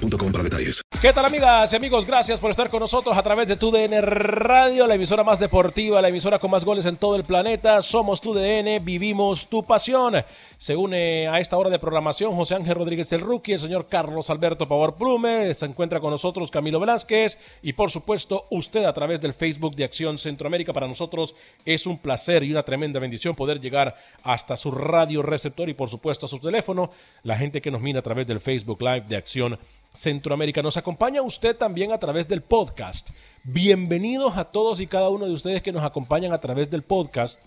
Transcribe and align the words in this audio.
para 0.00 0.44
detalles. 0.44 0.82
¿Qué 1.00 1.12
tal 1.12 1.26
amigas 1.26 1.72
y 1.72 1.76
amigos? 1.76 2.06
Gracias 2.06 2.40
por 2.40 2.50
estar 2.50 2.68
con 2.70 2.80
nosotros 2.80 3.16
a 3.16 3.22
través 3.22 3.46
de 3.46 3.56
TUDN 3.56 4.02
Radio, 4.02 4.86
la 4.86 4.94
emisora 4.94 5.22
más 5.22 5.38
deportiva, 5.38 6.00
la 6.02 6.08
emisora 6.08 6.38
con 6.38 6.50
más 6.50 6.64
goles 6.64 6.86
en 6.86 6.96
todo 6.96 7.16
el 7.16 7.24
planeta. 7.24 7.80
Somos 7.82 8.20
TUDN, 8.20 8.84
vivimos 8.84 9.48
tu 9.48 9.62
pasión. 9.62 10.24
Se 10.56 10.74
une 10.76 11.28
a 11.28 11.38
esta 11.40 11.56
hora 11.56 11.70
de 11.70 11.78
programación 11.78 12.34
José 12.34 12.54
Ángel 12.54 12.74
Rodríguez 12.74 13.12
el 13.12 13.20
Rookie, 13.20 13.52
el 13.52 13.60
señor 13.60 13.86
Carlos 13.86 14.30
Alberto 14.30 14.66
Pavor 14.66 14.94
Plume, 14.96 15.52
se 15.54 15.66
encuentra 15.66 16.00
con 16.00 16.10
nosotros 16.10 16.50
Camilo 16.50 16.80
Velázquez 16.80 17.38
y 17.62 17.74
por 17.74 17.90
supuesto 17.90 18.46
usted 18.50 18.84
a 18.84 18.94
través 18.94 19.20
del 19.20 19.34
Facebook 19.34 19.76
de 19.76 19.84
Acción 19.84 20.18
Centroamérica. 20.18 20.72
Para 20.72 20.88
nosotros 20.88 21.34
es 21.64 21.86
un 21.86 21.98
placer 21.98 22.42
y 22.42 22.50
una 22.50 22.62
tremenda 22.62 22.98
bendición 22.98 23.34
poder 23.34 23.60
llegar 23.60 23.96
hasta 24.22 24.56
su 24.56 24.70
radio 24.70 25.22
receptor 25.22 25.68
y 25.68 25.74
por 25.74 25.90
supuesto 25.90 26.26
a 26.26 26.28
su 26.28 26.38
teléfono. 26.38 26.90
La 27.22 27.36
gente 27.36 27.60
que 27.60 27.70
nos 27.70 27.80
mira 27.80 28.00
a 28.00 28.02
través 28.02 28.26
del 28.26 28.40
Facebook 28.40 28.80
Live 28.80 29.04
de 29.08 29.16
Acción 29.16 29.52
Centroamérica. 29.52 29.83
Nos 30.62 30.76
acompaña 30.76 31.22
usted 31.22 31.56
también 31.56 31.92
a 31.92 31.98
través 31.98 32.26
del 32.26 32.42
podcast. 32.42 33.10
Bienvenidos 33.44 34.36
a 34.36 34.44
todos 34.44 34.80
y 34.80 34.88
cada 34.88 35.08
uno 35.08 35.24
de 35.24 35.32
ustedes 35.32 35.62
que 35.62 35.70
nos 35.70 35.84
acompañan 35.84 36.32
a 36.32 36.40
través 36.40 36.68
del 36.68 36.82
podcast, 36.82 37.40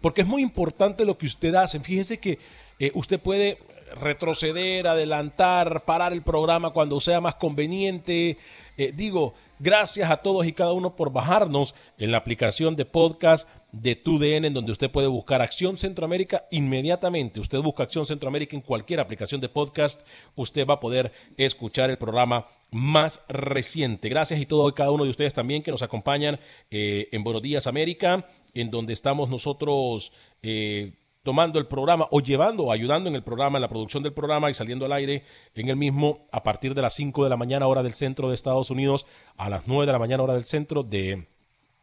porque 0.00 0.22
es 0.22 0.26
muy 0.26 0.40
importante 0.40 1.04
lo 1.04 1.18
que 1.18 1.26
usted 1.26 1.54
hace. 1.54 1.78
Fíjese 1.78 2.18
que 2.18 2.38
eh, 2.78 2.90
usted 2.94 3.20
puede 3.20 3.58
retroceder, 4.00 4.88
adelantar, 4.88 5.82
parar 5.84 6.14
el 6.14 6.22
programa 6.22 6.70
cuando 6.70 6.98
sea 7.00 7.20
más 7.20 7.34
conveniente. 7.34 8.38
Eh, 8.78 8.92
digo, 8.94 9.34
gracias 9.58 10.10
a 10.10 10.16
todos 10.16 10.46
y 10.46 10.54
cada 10.54 10.72
uno 10.72 10.96
por 10.96 11.12
bajarnos 11.12 11.74
en 11.98 12.12
la 12.12 12.18
aplicación 12.18 12.76
de 12.76 12.86
podcast 12.86 13.46
de 13.72 13.96
TUDN, 13.96 14.44
en 14.44 14.54
donde 14.54 14.72
usted 14.72 14.90
puede 14.90 15.08
buscar 15.08 15.40
Acción 15.40 15.78
Centroamérica 15.78 16.46
inmediatamente. 16.50 17.40
Usted 17.40 17.58
busca 17.58 17.82
Acción 17.82 18.06
Centroamérica 18.06 18.54
en 18.54 18.62
cualquier 18.62 19.00
aplicación 19.00 19.40
de 19.40 19.48
podcast, 19.48 20.02
usted 20.36 20.66
va 20.66 20.74
a 20.74 20.80
poder 20.80 21.12
escuchar 21.38 21.90
el 21.90 21.98
programa 21.98 22.46
más 22.70 23.22
reciente. 23.28 24.08
Gracias 24.08 24.40
y 24.40 24.46
todo 24.46 24.68
y 24.68 24.72
cada 24.72 24.90
uno 24.90 25.04
de 25.04 25.10
ustedes 25.10 25.34
también 25.34 25.62
que 25.62 25.70
nos 25.70 25.82
acompañan 25.82 26.38
eh, 26.70 27.08
en 27.12 27.24
Buenos 27.24 27.42
Días 27.42 27.66
América, 27.66 28.26
en 28.54 28.70
donde 28.70 28.92
estamos 28.92 29.30
nosotros 29.30 30.12
eh, 30.42 30.92
tomando 31.22 31.58
el 31.58 31.66
programa 31.66 32.06
o 32.10 32.20
llevando 32.20 32.64
o 32.64 32.72
ayudando 32.72 33.08
en 33.08 33.14
el 33.14 33.22
programa, 33.22 33.58
en 33.58 33.62
la 33.62 33.68
producción 33.68 34.02
del 34.02 34.12
programa 34.12 34.50
y 34.50 34.54
saliendo 34.54 34.84
al 34.84 34.92
aire 34.92 35.24
en 35.54 35.68
el 35.68 35.76
mismo 35.76 36.28
a 36.30 36.42
partir 36.42 36.74
de 36.74 36.82
las 36.82 36.94
5 36.94 37.24
de 37.24 37.30
la 37.30 37.36
mañana 37.36 37.66
hora 37.66 37.82
del 37.82 37.94
centro 37.94 38.28
de 38.28 38.34
Estados 38.34 38.70
Unidos 38.70 39.06
a 39.36 39.48
las 39.48 39.66
9 39.66 39.86
de 39.86 39.92
la 39.92 39.98
mañana 39.98 40.22
hora 40.22 40.34
del 40.34 40.44
centro 40.44 40.82
de 40.82 41.26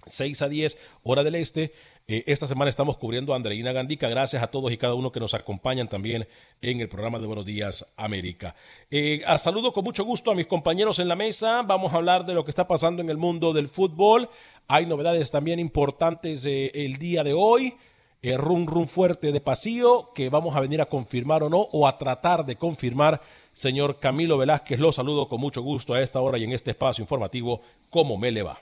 6 0.06 0.42
a 0.42 0.50
10 0.50 0.78
hora 1.04 1.24
del 1.24 1.36
este. 1.36 1.74
Eh, 2.08 2.24
esta 2.26 2.48
semana 2.48 2.70
estamos 2.70 2.98
cubriendo 2.98 3.34
a 3.34 3.36
Andreina 3.36 3.72
Gandica. 3.72 4.10
Gracias 4.10 4.42
a 4.42 4.48
todos 4.48 4.72
y 4.72 4.78
cada 4.78 4.96
uno 4.96 5.12
que 5.12 5.20
nos 5.20 5.34
acompañan 5.34 5.88
también 5.88 6.28
en 6.62 6.80
el 6.82 6.90
programa 6.90 7.20
de 7.20 7.28
Buenos 7.28 7.46
Días 7.46 7.86
América. 7.98 8.56
Eh, 8.90 9.22
a 9.28 9.38
saludo 9.38 9.74
con 9.74 9.84
mucho 9.84 10.04
gusto 10.04 10.32
a 10.32 10.36
mis 10.36 10.48
compañeros 10.48 11.00
en 11.00 11.08
la 11.08 11.16
mesa. 11.16 11.62
Vamos 11.62 11.94
a 11.94 11.98
hablar 11.98 12.26
de 12.26 12.34
lo 12.34 12.44
que 12.44 12.52
está 12.52 12.68
pasando 12.68 13.02
en 13.02 13.10
el 13.10 13.18
mundo 13.18 13.54
del 13.54 13.68
fútbol. 13.68 14.30
Hay 14.68 14.86
novedades 14.86 15.32
también 15.32 15.60
importantes 15.60 16.46
eh, 16.46 16.72
el 16.74 16.98
día 16.98 17.24
de 17.24 17.34
hoy. 17.34 17.76
Eh, 18.22 18.36
rum 18.36 18.66
rum 18.66 18.86
fuerte 18.86 19.32
de 19.32 19.40
pasillo 19.40 20.10
que 20.14 20.30
vamos 20.30 20.54
a 20.54 20.60
venir 20.60 20.82
a 20.82 20.88
confirmar 20.88 21.42
o 21.42 21.50
no 21.50 21.60
o 21.72 21.88
a 21.88 21.98
tratar 21.98 22.46
de 22.46 22.58
confirmar. 22.58 23.22
Señor 23.54 24.00
Camilo 24.00 24.38
Velázquez, 24.38 24.80
lo 24.80 24.92
saludo 24.92 25.30
con 25.30 25.40
mucho 25.40 25.62
gusto 25.62 25.94
a 25.94 26.02
esta 26.02 26.20
hora 26.20 26.38
y 26.38 26.44
en 26.44 26.52
este 26.52 26.72
espacio 26.72 27.02
informativo. 27.02 27.62
¿Cómo 27.90 28.18
me 28.18 28.32
le 28.32 28.44
va? 28.44 28.60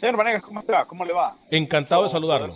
Señor 0.00 0.16
Vanegas, 0.16 0.42
¿cómo 0.42 0.60
está? 0.60 0.86
¿Cómo 0.86 1.04
le 1.04 1.12
va? 1.12 1.36
Encantado 1.50 2.04
de 2.04 2.08
saludarlo. 2.08 2.48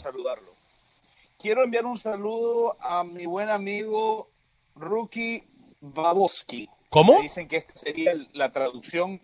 Quiero 1.38 1.62
enviar 1.62 1.84
un 1.84 1.98
saludo 1.98 2.74
a 2.80 3.04
mi 3.04 3.26
buen 3.26 3.50
amigo 3.50 4.30
Ruki 4.74 5.44
Baboski. 5.82 6.70
¿Cómo? 6.88 7.16
Me 7.16 7.22
Dicen 7.24 7.46
que 7.46 7.58
esta 7.58 7.76
sería 7.76 8.12
el- 8.12 8.30
la 8.32 8.50
traducción 8.50 9.20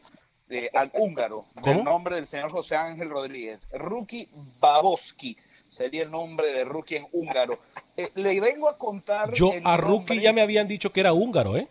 al 0.75 0.91
húngaro 0.95 1.47
¿Cómo? 1.55 1.67
del 1.77 1.83
nombre 1.85 2.17
del 2.17 2.27
señor 2.27 2.51
José 2.51 2.77
Ángel 2.77 3.09
Rodríguez. 3.09 3.67
Ruki 3.73 4.29
Baboski 4.61 5.39
sería 5.69 6.03
el 6.03 6.11
nombre 6.11 6.49
de 6.53 6.65
Ruki 6.65 6.97
en 6.97 7.07
húngaro. 7.13 7.59
Eh, 7.97 8.11
le 8.17 8.39
vengo 8.39 8.69
a 8.69 8.77
contar. 8.77 9.33
Yo 9.33 9.53
a 9.65 9.79
nombre- 9.79 10.21
ya 10.21 10.35
me 10.35 10.43
habían 10.43 10.69
dicho 10.69 10.93
que 10.93 11.01
era 11.01 11.15
húngaro, 11.15 11.57
¿eh? 11.57 11.69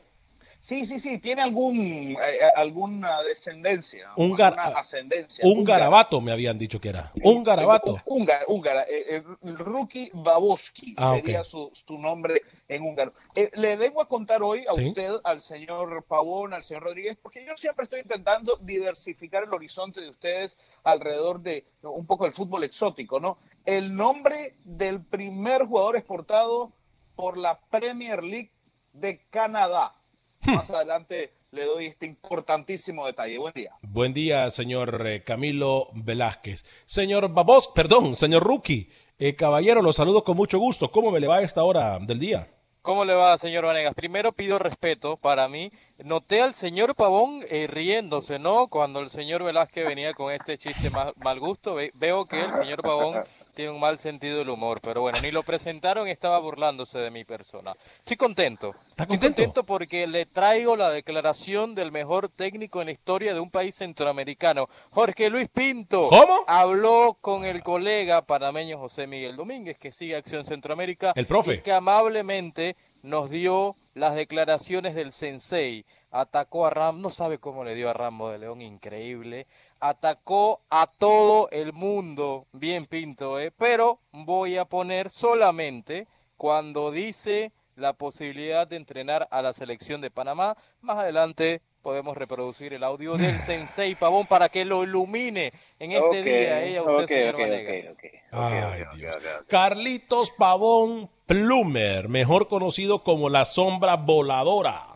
Sí, 0.62 0.86
sí, 0.86 1.00
sí, 1.00 1.20
tiene 1.20 1.42
algún, 1.42 1.78
eh, 1.80 2.18
alguna 2.54 3.22
descendencia, 3.24 4.10
Un 4.18 4.34
alguna 4.34 4.52
gar- 4.56 4.74
ascendencia. 4.78 5.46
Un 5.46 5.60
húngara. 5.60 5.80
garabato 5.86 6.20
me 6.20 6.34
habían 6.34 6.58
dicho 6.58 6.82
que 6.82 6.90
era. 6.90 7.14
Un 7.24 7.44
garabato. 7.46 7.96
Húngara, 8.06 8.44
húngara. 8.48 8.82
Eh, 8.84 9.06
eh, 9.18 9.24
Ruki 9.42 10.12
Baboski 10.14 10.96
Ah, 10.98 11.16
sería 11.16 11.46
su, 11.46 11.72
su 11.74 11.98
nombre 11.98 12.42
en 12.68 12.84
húngaro. 12.84 13.14
Eh, 13.36 13.50
le 13.56 13.78
vengo 13.78 14.02
a 14.02 14.10
contar 14.10 14.44
hoy 14.44 14.66
a 14.70 14.74
Sí. 14.76 14.90
usted, 14.90 15.12
al 15.24 15.40
señor 15.40 16.04
Pavón, 16.04 16.54
al 16.54 16.62
señor 16.62 16.84
Rodríguez, 16.84 17.18
porque 17.22 17.46
yo 17.46 17.56
siempre 17.56 17.84
estoy 17.84 18.02
intentando 18.02 18.58
diversificar 18.62 19.44
el 19.46 19.54
horizonte 19.54 20.02
de 20.02 20.10
ustedes 20.10 20.58
alrededor 20.84 21.40
de 21.40 21.66
un 21.84 22.06
poco 22.06 22.26
del 22.26 22.34
fútbol 22.34 22.66
exótico, 22.66 23.20
¿no? 23.22 23.38
El 23.66 23.96
nombre 23.96 24.58
del 24.66 25.02
primer 25.02 25.66
jugador 25.66 25.96
exportado 25.96 26.74
por 27.16 27.38
la 27.38 27.60
Premier 27.70 28.22
League 28.24 28.52
de 28.92 29.26
Canadá. 29.30 29.96
Hmm. 30.42 30.56
Más 30.56 30.70
adelante 30.72 31.34
le 31.52 31.66
doy 31.66 31.88
este 31.88 32.06
importantísimo 32.06 33.06
detalle. 33.06 33.38
Buen 33.38 33.54
día. 33.54 33.72
Buen 33.82 34.14
día, 34.14 34.50
señor 34.52 35.06
eh, 35.06 35.24
Camilo 35.24 35.88
Velázquez. 35.94 36.64
Señor 36.86 37.34
Babos, 37.34 37.68
perdón, 37.68 38.16
señor 38.16 38.44
Rookie. 38.44 38.90
Eh, 39.18 39.36
caballero, 39.36 39.82
lo 39.82 39.92
saludo 39.92 40.24
con 40.24 40.38
mucho 40.38 40.60
gusto. 40.60 40.92
¿Cómo 40.92 41.12
me 41.12 41.20
le 41.20 41.28
va 41.28 41.38
a 41.38 41.42
esta 41.42 41.64
hora 41.64 42.00
del 42.00 42.20
día? 42.20 42.48
¿Cómo 42.82 43.04
le 43.04 43.14
va, 43.14 43.38
señor 43.38 43.66
Vanegas? 43.66 43.94
Primero 43.94 44.32
pido 44.32 44.58
respeto 44.58 45.18
para 45.18 45.50
mí. 45.50 45.72
Noté 46.04 46.42
al 46.42 46.56
señor 46.56 46.96
Pavón 46.96 47.42
eh, 47.50 47.68
riéndose, 47.68 48.40
¿no? 48.40 48.68
Cuando 48.68 49.00
el 49.02 49.10
señor 49.10 49.44
Velázquez 49.44 49.86
venía 49.86 50.14
con 50.14 50.32
este 50.32 50.58
chiste 50.58 50.90
mal, 50.90 51.14
mal 51.18 51.40
gusto. 51.40 51.76
Ve- 51.76 51.92
veo 51.96 52.26
que 52.26 52.40
el 52.42 52.54
señor 52.54 52.82
Pavón 52.82 53.22
tiene 53.54 53.72
un 53.72 53.82
mal 53.82 54.00
sentido 54.00 54.38
del 54.38 54.50
humor, 54.50 54.80
pero 54.82 55.02
bueno, 55.02 55.20
ni 55.22 55.30
lo 55.32 55.44
presentaron 55.44 56.08
y 56.08 56.12
estaba 56.12 56.40
burlándose 56.40 57.00
de 57.00 57.12
mi 57.12 57.26
persona. 57.26 57.74
Estoy 57.98 58.16
contento. 58.16 58.70
¿Está 58.90 59.04
Estoy 59.04 59.18
contento 59.20 59.66
porque 59.66 60.08
le 60.08 60.26
traigo 60.26 60.78
la 60.78 60.90
declaración 60.90 61.76
del 61.76 61.92
mejor 61.92 62.30
técnico 62.30 62.80
en 62.80 62.86
la 62.88 62.94
historia 62.94 63.34
de 63.34 63.42
un 63.42 63.52
país 63.52 63.76
centroamericano, 63.76 64.70
Jorge 64.92 65.30
Luis 65.30 65.50
Pinto. 65.50 66.08
¿Cómo? 66.08 66.46
Habló 66.48 67.18
con 67.20 67.44
el 67.44 67.62
colega 67.62 68.22
panameño 68.22 68.78
José 68.78 69.06
Miguel 69.06 69.36
Domínguez, 69.36 69.78
que 69.78 69.92
sigue 69.92 70.16
Acción 70.16 70.46
Centroamérica. 70.46 71.12
El 71.16 71.26
profe. 71.26 71.56
Y 71.56 71.62
que 71.62 71.74
amablemente 71.74 72.78
nos 73.02 73.30
dio 73.30 73.76
las 74.00 74.16
declaraciones 74.16 74.96
del 74.96 75.12
sensei. 75.12 75.86
Atacó 76.10 76.66
a 76.66 76.70
Ram, 76.70 77.02
no 77.02 77.10
sabe 77.10 77.38
cómo 77.38 77.64
le 77.64 77.76
dio 77.76 77.90
a 77.90 77.94
Rambo 77.94 78.30
de 78.30 78.40
León, 78.40 78.62
increíble. 78.62 79.46
Atacó 79.80 80.62
a 80.70 80.88
todo 80.88 81.50
el 81.52 81.74
mundo, 81.74 82.48
bien 82.52 82.86
pinto, 82.86 83.40
¿eh? 83.40 83.52
Pero 83.52 84.00
voy 84.12 84.58
a 84.58 84.66
poner 84.66 85.10
solamente 85.10 86.08
cuando 86.38 86.92
dice 86.92 87.52
la 87.76 87.94
posibilidad 87.94 88.68
de 88.68 88.78
entrenar 88.78 89.28
a 89.32 89.42
la 89.42 89.54
selección 89.54 90.02
de 90.02 90.12
Panamá. 90.12 90.58
Más 90.82 90.98
adelante 90.98 91.62
podemos 91.82 92.18
reproducir 92.18 92.74
el 92.74 92.84
audio 92.84 93.18
del 93.18 93.40
sensei 93.46 93.96
Pavón 93.96 94.28
para 94.28 94.50
que 94.50 94.66
lo 94.66 94.84
ilumine 94.84 95.52
en 95.80 95.92
este 95.92 96.24
día. 96.24 96.64
Ella, 96.64 96.84
usted, 96.84 97.04
ok, 97.04 97.08
señor 97.08 97.36
ok, 97.36 97.42
Vanegas. 97.42 97.98
Ay, 98.32 98.84
Dios. 98.98 99.16
Carlitos 99.48 100.32
Pavón 100.32 101.10
Plumer, 101.34 102.10
mejor 102.10 102.48
conocido 102.48 103.04
como 103.04 103.30
la 103.30 103.46
sombra 103.46 103.98
voladora. 103.98 104.88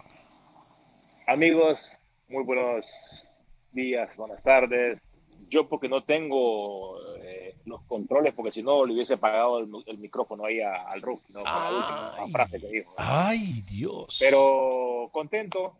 Amigos, 1.27 2.01
muy 2.27 2.43
buenos 2.43 3.37
días, 3.71 4.17
buenas 4.17 4.41
tardes. 4.41 4.99
Yo 5.47 5.69
porque 5.69 5.87
no 5.89 6.03
tengo 6.03 6.97
eh, 7.19 7.53
los 7.65 7.83
controles, 7.83 8.33
porque 8.33 8.49
si 8.51 8.63
no 8.63 8.83
le 8.83 8.93
hubiese 8.95 9.15
pagado 9.17 9.59
el, 9.59 9.69
el 9.85 9.99
micrófono 9.99 10.45
ahí 10.45 10.59
a- 10.59 10.89
al 10.89 11.03
rookie, 11.03 11.31
¿no? 11.33 11.43
Con 11.43 11.51
la 11.51 11.69
última 12.17 12.27
frase 12.31 12.59
que 12.59 12.67
dijo. 12.67 12.95
Ay, 12.97 13.61
Dios. 13.69 14.17
Pero 14.19 15.09
contento 15.11 15.77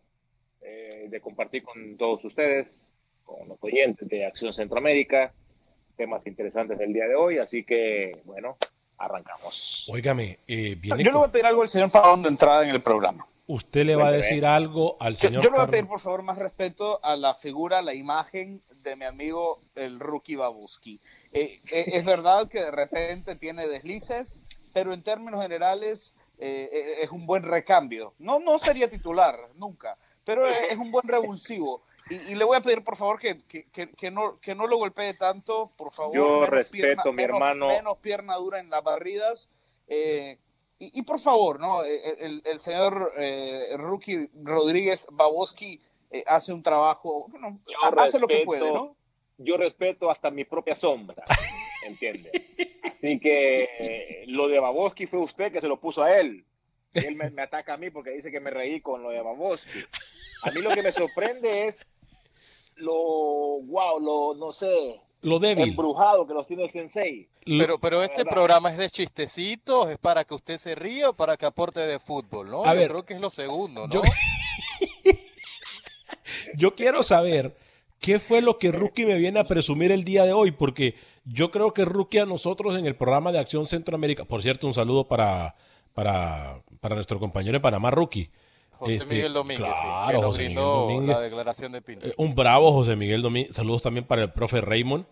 eh, 0.61 1.07
de 1.09 1.19
compartir 1.19 1.63
con 1.63 1.97
todos 1.97 2.23
ustedes, 2.25 2.93
con 3.25 3.47
los 3.47 3.57
oyentes 3.63 4.07
de 4.07 4.23
Acción 4.27 4.53
Centroamérica, 4.53 5.33
temas 5.97 6.27
interesantes 6.27 6.77
del 6.77 6.93
día 6.93 7.07
de 7.07 7.15
hoy. 7.15 7.39
Así 7.39 7.63
que, 7.63 8.21
bueno, 8.25 8.55
arrancamos. 8.97 9.87
Óigame, 9.91 10.39
eh, 10.47 10.75
viene 10.75 11.03
Yo 11.03 11.11
le 11.11 11.17
voy 11.17 11.27
a 11.27 11.31
pedir 11.31 11.45
algo 11.45 11.61
al 11.63 11.69
señor 11.69 11.91
Pavón 11.91 12.21
de 12.23 12.29
entrada 12.29 12.63
en 12.63 12.69
el 12.69 12.81
programa. 12.81 13.27
usted 13.47 13.85
le 13.85 13.95
va 13.95 14.07
a 14.07 14.11
decir 14.11 14.45
algo 14.45 14.97
al 14.99 15.15
Yo, 15.15 15.27
señor 15.27 15.43
yo 15.43 15.49
le 15.49 15.57
voy 15.57 15.67
a 15.67 15.69
pedir, 15.69 15.87
por 15.87 15.99
favor, 15.99 16.23
más 16.23 16.37
respeto 16.37 17.03
a 17.03 17.15
la 17.15 17.33
figura, 17.33 17.79
a 17.79 17.81
la 17.81 17.93
imagen 17.93 18.61
de 18.83 18.95
mi 18.95 19.05
amigo 19.05 19.61
el 19.75 19.99
rookie 19.99 20.35
Babuski. 20.35 21.01
Eh, 21.31 21.61
eh, 21.71 21.85
es 21.93 22.05
verdad 22.05 22.47
que 22.47 22.61
de 22.61 22.71
repente 22.71 23.35
tiene 23.35 23.67
deslices, 23.67 24.41
pero 24.73 24.93
en 24.93 25.03
términos 25.03 25.41
generales 25.41 26.13
eh, 26.37 26.69
eh, 26.71 27.03
es 27.03 27.11
un 27.11 27.25
buen 27.25 27.43
recambio. 27.43 28.13
No, 28.19 28.39
no 28.39 28.59
sería 28.59 28.89
titular, 28.89 29.37
nunca, 29.55 29.97
pero 30.25 30.47
es, 30.47 30.59
es 30.69 30.77
un 30.77 30.91
buen 30.91 31.07
revulsivo. 31.07 31.83
Y, 32.09 32.15
y 32.15 32.35
le 32.35 32.43
voy 32.43 32.57
a 32.57 32.61
pedir, 32.61 32.83
por 32.83 32.95
favor, 32.97 33.19
que, 33.19 33.41
que, 33.45 33.65
que- 33.91 34.11
no, 34.11 34.39
que 34.41 34.55
no 34.55 34.67
lo 34.67 34.77
golpee 34.77 35.13
tanto, 35.13 35.71
por 35.77 35.91
favor. 35.91 36.15
Yo 36.15 36.27
menos 36.35 36.49
respeto, 36.49 37.11
mi 37.11 37.15
menos- 37.17 37.35
hermano. 37.37 37.67
Menos 37.67 37.97
pierna 37.99 38.35
dura 38.35 38.59
en 38.59 38.69
las 38.69 38.83
barridas. 38.83 39.49
eh, 39.87 40.37
y, 40.79 40.99
y 40.99 41.03
por 41.03 41.19
favor, 41.19 41.59
¿no? 41.61 41.83
Eh, 41.85 42.01
El, 42.19 42.41
el 42.45 42.59
señor 42.59 43.11
eh, 43.17 43.67
Rookie 43.77 44.29
Rodríguez 44.43 45.07
Baboski 45.11 45.79
eh, 46.11 46.23
hace 46.27 46.51
un 46.51 46.61
trabajo, 46.61 47.25
bueno, 47.29 47.59
hace 47.97 48.19
lo 48.19 48.27
que 48.27 48.39
respeto- 48.39 48.45
puede, 48.45 48.71
¿no? 48.73 48.95
Yo 49.37 49.55
respeto 49.57 50.11
hasta 50.11 50.29
mi 50.29 50.43
propia 50.45 50.75
sombra, 50.75 51.23
¿entiende? 51.85 52.31
Así 52.91 53.19
que 53.19 53.63
eh, 53.79 54.23
lo 54.27 54.47
de 54.49 54.59
Baboski 54.59 55.07
fue 55.07 55.19
usted 55.19 55.51
que 55.53 55.61
se 55.61 55.67
lo 55.67 55.79
puso 55.79 56.03
a 56.03 56.17
él. 56.19 56.45
Él 56.93 57.15
me, 57.15 57.29
me 57.31 57.41
ataca 57.43 57.73
a 57.73 57.77
mí 57.77 57.89
porque 57.89 58.11
dice 58.11 58.29
que 58.31 58.39
me 58.39 58.51
reí 58.51 58.81
con 58.81 59.01
lo 59.03 59.09
de 59.09 59.21
Baboski. 59.21 59.79
A 60.43 60.51
mí 60.51 60.61
lo 60.61 60.69
que 60.75 60.83
me 60.83 60.91
sorprende 60.91 61.67
es 61.67 61.85
lo, 62.75 62.93
wow, 62.93 63.99
lo, 63.99 64.33
no 64.35 64.51
sé, 64.51 65.01
Lo 65.21 65.39
débil. 65.39 65.69
embrujado 65.69 66.25
que 66.27 66.33
los 66.33 66.45
tiene 66.47 66.63
el 66.63 66.69
sensei. 66.69 67.27
Pero, 67.45 67.77
pero 67.79 68.01
este 68.03 68.19
¿Verdad? 68.19 68.31
programa 68.31 68.71
es 68.71 68.77
de 68.77 68.89
chistecitos, 68.89 69.89
es 69.89 69.97
para 69.97 70.23
que 70.23 70.33
usted 70.33 70.57
se 70.57 70.75
ría 70.75 71.09
o 71.09 71.13
para 71.13 71.35
que 71.37 71.45
aporte 71.45 71.81
de 71.81 71.99
fútbol, 71.99 72.49
¿no? 72.49 72.63
A 72.65 72.73
Yo 72.73 72.79
ver, 72.79 72.89
creo 72.89 73.05
que 73.05 73.13
es 73.15 73.19
lo 73.21 73.29
segundo, 73.29 73.87
¿no? 73.87 73.93
yo- 73.93 74.01
Yo 76.55 76.75
quiero 76.75 77.03
saber 77.03 77.55
qué 77.99 78.19
fue 78.19 78.41
lo 78.41 78.57
que 78.59 78.71
Rookie 78.71 79.05
me 79.05 79.15
viene 79.15 79.39
a 79.39 79.43
presumir 79.45 79.91
el 79.91 80.03
día 80.03 80.23
de 80.25 80.33
hoy, 80.33 80.51
porque 80.51 80.95
yo 81.25 81.51
creo 81.51 81.73
que 81.73 81.85
Rookie 81.85 82.19
a 82.19 82.25
nosotros 82.25 82.77
en 82.77 82.85
el 82.85 82.95
programa 82.95 83.31
de 83.31 83.39
Acción 83.39 83.65
Centroamérica, 83.65 84.25
por 84.25 84.41
cierto, 84.41 84.67
un 84.67 84.73
saludo 84.73 85.07
para, 85.07 85.55
para, 85.93 86.61
para 86.81 86.95
nuestro 86.95 87.19
compañero 87.19 87.57
de 87.57 87.61
Panamá, 87.61 87.91
Rookie. 87.91 88.29
José 88.79 88.93
Este, 88.95 89.05
Miguel 89.15 89.33
Domínguez, 89.33 89.71
sí, 89.75 89.81
claro, 89.83 90.07
que 90.07 90.13
nos 90.13 90.25
José 90.25 90.39
Miguel 90.39 90.55
brindó 90.55 90.71
Domínguez. 90.81 91.15
la 91.15 91.21
declaración 91.21 91.71
de 91.71 91.81
Pinto. 91.81 92.07
Eh, 92.07 92.13
un 92.17 92.35
bravo 92.35 92.71
José 92.73 92.95
Miguel 92.95 93.21
Domínguez. 93.21 93.55
Saludos 93.55 93.81
también 93.81 94.05
para 94.05 94.23
el 94.23 94.31
profe 94.31 94.61
Raymond. 94.61 95.05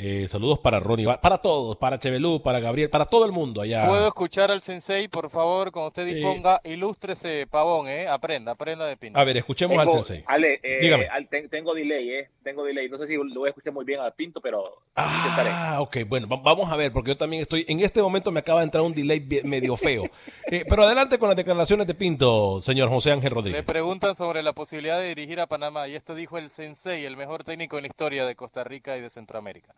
Eh, 0.00 0.28
saludos 0.28 0.60
para 0.60 0.78
Ronnie, 0.78 1.08
para 1.20 1.38
todos, 1.38 1.76
para 1.76 1.98
Chevelú, 1.98 2.40
para 2.40 2.60
Gabriel, 2.60 2.88
para 2.88 3.06
todo 3.06 3.24
el 3.26 3.32
mundo 3.32 3.62
allá. 3.62 3.84
¿Puedo 3.84 4.06
escuchar 4.06 4.48
al 4.48 4.62
sensei, 4.62 5.08
por 5.08 5.28
favor, 5.28 5.72
cuando 5.72 5.88
usted 5.88 6.06
Eh, 6.06 6.14
disponga? 6.14 6.60
ilústrese, 6.62 7.48
Pavón, 7.50 7.88
¿eh? 7.88 8.06
Aprenda, 8.06 8.52
aprenda 8.52 8.86
de 8.86 8.96
Pinto. 8.96 9.18
A 9.18 9.24
ver, 9.24 9.38
escuchemos 9.38 9.76
al 9.76 9.90
sensei. 9.90 10.22
Ale, 10.28 10.60
eh, 10.62 10.78
Dígame. 10.82 11.08
al- 11.08 11.26
ten- 11.28 11.48
tengo 11.48 11.74
delay, 11.74 12.10
¿eh? 12.10 12.30
Tengo 12.44 12.62
delay. 12.62 12.88
No 12.88 12.96
sé 12.96 13.08
si 13.08 13.16
lo 13.16 13.24
voy 13.40 13.48
a 13.48 13.50
escuchar 13.50 13.72
muy 13.72 13.84
bien 13.84 13.98
al 13.98 14.12
Pinto, 14.14 14.40
pero 14.40 14.62
intentaré. 14.96 15.50
Ah, 15.52 15.80
ok, 15.80 15.96
bueno, 16.06 16.28
va- 16.28 16.42
vamos 16.44 16.70
a 16.70 16.76
ver, 16.76 16.92
porque 16.92 17.10
yo 17.10 17.16
también 17.16 17.42
estoy, 17.42 17.64
en 17.66 17.80
este 17.80 18.00
momento 18.00 18.30
me 18.30 18.38
acaba 18.38 18.60
de 18.60 18.66
entrar 18.66 18.84
un 18.84 18.94
delay 18.94 19.18
medio 19.42 19.76
feo. 19.76 20.04
Eh, 20.50 20.64
pero 20.66 20.84
adelante 20.84 21.18
con 21.18 21.28
las 21.28 21.36
declaraciones 21.36 21.86
de 21.88 21.94
Pinto, 21.94 22.60
señor 22.60 22.88
José 22.88 23.10
Ángel 23.10 23.30
Le 23.30 23.34
Rodríguez. 23.34 23.64
preguntan 23.66 24.14
sobre 24.14 24.42
la 24.44 24.52
posibilidad 24.54 24.98
de 24.98 25.08
dirigir 25.08 25.40
a 25.40 25.46
Panamá 25.48 25.88
y 25.88 25.94
esto 25.96 26.14
dijo 26.14 26.38
el 26.38 26.48
sensei, 26.50 27.04
el 27.04 27.16
mejor 27.18 27.42
técnico 27.44 27.76
en 27.76 27.82
la 27.82 27.88
historia 27.88 28.24
de 28.24 28.34
Costa 28.36 28.62
Rica 28.64 28.96
y 28.96 29.00
de 29.02 29.10
Centroamérica. 29.10 29.74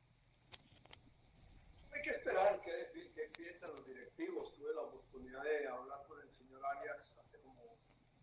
Que 2.11 2.17
esperar 2.17 2.61
qué, 2.63 2.91
qué 3.15 3.31
piensan 3.37 3.73
los 3.73 3.87
directivos. 3.87 4.53
Tuve 4.55 4.75
la 4.75 4.81
oportunidad 4.81 5.45
de 5.45 5.69
hablar 5.69 6.05
con 6.09 6.21
el 6.21 6.29
señor 6.33 6.61
Arias 6.67 7.15
hace 7.23 7.41
como 7.41 7.79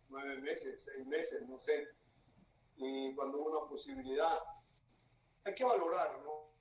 nueve 0.09 0.41
meses, 0.41 0.83
seis 0.83 1.07
meses, 1.07 1.47
no 1.47 1.57
sé. 1.57 1.87
Y 2.75 3.15
cuando 3.15 3.37
hubo 3.37 3.57
una 3.57 3.69
posibilidad, 3.69 4.39
hay 5.45 5.55
que 5.55 5.63
valorar, 5.63 6.19
¿no? 6.21 6.51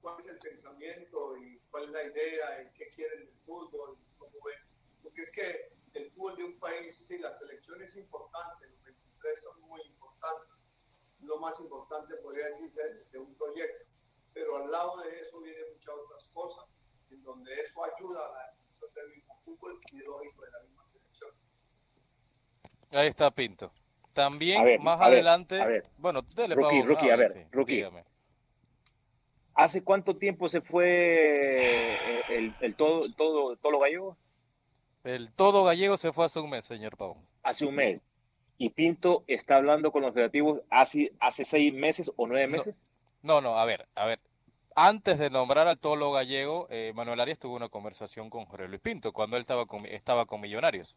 ¿Cuál 0.00 0.18
es 0.20 0.26
el 0.26 0.38
pensamiento 0.38 1.36
y 1.36 1.58
cuál 1.70 1.84
es 1.84 1.90
la 1.90 2.04
idea 2.04 2.62
y 2.62 2.72
qué 2.72 2.92
quieren 2.94 3.26
del 3.26 3.38
fútbol? 3.44 3.98
¿Cómo 4.16 4.32
ven? 4.42 4.58
Porque 5.02 5.24
es 5.24 5.30
que 5.30 5.72
el 5.92 6.10
fútbol 6.10 6.36
de 6.36 6.44
un 6.44 6.58
país, 6.58 6.96
sí, 6.96 7.18
la 7.18 7.38
selección 7.38 7.82
es 7.82 7.94
importante, 7.94 8.68
los 8.68 8.82
23 8.84 9.42
son 9.42 9.60
muy 9.68 9.82
importantes. 9.82 10.54
Lo 11.20 11.38
más 11.40 11.60
importante, 11.60 12.16
podría 12.16 12.46
decirse, 12.46 12.80
de 13.12 13.18
un 13.18 13.34
proyecto 13.34 13.97
pero 14.38 14.56
al 14.56 14.70
lado 14.70 14.96
de 14.98 15.20
eso 15.20 15.40
vienen 15.40 15.64
muchas 15.74 15.94
otras 16.04 16.24
cosas, 16.32 16.64
en 17.10 17.22
donde 17.24 17.52
eso 17.60 17.82
ayuda 17.84 18.20
a 18.20 18.32
la 18.32 18.52
evolución 18.54 18.90
del 18.94 19.08
mismo 19.16 19.36
fútbol 19.44 19.80
y 19.90 19.96
lógico 19.96 20.44
de 20.44 20.50
la 20.52 20.60
misma 20.60 20.84
selección. 20.92 21.30
Ahí 22.92 23.08
está 23.08 23.30
Pinto. 23.32 23.72
También 24.14 24.64
ver, 24.64 24.80
más 24.80 24.98
ver, 25.00 25.08
adelante, 25.08 25.60
a 25.60 25.66
ver. 25.66 25.84
bueno, 25.96 26.22
dele 26.22 26.54
Rookie, 26.54 26.82
Pavón, 26.82 26.88
rookie, 26.88 27.10
a 27.10 27.16
ver, 27.16 27.28
sí, 27.28 27.40
rookie. 27.50 27.74
dígame. 27.76 28.04
¿Hace 29.54 29.82
cuánto 29.82 30.16
tiempo 30.16 30.48
se 30.48 30.60
fue 30.60 30.86
eh, 30.86 32.22
el, 32.28 32.54
el 32.60 32.76
todo, 32.76 33.06
el 33.06 33.16
todo, 33.16 33.56
todo 33.56 33.72
lo 33.72 33.80
gallego? 33.80 34.16
El 35.02 35.32
todo 35.32 35.64
gallego 35.64 35.96
se 35.96 36.12
fue 36.12 36.24
hace 36.26 36.38
un 36.38 36.50
mes, 36.50 36.64
señor 36.64 36.96
Pavón. 36.96 37.26
Hace 37.42 37.66
un 37.66 37.74
mes. 37.74 38.02
Y 38.56 38.70
Pinto 38.70 39.24
está 39.26 39.56
hablando 39.56 39.90
con 39.90 40.02
los 40.02 40.14
federativos 40.14 40.60
hace, 40.70 41.12
hace 41.18 41.44
seis 41.44 41.72
meses 41.74 42.12
o 42.16 42.26
nueve 42.28 42.46
meses. 42.46 42.74
No, 43.22 43.40
no, 43.40 43.58
a 43.58 43.64
ver, 43.64 43.88
a 43.96 44.06
ver. 44.06 44.20
Antes 44.80 45.18
de 45.18 45.28
nombrar 45.28 45.66
al 45.66 45.76
tolo 45.80 46.12
gallego, 46.12 46.68
eh, 46.70 46.92
Manuel 46.94 47.18
Arias 47.18 47.40
tuvo 47.40 47.56
una 47.56 47.68
conversación 47.68 48.30
con 48.30 48.44
Jorge 48.44 48.68
Luis 48.68 48.80
Pinto 48.80 49.12
cuando 49.12 49.34
él 49.36 49.40
estaba 49.40 49.66
con, 49.66 49.84
estaba 49.86 50.24
con 50.24 50.40
Millonarios. 50.40 50.96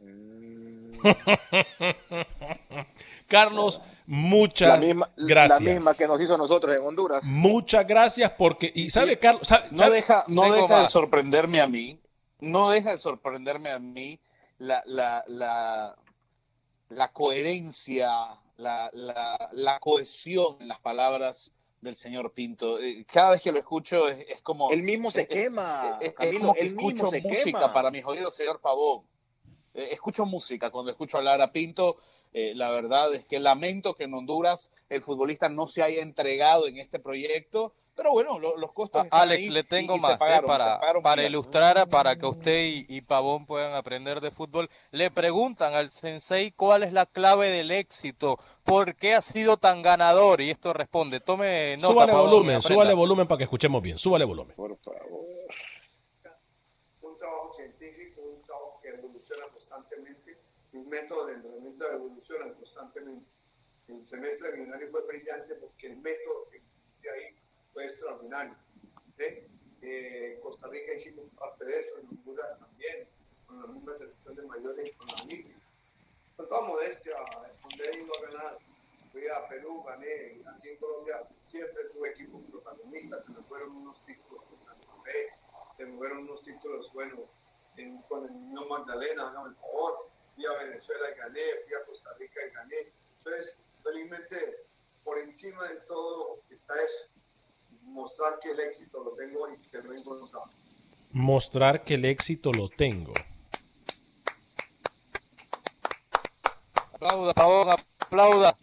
Carlos, 3.28 3.80
muchas 4.06 4.68
la 4.70 4.76
misma, 4.76 5.10
gracias. 5.16 5.60
La 5.62 5.74
misma 5.74 5.94
que 5.94 6.08
nos 6.08 6.20
hizo 6.20 6.34
a 6.34 6.38
nosotros 6.38 6.76
en 6.76 6.84
Honduras. 6.84 7.22
Muchas 7.24 7.86
gracias 7.86 8.32
porque, 8.32 8.72
y 8.74 8.90
sabe, 8.90 9.20
Carlos, 9.20 9.46
sabe- 9.46 9.68
No 9.70 9.78
sabe- 9.78 9.94
deja, 9.94 10.24
no 10.26 10.52
deja 10.52 10.80
de 10.82 10.88
sorprenderme 10.88 11.60
a 11.60 11.68
mí, 11.68 12.00
no 12.40 12.70
deja 12.70 12.90
de 12.90 12.98
sorprenderme 12.98 13.70
a 13.70 13.78
mí 13.78 14.18
la, 14.58 14.82
la, 14.86 15.22
la, 15.28 15.94
la 16.88 17.12
coherencia, 17.12 18.10
la, 18.56 18.90
la, 18.92 19.48
la 19.52 19.78
cohesión 19.78 20.56
en 20.60 20.66
las 20.68 20.80
palabras 20.80 21.52
del 21.82 21.96
señor 21.96 22.32
Pinto. 22.32 22.80
Eh, 22.80 23.04
Cada 23.12 23.32
vez 23.32 23.42
que 23.42 23.52
lo 23.52 23.58
escucho 23.58 24.08
es, 24.08 24.26
es 24.28 24.40
como... 24.40 24.70
Él 24.70 24.82
mismo 24.82 25.10
se 25.10 25.26
quema. 25.26 25.98
Es, 26.00 26.08
es 26.08 26.14
Camilo, 26.14 26.38
como 26.40 26.54
que 26.54 26.66
escucho 26.66 27.10
música 27.12 27.44
quema. 27.44 27.72
para 27.72 27.90
mis 27.90 28.04
oídos, 28.04 28.34
señor 28.34 28.60
Pavón. 28.60 29.04
Eh, 29.74 29.88
escucho 29.90 30.24
música 30.24 30.70
cuando 30.70 30.90
escucho 30.92 31.18
hablar 31.18 31.42
a 31.42 31.52
Pinto. 31.52 31.96
Eh, 32.32 32.52
la 32.54 32.70
verdad 32.70 33.12
es 33.14 33.26
que 33.26 33.40
lamento 33.40 33.94
que 33.94 34.04
en 34.04 34.14
Honduras 34.14 34.72
el 34.88 35.02
futbolista 35.02 35.48
no 35.48 35.66
se 35.66 35.82
haya 35.82 36.02
entregado 36.02 36.66
en 36.68 36.78
este 36.78 36.98
proyecto. 36.98 37.74
Pero 37.94 38.12
bueno, 38.12 38.38
lo- 38.38 38.56
los 38.56 38.72
costos 38.72 39.04
están 39.04 39.20
Alex, 39.20 39.42
ahí 39.44 39.50
le 39.50 39.60
y- 39.60 39.64
tengo 39.64 39.96
y 39.96 40.00
se 40.00 40.06
más 40.06 40.14
¿eh? 40.14 40.18
pagaron, 40.18 40.40
se 40.42 40.46
para, 40.46 40.80
pagaron 40.80 41.02
para 41.02 41.22
ilustrar, 41.24 41.88
para 41.88 42.16
que 42.16 42.24
usted 42.26 42.58
y, 42.64 42.86
y 42.88 43.00
Pavón 43.02 43.44
puedan 43.44 43.74
aprender 43.74 44.20
de 44.22 44.30
fútbol. 44.30 44.70
Le 44.92 45.10
preguntan 45.10 45.74
al 45.74 45.90
sensei 45.90 46.52
cuál 46.52 46.84
es 46.84 46.92
la 46.94 47.04
clave 47.06 47.50
del 47.50 47.70
éxito, 47.70 48.38
por 48.64 48.94
qué 48.96 49.14
ha 49.14 49.20
sido 49.20 49.58
tan 49.58 49.82
ganador. 49.82 50.40
Y 50.40 50.50
esto 50.50 50.72
responde, 50.72 51.20
tome 51.20 51.76
nota, 51.76 51.86
súbale 51.88 52.12
Pavón, 52.12 52.28
y 52.28 52.32
volumen, 52.32 52.62
súbale 52.62 52.94
volumen 52.94 53.28
para 53.28 53.38
que 53.38 53.44
escuchemos 53.44 53.82
bien. 53.82 53.98
Súbale 53.98 54.24
volumen. 54.24 54.56
Por 54.56 54.76
favor. 54.78 55.26
un 57.02 57.18
trabajo 57.18 57.54
científico, 57.54 58.22
un 58.22 58.42
trabajo 58.42 58.80
que 58.82 58.88
evoluciona 58.88 59.46
constantemente, 59.52 60.38
mis 60.72 60.86
métodos 60.86 61.26
de 61.26 61.32
entrenamiento 61.34 61.92
evolucionan 61.92 62.54
constantemente. 62.54 63.26
El 63.88 64.04
semestre 64.06 64.52
millonario 64.56 64.88
fue 64.90 65.02
brillante 65.06 65.54
porque 65.56 65.88
el 65.88 65.96
método 65.98 66.48
que 66.50 66.56
hice 66.58 67.10
ahí 67.10 67.34
fue 67.72 67.84
extraordinario. 67.84 68.54
¿sí? 69.16 69.24
Eh, 69.82 70.38
Costa 70.42 70.68
Rica 70.68 70.94
hicimos 70.94 71.26
parte 71.38 71.64
de 71.64 71.78
eso, 71.80 71.98
en 71.98 72.06
Honduras 72.08 72.58
también, 72.58 73.08
con 73.46 73.60
la 73.60 73.66
misma 73.66 73.96
selección 73.98 74.34
de 74.36 74.42
mayores 74.42 74.96
con 74.96 75.06
la 75.08 75.24
misma. 75.24 75.54
Con 76.36 76.48
toda 76.48 76.60
modestia, 76.68 77.16
donde 77.62 77.88
he 77.90 77.96
ido 78.02 78.12
a 78.16 78.22
ganar, 78.30 78.58
fui 79.10 79.26
a 79.28 79.46
Perú, 79.48 79.82
gané, 79.84 80.40
aquí 80.46 80.68
en 80.70 80.76
Colombia 80.78 81.28
siempre 81.44 81.84
tuve 81.92 82.10
equipos 82.10 82.42
protagonistas, 82.50 83.24
se 83.24 83.32
me 83.32 83.42
fueron 83.42 83.76
unos 83.76 84.02
títulos 84.06 84.42
con 84.44 84.58
Santa 84.64 84.88
Fe, 85.04 85.28
se 85.76 85.84
me 85.84 85.96
fueron 85.98 86.18
unos 86.18 86.42
títulos 86.44 86.90
buenos 86.92 87.20
en- 87.76 88.00
con 88.02 88.24
el 88.24 88.32
niño 88.32 88.64
Magdalena, 88.66 89.28
hágame 89.28 89.50
el 89.50 89.56
favor, 89.56 90.08
fui 90.34 90.46
a 90.46 90.52
Venezuela 90.64 91.10
y 91.10 91.18
gané, 91.18 91.42
fui 91.66 91.74
a 91.74 91.84
Costa 91.84 92.14
Rica 92.14 92.40
y 92.46 92.50
gané. 92.52 92.92
Entonces, 93.18 93.60
felizmente, 93.82 94.64
por 95.04 95.18
encima 95.18 95.68
de 95.68 95.76
todo 95.80 96.40
está 96.50 96.74
eso, 96.82 97.10
mostrar 97.82 98.38
que 98.40 98.50
el 98.52 98.60
éxito 98.60 99.02
lo 99.04 99.12
tengo 99.12 99.48
y 99.52 99.56
que 99.68 99.78
lo 99.78 99.92
he 99.92 99.98
encontrado. 99.98 100.44
Mostrar 101.12 101.84
que 101.84 101.94
el 101.94 102.04
éxito 102.06 102.52
lo 102.52 102.68
tengo. 102.68 103.12
Aplauda, 106.94 107.34
Pavón, 107.34 107.68
aplauda. 107.70 108.56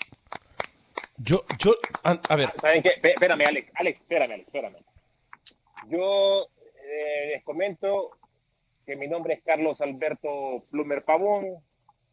Yo, 1.18 1.44
yo, 1.60 1.74
a, 2.04 2.12
a 2.30 2.36
ver, 2.36 2.54
¿Saben 2.62 2.82
qué? 2.82 2.90
Espé- 2.90 3.10
Espérame, 3.14 3.44
Alex. 3.46 3.72
Alex, 3.76 4.00
espérame, 4.00 4.32
Alex, 4.34 4.48
espérame. 4.48 4.78
Yo 5.90 6.48
eh, 6.84 7.28
les 7.34 7.44
comento 7.44 8.12
que 8.86 8.96
mi 8.96 9.08
nombre 9.08 9.34
es 9.36 9.44
Carlos 9.44 9.82
Alberto 9.82 10.64
Plumer 10.72 11.04
Pavón. 11.04 11.58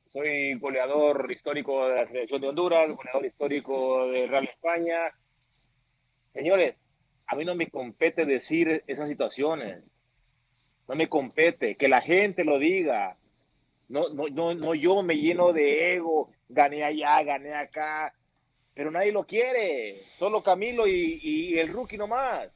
Soy 0.09 0.55
goleador 0.59 1.31
histórico 1.31 1.89
de 1.89 1.95
la 1.97 2.07
selección 2.09 2.41
de 2.41 2.49
Honduras, 2.49 2.91
goleador 2.91 3.27
histórico 3.27 4.07
de 4.09 4.27
Real 4.27 4.45
España. 4.49 5.13
Señores, 6.33 6.75
a 7.27 7.37
mí 7.37 7.45
no 7.45 7.55
me 7.55 7.69
compete 7.71 8.25
decir 8.27 8.85
esas 8.87 9.09
situaciones. 9.09 9.83
No 10.89 10.95
me 10.95 11.09
compete. 11.09 11.77
Que 11.77 11.89
la 11.89 12.01
gente 12.01 12.45
lo 12.45 12.59
diga. 12.59 13.17
No, 13.89 14.09
no, 14.11 14.29
no, 14.29 14.55
no 14.55 14.75
yo 14.75 15.03
me 15.03 15.17
lleno 15.17 15.53
de 15.53 15.95
ego. 15.97 16.31
Gané 16.49 16.85
allá, 16.85 17.23
gané 17.23 17.55
acá 17.55 18.15
pero 18.75 18.91
nadie 18.91 19.11
lo 19.11 19.25
quiere. 19.25 20.03
Solo 20.19 20.43
Camilo 20.43 20.87
y, 20.87 21.19
y 21.23 21.59
el 21.59 21.73
rookie 21.73 21.97
nomás. 21.97 22.51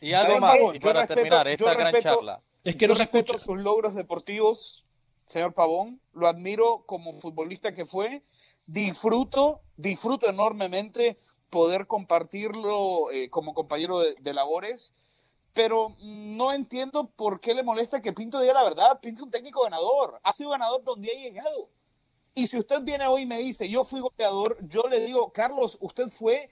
Y 0.00 0.14
algo 0.14 0.28
¿Saben 0.32 0.40
más, 0.40 0.74
y 0.74 0.78
para 0.80 1.00
respeto- 1.02 1.14
terminar 1.14 1.46
yo 1.46 1.52
esta 1.52 1.74
gran 1.74 1.92
respeto- 1.92 2.14
charla. 2.16 2.40
Es 2.64 2.74
que 2.74 2.86
Yo 2.86 2.88
no 2.88 2.94
se 2.96 3.02
respeto 3.02 3.36
escucha. 3.36 3.44
sus 3.44 3.62
logros 3.62 3.94
deportivos, 3.94 4.86
señor 5.28 5.52
Pavón. 5.52 6.00
Lo 6.14 6.26
admiro 6.26 6.84
como 6.86 7.20
futbolista 7.20 7.74
que 7.74 7.84
fue. 7.84 8.22
Disfruto, 8.66 9.60
disfruto 9.76 10.26
enormemente 10.30 11.18
poder 11.50 11.86
compartirlo 11.86 13.10
eh, 13.10 13.28
como 13.30 13.54
compañero 13.54 13.98
de, 13.98 14.14
de 14.20 14.34
labores. 14.34 14.94
Pero 15.52 15.96
no 16.00 16.52
entiendo 16.52 17.10
por 17.16 17.40
qué 17.40 17.54
le 17.54 17.64
molesta 17.64 18.00
que 18.00 18.12
Pinto 18.12 18.40
diga 18.40 18.54
la 18.54 18.62
verdad. 18.62 19.00
Pinto 19.00 19.22
es 19.22 19.24
un 19.24 19.30
técnico 19.32 19.62
ganador. 19.64 20.20
Ha 20.22 20.30
sido 20.32 20.50
ganador 20.50 20.84
donde 20.84 21.10
ha 21.10 21.18
llegado. 21.20 21.68
Y 22.36 22.46
si 22.46 22.56
usted 22.58 22.82
viene 22.82 23.06
hoy 23.08 23.22
y 23.22 23.26
me 23.26 23.38
dice, 23.38 23.68
yo 23.68 23.82
fui 23.82 23.98
goleador, 24.00 24.56
yo 24.68 24.82
le 24.88 25.00
digo, 25.00 25.32
Carlos, 25.32 25.76
usted 25.80 26.06
fue 26.08 26.50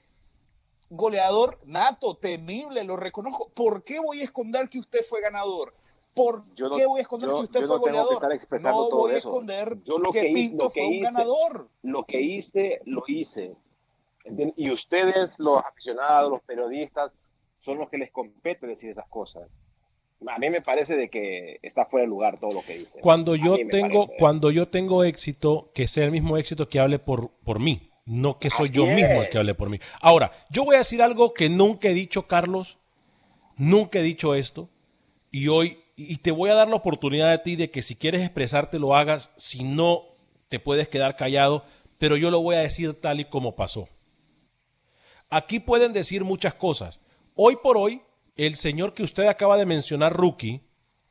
goleador 0.91 1.61
nato, 1.65 2.17
temible, 2.17 2.83
lo 2.85 2.97
reconozco. 2.97 3.51
¿Por 3.51 3.85
qué 3.85 4.01
voy 4.01 4.21
a 4.21 4.25
esconder 4.25 4.69
que 4.69 4.81
usted 4.81 5.01
fue 5.09 5.21
ganador? 5.21 5.75
¿Por 6.15 6.45
Yo 6.57 6.69
no- 6.69 6.77
qué 6.77 6.87
voy 6.87 6.99
a 6.99 7.03
esconder 7.03 7.31
yo- 7.31 7.37
que 7.37 7.43
usted 7.45 7.61
yo 7.61 7.67
fue 7.69 7.77
no 7.77 7.83
tengo 7.83 7.85
que 7.85 7.91
goleador? 8.01 8.13
estar 8.15 8.33
expresando 8.33 8.83
no 8.83 8.89
todo 8.89 8.99
voy 9.01 9.13
a 9.13 9.19
eso. 9.19 9.29
esconder 9.29 9.79
Yo 9.85 9.99
lo 9.99 10.11
que, 10.11 10.21
que 10.23 10.33
Pinto 10.33 10.65
lo 10.65 10.71
que 10.71 10.81
fue 10.81 10.89
un 10.89 10.95
hice- 10.95 11.03
ganador. 11.05 11.69
Lo 11.83 12.05
que 12.05 12.21
hice, 12.21 12.81
lo 12.85 13.05
hice. 13.07 13.55
Y 14.57 14.71
ustedes, 14.71 15.39
los 15.39 15.59
aficionados, 15.65 16.31
los 16.31 16.43
periodistas, 16.43 17.13
son 17.59 17.79
los 17.79 17.89
que 17.89 17.99
les 17.99 18.11
compete 18.11 18.67
decir 18.67 18.91
esas 18.91 19.09
cosas. 19.09 19.49
A 20.27 20.39
mí 20.39 20.51
me 20.51 20.61
parece 20.61 20.97
de 20.97 21.09
que 21.09 21.59
está 21.63 21.87
fuera 21.87 22.03
de 22.03 22.09
lugar 22.09 22.39
todo 22.41 22.53
lo 22.53 22.63
que 22.63 22.79
dice. 22.79 23.01
Cuando 23.01 23.37
yo 23.37 23.57
tengo, 23.71 24.07
parece. 24.07 24.19
cuando 24.19 24.51
yo 24.51 24.69
tengo 24.69 25.05
éxito, 25.05 25.71
que 25.75 25.87
sea 25.87 26.05
el 26.05 26.11
mismo 26.11 26.37
éxito 26.37 26.69
que 26.69 26.81
hable 26.81 26.99
por, 26.99 27.31
por 27.45 27.61
mí, 27.61 27.91
no 28.05 28.39
que 28.39 28.51
soy 28.51 28.69
Así 28.69 28.77
yo 28.77 28.87
mismo 28.87 29.23
el 29.23 29.29
que 29.29 29.39
hable 29.39 29.55
por 29.55 29.71
mí. 29.71 29.79
Ahora, 30.01 30.33
yo 30.51 30.65
voy 30.65 30.75
a 30.75 30.79
decir 30.79 31.03
algo 31.03 31.35
que 31.35 31.49
nunca 31.49 31.89
he 31.89 31.95
dicho, 31.95 32.27
Carlos, 32.27 32.79
nunca 33.57 34.01
he 34.01 34.03
dicho 34.03 34.35
esto, 34.35 34.69
y 35.31 35.49
hoy, 35.49 35.79
y 35.95 36.17
te 36.17 36.33
voy 36.33 36.51
a 36.51 36.55
dar 36.55 36.69
la 36.69 36.77
oportunidad 36.77 37.31
a 37.33 37.43
ti 37.43 37.55
de 37.55 37.71
que 37.71 37.83
si 37.83 37.95
quieres 37.95 38.23
expresarte 38.23 38.79
lo 38.79 38.97
hagas, 38.97 39.31
si 39.37 39.63
no, 39.63 40.03
te 40.49 40.59
puedes 40.59 40.89
quedar 40.89 41.17
callado, 41.17 41.65
pero 41.99 42.17
yo 42.17 42.31
lo 42.31 42.41
voy 42.41 42.57
a 42.57 42.61
decir 42.61 43.01
tal 43.01 43.21
y 43.21 43.25
como 43.25 43.55
pasó. 43.55 43.89
Aquí 45.31 45.61
pueden 45.61 45.93
decir 45.93 46.25
muchas 46.25 46.55
cosas. 46.55 47.01
Hoy 47.35 47.57
por 47.63 47.77
hoy, 47.77 48.01
el 48.37 48.57
señor 48.57 48.95
que 48.95 49.03
usted 49.03 49.27
acaba 49.27 49.59
de 49.59 49.67
mencionar, 49.67 50.15
Rookie, 50.15 50.63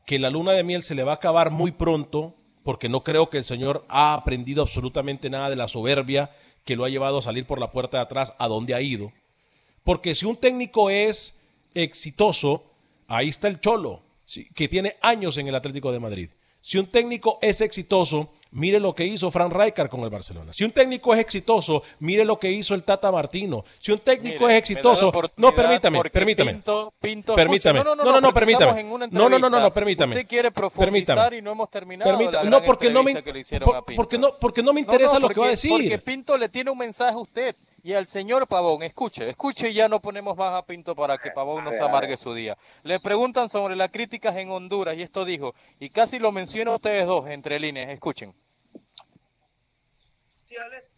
que 0.06 0.18
la 0.18 0.32
luna 0.32 0.54
de 0.54 0.64
miel 0.64 0.82
se 0.82 0.96
le 0.96 1.04
va 1.04 1.12
a 1.12 1.16
acabar 1.16 1.52
muy 1.52 1.72
pronto, 1.72 2.36
porque 2.64 2.90
no 2.90 3.04
creo 3.04 3.30
que 3.30 3.38
el 3.38 3.44
señor 3.44 3.86
ha 3.90 4.16
aprendido 4.16 4.64
absolutamente 4.64 5.30
nada 5.30 5.50
de 5.50 5.56
la 5.56 5.68
soberbia 5.68 6.32
que 6.64 6.76
lo 6.76 6.84
ha 6.84 6.90
llevado 6.90 7.20
a 7.20 7.22
salir 7.22 7.46
por 7.46 7.60
la 7.60 7.72
puerta 7.72 7.98
de 7.98 8.04
atrás 8.04 8.34
a 8.40 8.48
donde 8.48 8.74
ha 8.74 8.82
ido. 8.82 9.14
Porque 9.84 10.16
si 10.16 10.26
un 10.26 10.36
técnico 10.36 10.90
es 10.90 11.38
exitoso, 11.76 12.66
ahí 13.08 13.30
está 13.30 13.48
el 13.48 13.62
Cholo, 13.62 14.02
que 14.56 14.68
tiene 14.68 14.98
años 15.02 15.38
en 15.38 15.48
el 15.48 15.56
Atlético 15.56 15.92
de 15.92 16.00
Madrid. 16.00 16.30
Si 16.62 16.78
un 16.78 16.88
técnico 16.88 17.38
es 17.42 17.62
exitoso, 17.62 18.32
mire 18.52 18.80
lo 18.80 18.94
que 18.96 19.06
hizo 19.06 19.32
Frank 19.32 19.54
Rijkaard 19.54 19.90
con 19.90 20.02
el 20.02 20.10
Barcelona. 20.10 20.54
Si 20.54 20.64
un 20.64 20.72
técnico 20.72 21.14
es 21.14 21.20
exitoso, 21.20 21.84
mire 22.00 22.26
lo 22.26 22.40
que 22.40 22.52
hizo 22.52 22.74
el 22.76 22.84
Tata 22.84 23.12
Martino. 23.12 23.64
Si 23.80 23.92
un 23.92 24.00
técnico 24.00 24.46
Mire, 24.46 24.54
es 24.58 24.60
exitoso, 24.60 25.12
no 25.38 25.54
permítame, 25.54 25.98
porque 25.98 26.10
permítame. 26.12 26.52
Pinto, 26.54 26.94
Pinto, 27.00 27.36
permítame. 27.36 27.84
no, 27.84 27.96
no, 27.96 27.96
no, 27.96 28.04
porque 28.04 28.18
estamos 28.18 28.34
permítame. 28.34 28.84
No, 28.84 29.30
no, 29.30 29.40
no, 29.40 29.50
no, 29.50 29.60
no, 29.60 29.74
permítame. 29.74 30.16
Usted 30.16 30.28
quiere 30.28 30.52
profundizar 30.52 31.16
Permítame. 31.16 31.38
y 31.38 31.42
no 31.42 31.52
hemos 31.52 31.70
terminado 31.70 32.12
Permítame. 32.12 32.44
la 32.46 32.50
No, 32.50 32.64
porque 32.64 32.90
no 32.90 33.04
me 33.04 33.22
por- 33.64 33.84
porque 33.96 34.18
no 34.18 34.38
porque 34.40 34.64
no 34.64 34.74
me 34.74 34.82
interesa 34.82 35.14
No, 35.16 35.20
no, 35.22 35.28
lo 35.28 35.34
que 35.34 35.40
va 35.40 35.46
a 35.48 35.50
porque- 35.50 35.52
decir. 35.52 35.72
Porque 35.72 35.98
Pinto 36.00 36.38
le 36.38 36.50
tiene 36.50 36.72
un 36.72 36.78
mensaje 36.78 37.14
a 37.14 37.18
usted 37.18 37.56
y 37.88 37.94
al 37.94 38.06
señor 38.06 38.50
Pavón. 38.50 38.84
Escuche, 38.84 39.30
escuche 39.30 39.70
y 39.70 39.76
ya 39.76 39.88
no 39.88 40.02
ponemos 40.02 40.36
más 40.36 40.54
a 40.54 40.66
Pinto 40.66 40.94
para 40.94 41.18
que 41.18 41.32
Pavón 41.32 41.64
no 41.64 41.72
se 41.72 41.82
amargue 41.82 42.18
su 42.18 42.34
día. 42.34 42.58
Le 42.84 43.00
preguntan 43.00 43.48
sobre 43.48 43.78
las 43.78 43.92
críticas 43.92 44.36
en 44.36 44.50
Honduras 44.50 44.98
y 44.98 45.04
esto 45.04 45.24
dijo, 45.24 45.56
y 45.80 45.90
casi 45.90 46.20
lo 46.20 46.34
mencionan 46.34 46.74
ustedes 46.74 47.06
dos 47.06 47.30
entre 47.30 47.62
líneas. 47.62 47.90
Escuchen. 47.90 48.36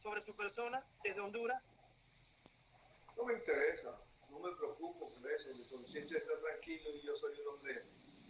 sobre 0.01 0.24
su 0.25 0.36
persona 0.36 0.84
desde 1.03 1.22
Honduras? 1.22 1.62
No 3.15 3.24
me 3.25 3.34
interesa, 3.34 3.96
no 4.31 4.39
me 4.39 4.50
preocupo 4.55 5.13
por 5.13 5.31
eso, 5.31 5.50
mi 5.55 5.63
conciencia 5.65 6.17
está 6.17 6.39
tranquilo 6.39 6.89
y 6.96 7.05
yo 7.05 7.15
soy 7.15 7.34
un 7.39 7.55
hombre 7.55 7.84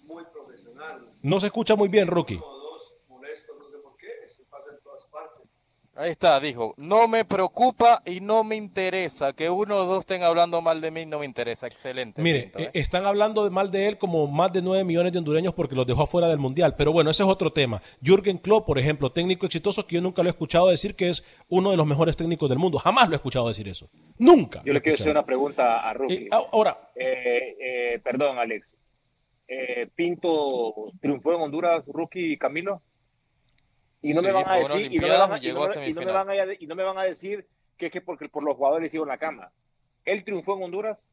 muy 0.03 0.25
profesional. 0.25 1.13
No 1.21 1.39
se 1.39 1.45
escucha 1.45 1.77
muy 1.77 1.87
bien, 1.87 2.07
Rookie. 2.07 2.35
Uno 2.35 2.45
o 2.45 2.59
dos 2.59 2.97
molesto, 3.07 3.55
no 3.55 3.69
sé 3.69 3.77
por 3.77 3.95
qué, 3.95 4.25
esto 4.25 4.43
pasa 4.49 4.69
en 4.71 4.81
todas 4.81 5.05
partes. 5.05 5.45
Ahí 5.99 6.11
está, 6.11 6.39
dijo, 6.39 6.73
no 6.77 7.09
me 7.09 7.25
preocupa 7.25 8.01
y 8.05 8.21
no 8.21 8.45
me 8.45 8.55
interesa 8.55 9.33
que 9.33 9.49
uno 9.49 9.75
o 9.75 9.83
dos 9.83 9.99
estén 9.99 10.23
hablando 10.23 10.61
mal 10.61 10.79
de 10.79 10.91
mí, 10.91 11.05
no 11.05 11.19
me 11.19 11.25
interesa. 11.25 11.67
Excelente. 11.67 12.21
Mire, 12.21 12.39
eh, 12.39 12.51
¿eh? 12.55 12.71
están 12.73 13.05
hablando 13.05 13.43
de 13.43 13.49
mal 13.49 13.69
de 13.69 13.85
él 13.85 13.97
como 13.97 14.25
más 14.27 14.53
de 14.53 14.61
9 14.61 14.85
millones 14.85 15.11
de 15.11 15.19
hondureños 15.19 15.53
porque 15.53 15.75
los 15.75 15.85
dejó 15.85 16.03
afuera 16.03 16.29
del 16.29 16.37
Mundial. 16.37 16.75
Pero 16.77 16.93
bueno, 16.93 17.09
ese 17.09 17.23
es 17.23 17.29
otro 17.29 17.51
tema. 17.51 17.81
Jürgen 18.01 18.37
Klopp, 18.37 18.65
por 18.65 18.79
ejemplo, 18.79 19.11
técnico 19.11 19.45
exitoso 19.45 19.85
que 19.85 19.95
yo 19.95 20.01
nunca 20.01 20.23
lo 20.23 20.29
he 20.29 20.31
escuchado 20.31 20.69
decir 20.69 20.95
que 20.95 21.09
es 21.09 21.21
uno 21.49 21.71
de 21.71 21.75
los 21.75 21.85
mejores 21.85 22.15
técnicos 22.15 22.49
del 22.49 22.59
mundo. 22.59 22.77
Jamás 22.77 23.09
lo 23.09 23.15
he 23.15 23.17
escuchado 23.17 23.49
decir 23.49 23.67
eso. 23.67 23.89
Nunca. 24.17 24.61
Yo 24.63 24.71
le 24.71 24.81
quiero 24.81 24.95
hacer 24.95 25.11
una 25.11 25.25
pregunta 25.25 25.79
a 25.81 25.93
Rookie. 25.93 26.13
Eh, 26.13 26.29
ahora, 26.31 26.91
Eh, 26.95 27.57
eh, 27.59 27.99
perdón, 28.01 28.39
Alex. 28.39 28.77
Eh, 29.49 29.89
Pinto 29.95 30.93
triunfó 31.01 31.33
en 31.33 31.41
Honduras, 31.41 31.83
Rookie 31.87 32.33
y 32.33 32.37
Camilo. 32.37 32.83
Y 34.01 34.13
no 34.13 34.21
Sí, 34.21 34.27
me 34.27 34.33
van 34.33 34.47
a 34.47 34.55
decir, 34.55 34.93
y 34.93 34.97
no 34.99 35.07
me 35.07 35.17
van 35.17 35.31
a, 35.33 35.37
y 35.37 35.39
y 35.39 35.43
llegó 35.43 35.59
no 35.59 35.71
a 35.71 35.75
me- 35.75 35.89
y 35.89 35.93
no 35.93 35.99
me 36.01 36.05
semifinal. 36.05 36.13
van 36.13 36.29
a, 36.29 36.53
y 36.59 36.67
no 36.67 36.75
me 36.75 36.83
van 36.83 36.97
a 36.97 37.03
decir 37.03 37.47
que 37.77 37.87
es 37.87 37.91
que 37.91 38.01
porque 38.01 38.29
por 38.29 38.43
los 38.43 38.55
jugadores 38.55 38.87
hicieron 38.87 39.09
la 39.09 39.17
cama. 39.17 39.51
¿Él 40.05 40.23
triunfó 40.23 40.55
en 40.57 40.63
Honduras? 40.63 41.07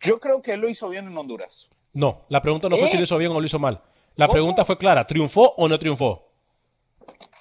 Yo 0.00 0.20
creo 0.20 0.42
que 0.42 0.52
él 0.52 0.60
lo 0.60 0.68
hizo 0.68 0.88
bien 0.88 1.06
en 1.06 1.16
Honduras. 1.16 1.68
No, 1.92 2.24
la 2.28 2.42
pregunta 2.42 2.68
no 2.68 2.76
fue 2.76 2.86
¿Eh? 2.86 2.90
si 2.90 2.96
lo 2.96 3.02
hizo 3.04 3.18
bien 3.18 3.32
o 3.32 3.40
lo 3.40 3.46
hizo 3.46 3.58
mal. 3.58 3.82
La 4.14 4.26
¿Cómo? 4.26 4.34
pregunta 4.34 4.64
fue 4.64 4.78
clara, 4.78 5.06
¿triunfó 5.06 5.54
o 5.56 5.68
no 5.68 5.78
triunfó? 5.78 6.28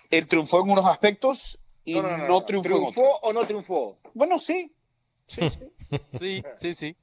Él 0.09 0.27
triunfó 0.27 0.61
en 0.63 0.71
unos 0.71 0.85
aspectos 0.85 1.59
y 1.83 1.95
no, 1.99 2.43
triunfó, 2.45 2.75
en 2.77 2.83
otros. 2.85 3.05
o 3.21 3.33
no 3.33 3.45
triunfó? 3.45 3.93
Bueno, 4.13 4.39
sí. 4.39 4.71
Sí, 6.09 6.43
sí, 6.57 6.73
sí. 6.73 6.95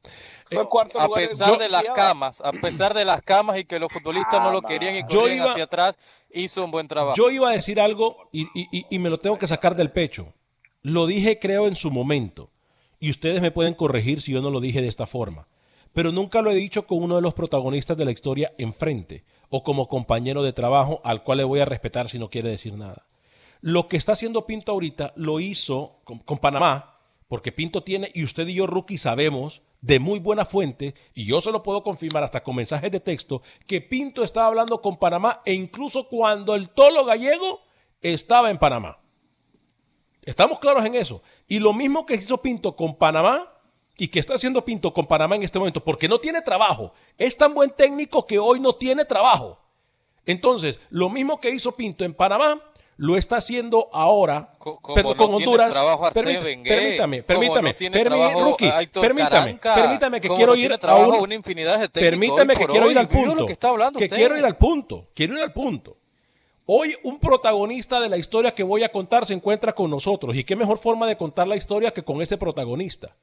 Fue 0.44 0.68
cuarto 0.68 1.00
a 1.00 1.06
lugar 1.06 1.28
pesar 1.28 1.58
de 1.58 1.68
las 1.68 1.84
camas, 1.84 2.40
a 2.40 2.52
pesar 2.52 2.94
de 2.94 3.04
las 3.04 3.22
camas 3.22 3.58
y 3.58 3.64
que 3.64 3.78
los 3.78 3.92
futbolistas 3.92 4.40
no 4.42 4.50
lo 4.50 4.62
querían 4.62 4.96
y 4.96 5.02
Yo 5.02 5.20
corrían 5.20 5.38
iba- 5.38 5.50
hacia 5.52 5.64
atrás, 5.64 5.96
hizo 6.32 6.64
un 6.64 6.70
buen 6.70 6.88
trabajo. 6.88 7.16
Yo 7.16 7.30
iba 7.30 7.48
a 7.50 7.52
decir 7.52 7.80
algo 7.80 8.28
y, 8.32 8.42
y- 8.54 8.68
y- 8.72 8.86
y 8.90 8.98
me 8.98 9.08
lo 9.10 9.18
tengo 9.18 9.38
que 9.38 9.46
sacar 9.46 9.76
del 9.76 9.90
pecho. 9.92 10.34
Lo 10.82 11.06
dije, 11.06 11.38
creo, 11.38 11.68
en 11.68 11.76
su 11.76 11.90
momento. 11.90 12.50
Y 12.98 13.10
ustedes 13.10 13.40
me 13.40 13.50
pueden 13.50 13.74
corregir 13.74 14.20
si 14.20 14.32
yo 14.32 14.40
no 14.42 14.50
lo 14.50 14.60
dije 14.60 14.80
de 14.82 14.88
esta 14.88 15.06
forma. 15.06 15.46
Pero 15.92 16.10
nunca 16.10 16.40
lo 16.42 16.50
he 16.50 16.54
dicho 16.54 16.86
con 16.86 17.02
uno 17.02 17.16
de 17.16 17.22
los 17.22 17.34
protagonistas 17.34 17.96
de 17.96 18.04
la 18.04 18.10
historia 18.12 18.52
enfrente 18.58 19.24
o 19.50 19.62
como 19.62 19.88
compañero 19.88 20.42
de 20.42 20.52
trabajo 20.52 21.00
al 21.04 21.22
cual 21.22 21.38
le 21.38 21.44
voy 21.44 21.60
a 21.60 21.64
respetar 21.66 22.08
si 22.08 22.18
no 22.18 22.30
quiere 22.30 22.48
decir 22.48 22.74
nada. 22.74 23.06
Lo 23.60 23.88
que 23.88 23.96
está 23.96 24.12
haciendo 24.12 24.44
Pinto 24.46 24.72
ahorita 24.72 25.12
lo 25.16 25.38
hizo 25.38 26.00
con, 26.04 26.18
con 26.20 26.38
Panamá, 26.38 26.91
porque 27.32 27.50
Pinto 27.50 27.82
tiene, 27.82 28.10
y 28.12 28.24
usted 28.24 28.46
y 28.46 28.56
yo, 28.56 28.66
Rookie, 28.66 28.98
sabemos 28.98 29.62
de 29.80 29.98
muy 29.98 30.18
buena 30.18 30.44
fuente, 30.44 30.94
y 31.14 31.24
yo 31.24 31.40
se 31.40 31.50
lo 31.50 31.62
puedo 31.62 31.82
confirmar 31.82 32.22
hasta 32.22 32.42
con 32.42 32.54
mensajes 32.54 32.92
de 32.92 33.00
texto, 33.00 33.40
que 33.66 33.80
Pinto 33.80 34.22
estaba 34.22 34.48
hablando 34.48 34.82
con 34.82 34.98
Panamá 34.98 35.40
e 35.46 35.54
incluso 35.54 36.08
cuando 36.08 36.54
el 36.54 36.68
tolo 36.68 37.06
gallego 37.06 37.62
estaba 38.02 38.50
en 38.50 38.58
Panamá. 38.58 38.98
Estamos 40.20 40.58
claros 40.58 40.84
en 40.84 40.94
eso. 40.94 41.22
Y 41.48 41.58
lo 41.58 41.72
mismo 41.72 42.04
que 42.04 42.16
hizo 42.16 42.42
Pinto 42.42 42.76
con 42.76 42.96
Panamá 42.96 43.50
y 43.96 44.08
que 44.08 44.18
está 44.18 44.34
haciendo 44.34 44.62
Pinto 44.62 44.92
con 44.92 45.06
Panamá 45.06 45.36
en 45.36 45.42
este 45.42 45.58
momento, 45.58 45.82
porque 45.82 46.08
no 46.10 46.18
tiene 46.18 46.42
trabajo. 46.42 46.92
Es 47.16 47.34
tan 47.38 47.54
buen 47.54 47.70
técnico 47.70 48.26
que 48.26 48.38
hoy 48.38 48.60
no 48.60 48.74
tiene 48.74 49.06
trabajo. 49.06 49.58
Entonces, 50.26 50.78
lo 50.90 51.08
mismo 51.08 51.40
que 51.40 51.48
hizo 51.48 51.72
Pinto 51.76 52.04
en 52.04 52.12
Panamá, 52.12 52.60
lo 52.96 53.16
está 53.16 53.36
haciendo 53.36 53.88
ahora 53.92 54.54
no 54.64 55.16
con 55.16 55.34
Honduras. 55.34 55.74
permítame, 56.12 57.22
permítame, 57.22 57.70
no 57.72 57.76
permi- 57.78 58.04
trabajo 58.04 58.44
Rookie, 58.44 58.70
permítame, 59.00 59.58
permítame 59.74 60.20
que 60.20 60.28
quiero 60.28 60.52
no 60.52 60.58
ir 60.58 60.72
a 60.72 60.96
un- 60.96 61.14
una 61.20 61.34
infinidad 61.34 61.78
de 61.80 61.88
Permítame 61.88 62.54
que 62.54 62.66
quiero 62.66 62.86
hoy. 62.86 62.92
ir 62.92 62.98
al 62.98 63.08
punto. 63.08 63.46
que 63.46 63.52
está 63.52 63.72
que 63.98 64.08
quiero 64.08 64.36
ir 64.36 64.44
al 64.44 64.56
punto. 64.56 65.08
Quiero 65.14 65.36
ir 65.36 65.42
al 65.42 65.52
punto. 65.52 65.96
Hoy 66.66 66.94
un 67.02 67.18
protagonista 67.18 68.00
de 68.00 68.08
la 68.08 68.16
historia 68.16 68.54
que 68.54 68.62
voy 68.62 68.84
a 68.84 68.92
contar 68.92 69.26
se 69.26 69.34
encuentra 69.34 69.72
con 69.72 69.90
nosotros. 69.90 70.36
¿Y 70.36 70.44
qué 70.44 70.54
mejor 70.54 70.78
forma 70.78 71.06
de 71.08 71.16
contar 71.16 71.48
la 71.48 71.56
historia 71.56 71.92
que 71.92 72.04
con 72.04 72.22
ese 72.22 72.36
protagonista? 72.38 73.16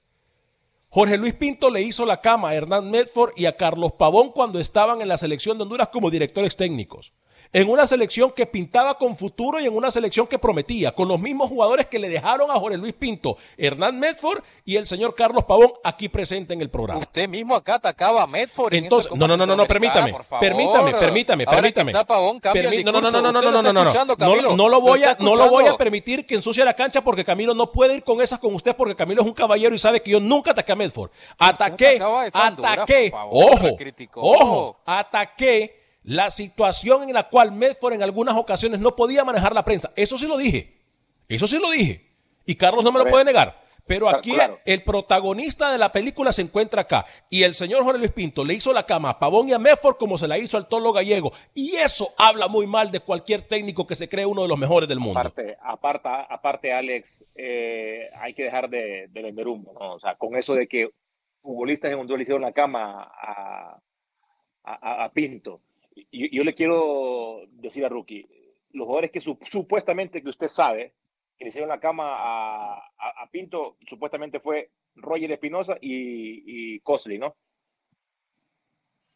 Jorge 0.89 1.17
Luis 1.17 1.35
Pinto 1.35 1.69
le 1.69 1.81
hizo 1.83 2.05
la 2.05 2.19
cama 2.19 2.49
a 2.49 2.55
Hernán 2.55 2.89
Medford 2.89 3.31
y 3.37 3.45
a 3.45 3.55
Carlos 3.55 3.93
Pavón 3.93 4.31
cuando 4.31 4.59
estaban 4.59 5.01
en 5.01 5.07
la 5.07 5.17
selección 5.17 5.57
de 5.57 5.63
Honduras 5.63 5.87
como 5.89 6.09
directores 6.09 6.57
técnicos. 6.57 7.13
En 7.51 7.67
una 7.67 7.87
selección 7.87 8.31
que 8.31 8.45
pintaba 8.45 8.95
con 8.99 9.17
futuro 9.17 9.59
y 9.59 9.65
en 9.65 9.75
una 9.75 9.89
selección 9.89 10.27
que 10.27 10.37
prometía, 10.37 10.91
con 10.91 11.07
los 11.07 11.19
mismos 11.19 11.49
jugadores 11.49 11.87
que 11.87 11.97
le 11.97 12.07
dejaron 12.07 12.51
a 12.51 12.55
Jorge 12.55 12.77
Luis 12.77 12.93
Pinto, 12.93 13.37
Hernán 13.57 13.99
Medford 13.99 14.43
y 14.65 14.75
el 14.75 14.85
señor 14.85 15.15
Carlos 15.15 15.45
Pavón 15.45 15.71
aquí 15.83 16.09
presente 16.09 16.53
en 16.53 16.61
el 16.61 16.69
programa. 16.69 16.99
Usted 16.99 17.27
mismo 17.27 17.55
acá 17.55 17.75
atacaba 17.75 18.21
a 18.21 18.27
Medford. 18.27 18.75
en 18.75 18.83
Entonces, 18.83 19.07
Copa 19.07 19.19
no, 19.19 19.27
no, 19.27 19.35
no, 19.35 19.47
no, 19.47 19.55
no, 19.55 19.63
Centroamericana, 19.63 20.05
permítame, 20.05 20.39
permítame, 20.39 20.91
permítame, 20.93 21.43
Ahora 21.45 21.57
permítame. 21.61 21.91
está 21.91 22.05
Pavón, 22.05 22.39
no, 22.43 22.91
no, 22.91 23.01
no, 23.01 23.11
no, 23.11 23.21
no, 23.21 23.31
no, 23.31 23.41
lo 23.41 23.51
no, 23.51 23.61
no, 23.63 23.73
no, 23.73 24.41
no, 24.41 24.55
no 24.55 24.69
lo 24.69 24.81
voy 24.81 25.03
a, 25.03 25.17
no 25.19 25.33
lo 25.33 25.49
voy 25.49 25.65
a 25.65 25.75
permitir 25.75 26.27
que 26.27 26.35
ensucie 26.35 26.63
la 26.63 26.75
cancha 26.75 27.01
porque 27.01 27.25
Camilo 27.25 27.55
no 27.55 27.71
puede 27.71 27.95
ir 27.95 28.03
con 28.03 28.21
esas 28.21 28.37
con 28.37 28.53
usted 28.53 28.75
porque 28.75 28.95
Camilo 28.95 29.21
es 29.21 29.27
un 29.27 29.33
caballero 29.33 29.73
y 29.73 29.79
sabe 29.79 30.03
que 30.03 30.11
yo 30.11 30.19
nunca 30.19 30.51
ataqué 30.51 30.73
a 30.73 30.75
Medford. 30.75 31.09
Ataqué, 31.39 31.99
ataqué, 32.31 33.11
ojo, 33.31 33.75
ojo, 34.17 34.79
ataqué 34.85 35.78
la 36.09 36.31
situación 36.31 37.03
en 37.03 37.13
la 37.13 37.29
cual 37.29 37.51
Medford 37.51 37.93
en 37.93 38.01
algunas 38.03 38.35
ocasiones 38.35 38.79
no 38.79 38.95
podía 38.95 39.23
manejar 39.23 39.53
la 39.53 39.63
prensa. 39.63 39.91
Eso 39.95 40.17
sí 40.17 40.27
lo 40.27 40.37
dije, 40.37 40.79
eso 41.27 41.45
sí 41.47 41.59
lo 41.59 41.69
dije. 41.69 42.07
Y 42.45 42.55
Carlos 42.55 42.83
no 42.83 42.91
me 42.91 42.97
lo 42.97 43.03
Correcto. 43.03 43.13
puede 43.13 43.25
negar. 43.25 43.69
Pero 43.85 44.07
aquí 44.09 44.33
claro. 44.33 44.59
el 44.65 44.83
protagonista 44.83 45.71
de 45.71 45.77
la 45.79 45.91
película 45.91 46.31
se 46.33 46.41
encuentra 46.43 46.81
acá. 46.81 47.05
Y 47.29 47.41
el 47.43 47.53
señor 47.55 47.83
Jorge 47.83 47.99
Luis 47.99 48.11
Pinto 48.11 48.43
le 48.45 48.53
hizo 48.55 48.71
la 48.73 48.85
cama 48.85 49.11
a 49.11 49.19
Pavón 49.19 49.49
y 49.49 49.53
a 49.53 49.59
Medford 49.59 49.97
como 49.97 50.17
se 50.17 50.27
la 50.27 50.37
hizo 50.37 50.57
al 50.57 50.67
Tolo 50.67 50.91
Gallego. 50.93 51.31
Y 51.55 51.75
eso 51.75 52.13
habla 52.17 52.47
muy 52.47 52.65
mal 52.67 52.91
de 52.91 52.99
cualquier 52.99 53.43
técnico 53.43 53.85
que 53.87 53.95
se 53.95 54.07
cree 54.09 54.25
uno 54.27 54.43
de 54.43 54.47
los 54.47 54.57
mejores 54.59 54.87
del 54.89 54.99
mundo. 54.99 55.19
Aparte, 55.19 55.57
aparte, 55.61 56.09
aparte 56.29 56.73
Alex, 56.73 57.25
eh, 57.35 58.09
hay 58.19 58.33
que 58.35 58.43
dejar 58.43 58.69
de, 58.69 59.07
de 59.09 59.21
vender 59.23 59.47
humo, 59.47 59.73
¿no? 59.79 59.93
O 59.95 59.99
sea, 59.99 60.15
con 60.15 60.35
eso 60.35 60.53
de 60.55 60.67
que 60.67 60.89
futbolistas 61.41 61.91
en 61.91 61.99
Honduras 61.99 62.17
le 62.19 62.23
hicieron 62.23 62.41
la 62.43 62.51
cama 62.51 63.03
a- 63.11 63.79
a 65.05 65.09
Pinto. 65.13 65.61
Y 66.11 66.35
yo 66.35 66.43
le 66.43 66.53
quiero 66.55 67.41
decir 67.51 67.85
a 67.85 67.89
Rookie, 67.89 68.27
los 68.71 68.85
jugadores 68.85 69.11
que 69.11 69.21
su- 69.21 69.37
supuestamente 69.49 70.21
que 70.21 70.29
usted 70.29 70.47
sabe 70.47 70.93
que 71.37 71.45
le 71.45 71.49
hicieron 71.49 71.69
la 71.69 71.79
cama 71.79 72.15
a, 72.17 72.75
a- 72.77 73.23
a 73.23 73.29
Pinto, 73.31 73.77
supuestamente 73.87 74.39
fue 74.39 74.71
Roger 74.95 75.31
Espinosa 75.31 75.77
y, 75.81 76.75
y 76.75 76.79
Cosley, 76.81 77.17
¿no? 77.17 77.35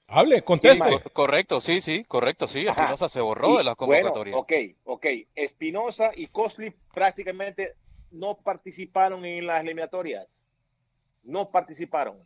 Hable, 0.08 0.42
conteste. 0.44 1.10
Correcto, 1.12 1.60
sí, 1.60 1.82
sí, 1.82 2.04
correcto, 2.04 2.46
sí. 2.48 2.68
Espinosa 2.68 3.10
se 3.10 3.20
borró 3.22 3.54
Y, 3.54 3.58
de 3.58 3.64
las 3.64 3.76
bueno, 3.78 4.12
convocatorias. 4.12 4.38
ok, 4.38 4.54
ok. 4.84 5.06
Espinosa 5.34 6.12
y 6.16 6.28
Cosley 6.28 6.74
prácticamente 6.94 7.74
no 8.12 8.38
participaron 8.38 9.26
en 9.26 9.48
las 9.48 9.64
eliminatorias. 9.64 10.44
No 11.24 11.50
participaron. 11.52 12.20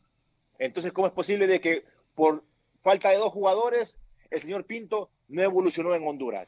Entonces, 0.60 0.92
¿cómo 0.92 1.08
es 1.08 1.14
posible 1.14 1.48
de 1.48 1.62
que 1.62 1.84
por 2.16 2.44
falta 2.82 3.10
de 3.10 3.18
dos 3.18 3.32
jugadores, 3.32 4.02
el 4.32 4.42
señor 4.42 4.66
Pinto 4.66 5.10
no 5.30 5.42
evolucionó 5.42 5.94
en 5.96 6.08
Honduras? 6.08 6.48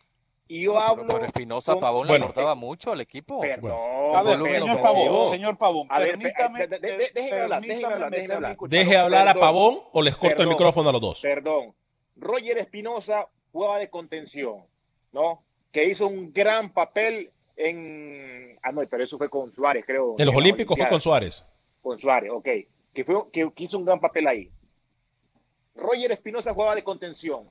Y 0.51 0.63
yo 0.63 0.73
No, 0.73 0.79
pero- 0.79 0.89
hablo. 0.89 1.13
pero 1.13 1.25
Espinosa 1.25 1.73
con- 1.73 1.81
Pavón 1.81 2.07
Bueno, 2.07 2.13
le 2.25 2.31
aportaba 2.31 2.55
mucho 2.55 2.91
al 2.91 3.01
equipo. 3.01 3.39
Perdón, 3.39 3.71
A 4.15 4.23
ver, 4.23 4.37
volumen 4.39 4.53
señor. 4.61 4.81
Pavón, 4.81 5.31
señor 5.31 5.57
Pavón, 5.59 5.87
A 5.91 5.99
ver, 5.99 6.09
permítame, 6.17 6.67
de- 6.67 6.79
de- 6.79 6.97
de- 6.97 7.11
déjeme 7.13 7.39
hablar, 7.41 7.61
déjeme 7.61 7.85
hablar, 7.93 8.11
déjeme. 8.11 8.55
Deje 8.67 8.97
hablar 8.97 9.27
a 9.27 9.33
Perdón. 9.33 9.41
Pavón 9.47 9.79
o 9.91 10.01
les 10.01 10.13
corto 10.15 10.27
el 10.29 10.35
Perdón. 10.37 10.53
micrófono 10.53 10.89
a 10.89 10.91
los 10.91 11.01
dos. 11.01 11.21
Perdón. 11.21 11.75
Roger 12.15 12.57
Espinosa 12.57 13.27
jugaba 13.51 13.77
de 13.77 13.89
contención, 13.91 14.65
¿no? 15.11 15.43
Que 15.71 15.85
hizo 15.85 16.07
un 16.07 16.33
gran 16.33 16.73
papel 16.73 17.31
en. 17.55 18.57
Ah, 18.63 18.71
no, 18.71 18.81
pero 18.89 19.03
eso 19.03 19.17
fue 19.19 19.29
con 19.29 19.53
Suárez, 19.53 19.83
creo. 19.85 20.15
En 20.17 20.25
los 20.25 20.35
Olímpicos 20.35 20.77
fue 20.79 20.89
con 20.89 20.99
Suárez. 20.99 21.45
Con 21.81 21.99
Suárez, 21.99 22.31
ok. 22.33 22.47
Que, 22.93 23.03
fue, 23.05 23.15
que, 23.31 23.51
que 23.53 23.63
hizo 23.65 23.77
un 23.77 23.85
gran 23.85 23.99
papel 23.99 24.25
ahí. 24.27 24.49
Roger 25.75 26.11
Espinosa 26.11 26.53
jugaba 26.53 26.75
de 26.75 26.83
contención. 26.83 27.49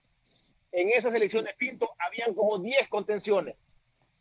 En 0.72 0.90
esa 0.90 1.11
selección 1.11 1.44
de 1.44 1.54
Pinto 1.54 1.90
habían 1.98 2.35
como 2.35 2.59
10 2.59 2.88
contenciones. 2.88 3.57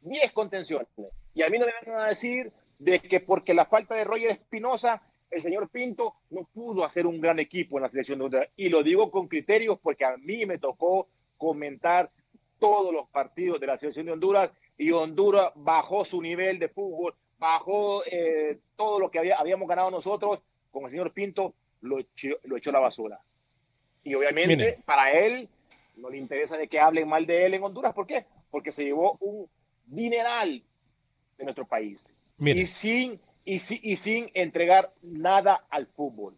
10 0.02 0.32
contenciones. 0.32 0.88
Y 1.34 1.44
a 1.44 1.50
mí 1.50 1.58
no 1.60 1.66
me 1.66 1.92
van 1.92 2.02
a 2.02 2.08
decir 2.08 2.52
de 2.80 3.00
que 3.00 3.20
porque 3.20 3.54
la 3.54 3.66
falta 3.66 3.96
de 3.96 4.06
Roger 4.06 4.32
Espinosa, 4.32 5.02
el 5.30 5.42
señor 5.42 5.70
Pinto 5.70 6.16
no 6.30 6.48
pudo 6.54 6.86
hacer 6.86 7.06
un 7.06 7.20
gran 7.20 7.40
equipo 7.40 7.78
en 7.78 7.84
la 7.84 7.90
selección 7.90 8.20
de 8.20 8.26
Honduras. 8.26 8.50
Y 8.56 8.70
lo 8.70 8.84
digo 8.84 9.12
con 9.12 9.28
criterios 9.28 9.78
porque 9.82 10.06
a 10.06 10.18
mí 10.18 10.46
me 10.46 10.58
tocó 10.58 11.08
comentar 11.38 12.12
todos 12.60 12.94
los 12.94 13.08
partidos 13.10 13.60
de 13.60 13.68
la 13.68 13.78
selección 13.78 14.06
de 14.06 14.14
Honduras 14.14 14.52
y 14.78 14.92
Honduras 14.92 15.52
bajó 15.56 16.06
su 16.06 16.22
nivel 16.22 16.60
de 16.60 16.70
fútbol, 16.70 17.16
bajó 17.38 18.04
eh, 18.06 18.60
todo 18.76 19.00
lo 19.00 19.10
que 19.10 19.20
había, 19.20 19.38
habíamos 19.38 19.68
ganado 19.68 19.92
nosotros 19.92 20.40
con 20.72 20.86
el 20.86 20.92
señor 20.92 21.12
Pinto, 21.12 21.54
lo 21.82 22.00
echó, 22.00 22.30
lo 22.44 22.58
echó 22.58 22.70
a 22.70 22.74
la 22.74 22.80
basura. 22.80 23.20
Y 24.04 24.16
obviamente 24.16 24.80
para 24.86 25.12
él 25.12 25.50
no 25.98 26.10
le 26.10 26.18
interesa 26.18 26.58
de 26.58 26.68
que 26.68 26.80
hablen 26.80 27.08
mal 27.08 27.26
de 27.26 27.46
él 27.46 27.54
en 27.54 27.64
Honduras. 27.64 27.94
¿Por 27.94 28.08
qué? 28.08 28.26
Porque 28.50 28.72
se 28.72 28.84
llevó 28.84 29.18
un 29.20 29.50
dineral 29.86 30.64
de 31.38 31.44
nuestro 31.44 31.66
país. 31.68 32.14
Y 32.62 32.66
sin, 32.66 33.20
y, 33.46 33.60
si- 33.60 33.80
y 33.84 33.96
sin 33.96 34.30
entregar 34.34 34.94
nada 35.02 35.66
al 35.70 35.88
fútbol. 35.88 36.36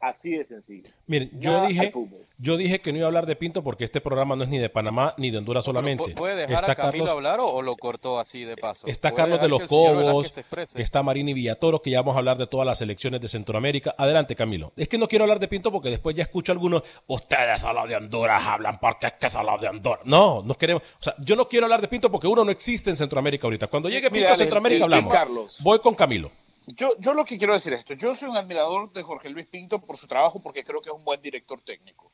Así 0.00 0.30
de 0.30 0.44
sencillo. 0.44 0.88
Miren, 1.08 1.28
yo 1.40 1.50
Nada 1.54 1.66
dije, 1.66 1.92
yo 2.38 2.56
dije 2.56 2.80
que 2.80 2.92
no 2.92 2.98
iba 2.98 3.06
a 3.06 3.08
hablar 3.08 3.26
de 3.26 3.34
Pinto 3.34 3.64
porque 3.64 3.82
este 3.82 4.00
programa 4.00 4.36
no 4.36 4.44
es 4.44 4.48
ni 4.48 4.58
de 4.58 4.68
Panamá 4.70 5.12
ni 5.16 5.30
de 5.32 5.38
Honduras 5.38 5.64
solamente. 5.64 6.04
¿Pu- 6.04 6.14
¿Puede 6.14 6.36
dejar 6.36 6.60
Está 6.60 6.72
a 6.72 6.74
Camilo 6.76 7.04
Carlos- 7.06 7.10
hablar 7.16 7.40
o, 7.40 7.48
o 7.48 7.62
lo 7.62 7.74
cortó 7.76 8.20
así 8.20 8.44
de 8.44 8.56
paso? 8.56 8.86
Está 8.86 9.10
¿Puede 9.10 9.22
Carlos 9.22 9.40
de 9.40 9.48
los 9.48 9.62
Cobos, 9.68 10.38
está 10.76 11.02
Marini 11.02 11.34
Villatoro, 11.34 11.82
que 11.82 11.90
ya 11.90 11.98
vamos 12.00 12.14
a 12.14 12.18
hablar 12.20 12.38
de 12.38 12.46
todas 12.46 12.64
las 12.64 12.78
selecciones 12.78 13.20
de 13.20 13.28
Centroamérica. 13.28 13.92
Adelante, 13.98 14.36
Camilo. 14.36 14.72
Es 14.76 14.88
que 14.88 14.98
no 14.98 15.08
quiero 15.08 15.24
hablar 15.24 15.40
de 15.40 15.48
Pinto 15.48 15.72
porque 15.72 15.90
después 15.90 16.14
ya 16.14 16.22
escucho 16.22 16.52
a 16.52 16.54
algunos, 16.54 16.84
ustedes 17.08 17.64
a 17.64 17.72
los 17.72 17.88
de 17.88 17.96
Honduras 17.96 18.40
hablan 18.46 18.78
porque 18.78 19.08
es 19.08 19.14
que 19.14 19.30
son 19.30 19.46
los 19.46 19.60
de 19.60 19.66
Honduras. 19.68 20.00
No, 20.04 20.42
no 20.44 20.54
queremos. 20.54 20.84
O 21.00 21.02
sea, 21.02 21.14
yo 21.18 21.34
no 21.34 21.48
quiero 21.48 21.66
hablar 21.66 21.80
de 21.80 21.88
Pinto 21.88 22.08
porque 22.08 22.28
uno 22.28 22.44
no 22.44 22.52
existe 22.52 22.88
en 22.90 22.96
Centroamérica 22.96 23.48
ahorita. 23.48 23.66
Cuando 23.66 23.88
llegue 23.88 24.02
Pinto 24.12 24.18
Mira, 24.26 24.32
a 24.34 24.36
Centroamérica 24.36 24.84
el- 24.84 24.92
el 24.92 24.94
hablamos. 24.94 25.12
Carlos. 25.12 25.56
Voy 25.60 25.80
con 25.80 25.96
Camilo. 25.96 26.30
Yo, 26.74 26.94
yo 26.98 27.14
lo 27.14 27.24
que 27.24 27.38
quiero 27.38 27.54
decir 27.54 27.72
es 27.72 27.80
esto, 27.80 27.94
yo 27.94 28.14
soy 28.14 28.28
un 28.28 28.36
admirador 28.36 28.92
de 28.92 29.02
Jorge 29.02 29.30
Luis 29.30 29.46
Pinto 29.46 29.80
por 29.80 29.96
su 29.96 30.06
trabajo 30.06 30.40
porque 30.42 30.64
creo 30.64 30.82
que 30.82 30.90
es 30.90 30.94
un 30.94 31.04
buen 31.04 31.22
director 31.22 31.60
técnico. 31.62 32.12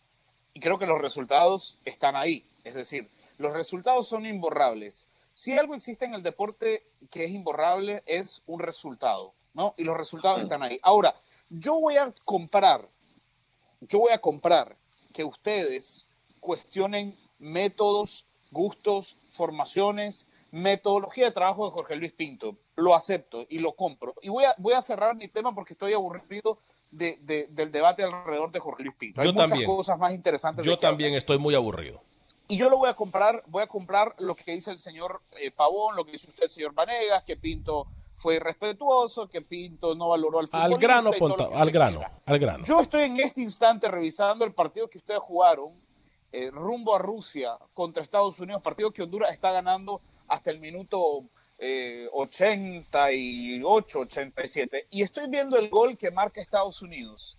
Y 0.52 0.60
creo 0.60 0.78
que 0.78 0.86
los 0.86 1.00
resultados 1.00 1.80
están 1.84 2.14
ahí. 2.14 2.46
Es 2.62 2.74
decir, 2.74 3.10
los 3.36 3.52
resultados 3.52 4.06
son 4.06 4.26
imborrables. 4.26 5.08
si 5.32 5.58
algo 5.58 5.74
existe 5.74 6.04
en 6.04 6.14
el 6.14 6.22
deporte 6.22 6.86
que 7.10 7.24
es 7.24 7.30
imborrable, 7.30 8.04
es 8.06 8.42
un 8.46 8.60
resultado, 8.60 9.34
¿no? 9.54 9.74
Y 9.76 9.82
los 9.82 9.96
resultados 9.96 10.40
están 10.40 10.62
ahí. 10.62 10.78
Ahora, 10.82 11.20
yo 11.50 11.80
voy 11.80 11.96
a 11.96 12.14
comprar, 12.24 12.88
yo 13.80 13.98
voy 13.98 14.12
a 14.12 14.20
comprar 14.20 14.76
que 15.12 15.24
ustedes 15.24 16.06
cuestionen 16.38 17.18
métodos, 17.40 18.24
gustos, 18.52 19.18
formaciones, 19.30 20.28
metodología 20.54 21.24
de 21.26 21.32
trabajo 21.32 21.64
de 21.66 21.72
Jorge 21.72 21.96
Luis 21.96 22.12
Pinto. 22.12 22.56
Lo 22.76 22.94
acepto 22.94 23.44
y 23.48 23.58
lo 23.58 23.72
compro. 23.74 24.14
Y 24.22 24.28
voy 24.28 24.44
a, 24.44 24.54
voy 24.58 24.72
a 24.74 24.82
cerrar 24.82 25.16
mi 25.16 25.26
tema 25.28 25.52
porque 25.54 25.72
estoy 25.72 25.92
aburrido 25.92 26.58
de, 26.92 27.18
de, 27.22 27.48
del 27.50 27.72
debate 27.72 28.04
alrededor 28.04 28.52
de 28.52 28.60
Jorge 28.60 28.84
Luis 28.84 28.94
Pinto. 28.96 29.20
Hay 29.20 29.26
Yo 29.26 29.32
muchas 29.32 29.50
también. 29.50 29.68
cosas 29.68 29.98
más 29.98 30.14
interesantes. 30.14 30.64
de 30.64 30.70
Yo 30.70 30.78
que 30.78 30.86
hablar. 30.86 30.92
también 30.98 31.14
estoy 31.14 31.38
muy 31.38 31.54
aburrido. 31.56 32.00
Y 32.46 32.56
yo 32.56 32.70
lo 32.70 32.76
voy 32.78 32.88
a 32.88 32.94
comprar, 32.94 33.42
voy 33.46 33.62
a 33.62 33.66
comprar 33.66 34.14
lo 34.18 34.36
que 34.36 34.52
dice 34.52 34.70
el 34.70 34.78
señor 34.78 35.22
eh, 35.40 35.50
Pavón, 35.50 35.96
lo 35.96 36.04
que 36.04 36.12
dice 36.12 36.28
usted, 36.28 36.46
señor 36.48 36.72
Vanegas, 36.74 37.24
que 37.24 37.36
Pinto 37.36 37.86
fue 38.16 38.36
irrespetuoso, 38.36 39.28
que 39.28 39.40
Pinto 39.42 39.94
no 39.96 40.10
valoró 40.10 40.38
al 40.38 40.44
Al 40.44 40.50
futbolista 40.50 40.78
grano, 40.86 41.10
Ponta, 41.18 41.44
al 41.52 41.70
grano, 41.72 41.98
quiera. 41.98 42.18
al 42.26 42.38
grano. 42.38 42.64
Yo 42.64 42.80
estoy 42.80 43.02
en 43.02 43.18
este 43.18 43.40
instante 43.40 43.88
revisando 43.90 44.44
el 44.44 44.52
partido 44.52 44.88
que 44.88 44.98
ustedes 44.98 45.20
jugaron 45.20 45.72
eh, 46.34 46.50
rumbo 46.50 46.94
a 46.94 46.98
Rusia 46.98 47.56
contra 47.72 48.02
Estados 48.02 48.38
Unidos, 48.40 48.62
partido 48.62 48.92
que 48.92 49.02
Honduras 49.02 49.32
está 49.32 49.52
ganando 49.52 50.00
hasta 50.28 50.50
el 50.50 50.58
minuto 50.60 51.24
eh, 51.58 52.08
88, 52.12 53.98
87. 54.00 54.88
Y 54.90 55.02
estoy 55.02 55.28
viendo 55.28 55.56
el 55.58 55.68
gol 55.68 55.96
que 55.96 56.10
marca 56.10 56.40
Estados 56.40 56.82
Unidos. 56.82 57.38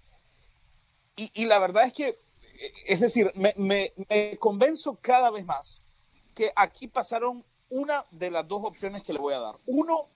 Y, 1.16 1.32
y 1.34 1.46
la 1.46 1.60
verdad 1.60 1.86
es 1.86 1.94
que, 1.94 2.08
eh, 2.08 2.74
es 2.88 3.00
decir, 3.00 3.32
me, 3.36 3.54
me- 3.58 3.94
me 4.10 4.38
convenzo 4.38 4.98
cada 5.02 5.30
vez 5.32 5.46
más 5.46 5.82
que 6.34 6.52
aquí 6.56 6.88
pasaron 6.88 7.46
una 7.70 8.06
de 8.12 8.30
las 8.32 8.48
dos 8.48 8.62
opciones 8.64 9.04
que 9.04 9.14
le 9.14 9.20
voy 9.20 9.34
a 9.34 9.40
dar. 9.40 9.56
Uno, 9.66 10.10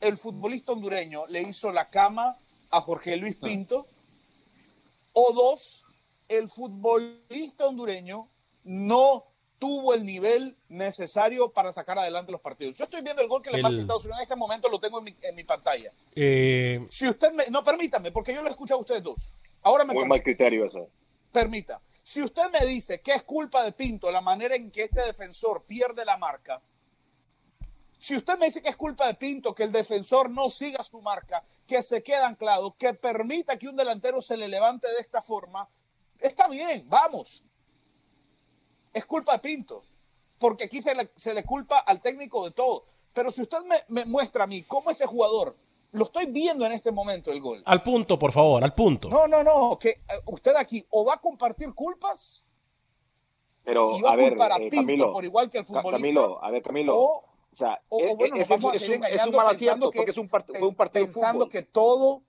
el 0.00 0.16
futbolista 0.16 0.72
hondureño 0.72 1.26
le 1.26 1.42
hizo 1.42 1.70
la 1.72 1.90
cama 1.90 2.38
a 2.70 2.80
Jorge 2.80 3.16
Luis 3.16 3.36
Pinto. 3.36 3.86
O 5.12 5.32
dos, 5.32 5.84
el 6.30 6.48
futbolista 6.48 7.66
hondureño 7.66 8.28
no 8.64 9.24
tuvo 9.58 9.92
el 9.92 10.06
nivel 10.06 10.56
necesario 10.68 11.52
para 11.52 11.70
sacar 11.72 11.98
adelante 11.98 12.32
los 12.32 12.40
partidos. 12.40 12.76
Yo 12.76 12.84
estoy 12.84 13.02
viendo 13.02 13.20
el 13.20 13.28
gol 13.28 13.42
que 13.42 13.50
le 13.50 13.56
El- 13.58 13.62
marca 13.62 13.78
Estados 13.78 14.04
Unidos 14.04 14.20
en 14.20 14.22
este 14.22 14.36
momento, 14.36 14.68
lo 14.70 14.80
tengo 14.80 14.98
en 14.98 15.04
mi, 15.04 15.16
en 15.20 15.34
mi 15.34 15.44
pantalla. 15.44 15.92
Eh, 16.14 16.86
Si 16.90 17.06
usted 17.08 17.32
me, 17.32 17.46
no, 17.50 17.62
permítame, 17.62 18.10
porque 18.12 18.32
yo 18.32 18.40
lo 18.42 18.48
he 18.48 18.52
escuchado 18.52 18.78
a 18.78 18.82
ustedes 18.82 19.02
dos. 19.02 19.34
Ahora 19.62 19.84
me 19.84 19.92
mal 20.06 20.22
criterio 20.22 20.64
eso. 20.64 20.88
Permita. 21.30 21.82
Si 22.02 22.22
usted 22.22 22.50
me 22.50 22.64
dice 22.66 23.00
que 23.02 23.12
es 23.12 23.22
culpa 23.24 23.62
de 23.62 23.72
Pinto 23.72 24.10
la 24.10 24.20
manera 24.22 24.54
en 24.56 24.70
que 24.70 24.84
este 24.84 25.02
defensor 25.04 25.64
pierde 25.64 26.04
la 26.06 26.16
marca, 26.16 26.62
si 27.98 28.16
usted 28.16 28.38
me 28.38 28.46
dice 28.46 28.62
que 28.62 28.70
es 28.70 28.76
culpa 28.76 29.06
de 29.06 29.14
Pinto 29.14 29.54
que 29.54 29.64
el 29.64 29.72
defensor 29.72 30.30
no 30.30 30.48
siga 30.48 30.82
su 30.84 31.02
marca, 31.02 31.44
que 31.66 31.82
se 31.82 32.02
quede 32.02 32.22
anclado, 32.22 32.74
que 32.78 32.94
permita 32.94 33.58
que 33.58 33.68
un 33.68 33.76
delantero 33.76 34.22
se 34.22 34.38
le 34.38 34.48
levante 34.48 34.88
de 34.88 34.96
esta 35.00 35.20
forma, 35.20 35.68
está 36.20 36.48
bien, 36.48 36.84
vamos. 36.88 37.44
Es 38.92 39.04
culpa 39.06 39.32
de 39.34 39.38
Pinto, 39.38 39.82
porque 40.38 40.64
aquí 40.64 40.80
se 40.80 40.94
le, 40.94 41.10
se 41.16 41.32
le 41.34 41.44
culpa 41.44 41.78
al 41.78 42.00
técnico 42.00 42.44
de 42.44 42.50
todo. 42.52 42.84
Pero 43.12 43.30
si 43.30 43.42
usted 43.42 43.58
me, 43.64 43.76
me 43.88 44.04
muestra 44.04 44.44
a 44.44 44.46
mí 44.46 44.62
cómo 44.62 44.90
ese 44.90 45.06
jugador, 45.06 45.56
lo 45.92 46.04
estoy 46.04 46.26
viendo 46.26 46.64
en 46.66 46.72
este 46.72 46.90
momento 46.92 47.30
el 47.32 47.40
gol. 47.40 47.62
al 47.66 47.82
punto, 47.82 48.18
por 48.18 48.32
favor, 48.32 48.62
al 48.62 48.74
punto. 48.74 49.08
No, 49.08 49.26
no, 49.26 49.42
no, 49.42 49.78
que 49.78 49.88
eh, 49.90 50.02
usted 50.26 50.54
aquí 50.56 50.84
o 50.90 51.04
va 51.04 51.14
a 51.14 51.20
compartir 51.20 51.72
culpas 51.74 52.44
Pero, 53.64 53.96
y 53.96 54.00
va 54.00 54.10
a, 54.10 54.12
a 54.12 54.16
ver, 54.16 54.28
culpar 54.30 54.52
a 54.52 54.56
eh, 54.56 54.60
Pinto 54.70 54.76
Camilo, 54.76 55.12
por 55.12 55.24
igual 55.24 55.50
que 55.50 55.58
el 55.58 55.64
futbolista. 55.64 55.90
Camilo, 55.96 56.42
a 56.44 56.50
ver, 56.50 56.62
Camilo. 56.62 56.96
o, 56.96 57.24
o 57.52 57.56
sea, 57.56 57.80
o- 57.88 57.96
o 57.98 58.00
es, 58.00 58.16
bueno, 58.16 58.36
es- 58.36 58.50
es 58.50 58.62
un, 58.62 58.74
es 58.74 58.82
engañando 58.88 59.30
un 59.30 59.36
mal 59.44 59.46
pensando 59.48 59.48
acierto 59.50 59.90
que- 59.90 59.96
porque 59.98 60.10
es 60.12 60.16
un, 60.16 60.28
part- 60.30 60.58
fue 60.58 60.68
un 60.68 60.74
partido 60.76 61.04
pensando 61.06 61.48
que 61.48 61.62
todo 61.62 62.22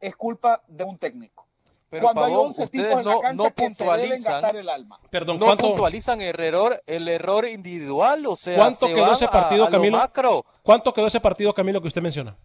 es 0.00 0.16
culpa 0.16 0.62
de 0.66 0.84
un 0.84 0.96
técnico. 0.98 1.46
Pero, 1.94 2.04
Cuando 2.04 2.24
hay 2.24 2.30
Pavón, 2.32 2.46
11 2.48 2.64
ustedes 2.64 2.84
tipos 2.88 3.00
en 3.00 3.06
la 3.06 3.14
no- 3.14 3.20
cancha 3.20 3.34
no 3.44 3.54
que 3.54 3.70
se 3.70 3.84
deben 3.84 3.98
puntualizan- 4.10 4.30
gastar 4.32 4.56
el 4.56 4.68
alma. 4.68 5.00
Perdón, 5.10 5.38
no 5.38 5.46
¿cuánto, 5.46 5.66
puntualizan 5.68 6.20
el 6.20 6.40
error, 6.40 6.82
el 6.86 7.08
error 7.08 7.46
individual, 7.48 8.26
o 8.26 8.36
sea, 8.36 8.56
¿cuánto 8.56 8.86
se 8.88 8.94
quedó 8.94 9.12
ese 9.12 9.28
partido, 9.28 9.64
a 9.66 9.70
lo 9.70 9.76
Camilo? 9.78 9.96
macro. 9.98 10.44
¿Cuánto 10.62 10.92
quedó 10.92 11.06
ese 11.06 11.20
partido, 11.20 11.52
Camilo, 11.54 11.80
que 11.80 11.88
usted 11.88 12.02
menciona? 12.02 12.36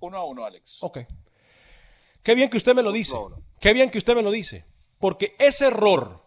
Uno 0.00 0.16
a 0.18 0.24
uno, 0.24 0.44
Alex. 0.44 0.82
Ok. 0.82 0.98
Qué 2.22 2.34
bien 2.34 2.48
que 2.48 2.56
usted 2.56 2.74
me 2.74 2.82
lo 2.82 2.92
dice. 2.92 3.14
Qué 3.60 3.72
bien 3.72 3.90
que 3.90 3.98
usted 3.98 4.14
me 4.14 4.22
lo 4.22 4.30
dice. 4.30 4.64
Porque 4.98 5.34
ese 5.38 5.66
error, 5.66 6.22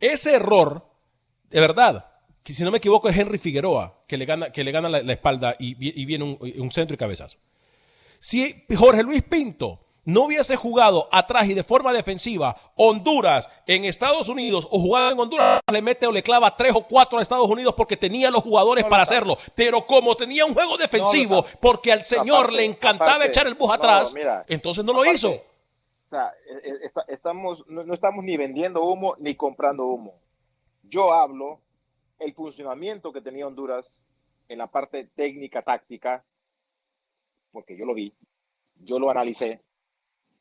ese 0.00 0.34
error, 0.34 0.86
de 1.48 1.60
verdad, 1.60 2.10
que 2.42 2.52
si 2.54 2.62
no 2.62 2.70
me 2.70 2.78
equivoco 2.78 3.08
es 3.08 3.16
Henry 3.16 3.38
Figueroa, 3.38 4.02
que 4.06 4.16
le 4.18 4.24
gana, 4.26 4.50
que 4.52 4.64
le 4.64 4.72
gana 4.72 4.88
la, 4.88 5.02
la 5.02 5.12
espalda 5.12 5.56
y, 5.58 5.74
vi- 5.74 5.92
y 5.96 6.04
viene 6.04 6.24
un, 6.24 6.38
un 6.58 6.70
centro 6.72 6.94
y 6.94 6.98
cabezazo. 6.98 7.38
Si 8.18 8.64
Jorge 8.76 9.02
Luis 9.02 9.22
Pinto 9.22 9.80
no 10.04 10.24
hubiese 10.24 10.56
jugado 10.56 11.08
atrás 11.12 11.46
y 11.48 11.54
de 11.54 11.62
forma 11.62 11.92
defensiva 11.92 12.56
Honduras 12.76 13.48
en 13.66 13.84
Estados 13.84 14.28
Unidos 14.28 14.66
o 14.70 14.78
jugado 14.80 15.10
en 15.12 15.18
Honduras, 15.20 15.60
le 15.70 15.82
mete 15.82 16.06
o 16.06 16.12
le 16.12 16.22
clava 16.22 16.56
tres 16.56 16.72
o 16.74 16.82
cuatro 16.86 17.18
a 17.18 17.22
Estados 17.22 17.48
Unidos 17.48 17.74
porque 17.76 17.96
tenía 17.96 18.30
los 18.30 18.42
jugadores 18.42 18.84
No 18.84 18.90
para 18.90 19.02
hacerlo. 19.02 19.36
Pero 19.54 19.86
como 19.86 20.14
tenía 20.16 20.44
un 20.46 20.54
juego 20.54 20.76
defensivo, 20.76 21.44
porque 21.60 21.92
al 21.92 22.02
señor 22.02 22.38
Aparte- 22.46 22.56
le 22.56 22.64
encantaba 22.64 23.10
aparte- 23.12 23.28
echar 23.28 23.46
el 23.46 23.54
bus 23.54 23.68
no, 23.68 23.74
atrás, 23.74 24.14
mira, 24.14 24.44
entonces 24.48 24.84
no 24.84 24.92
lo 24.92 25.04
hizo. 25.04 25.30
O 25.32 26.08
sea, 26.10 26.32
está- 26.82 27.04
estamos, 27.06 27.62
no, 27.68 27.84
no 27.84 27.94
estamos 27.94 28.24
ni 28.24 28.36
vendiendo 28.36 28.82
humo 28.82 29.14
ni 29.18 29.34
comprando 29.34 29.84
humo. 29.86 30.14
Yo 30.82 31.12
hablo 31.12 31.60
el 32.18 32.34
funcionamiento 32.34 33.12
que 33.12 33.20
tenía 33.20 33.46
Honduras 33.46 34.00
en 34.48 34.58
la 34.58 34.66
parte 34.66 35.04
técnica, 35.14 35.62
táctica, 35.62 36.24
porque 37.52 37.76
yo 37.76 37.84
lo 37.84 37.94
vi, 37.94 38.12
yo 38.76 38.98
lo 38.98 39.10
analicé, 39.10 39.60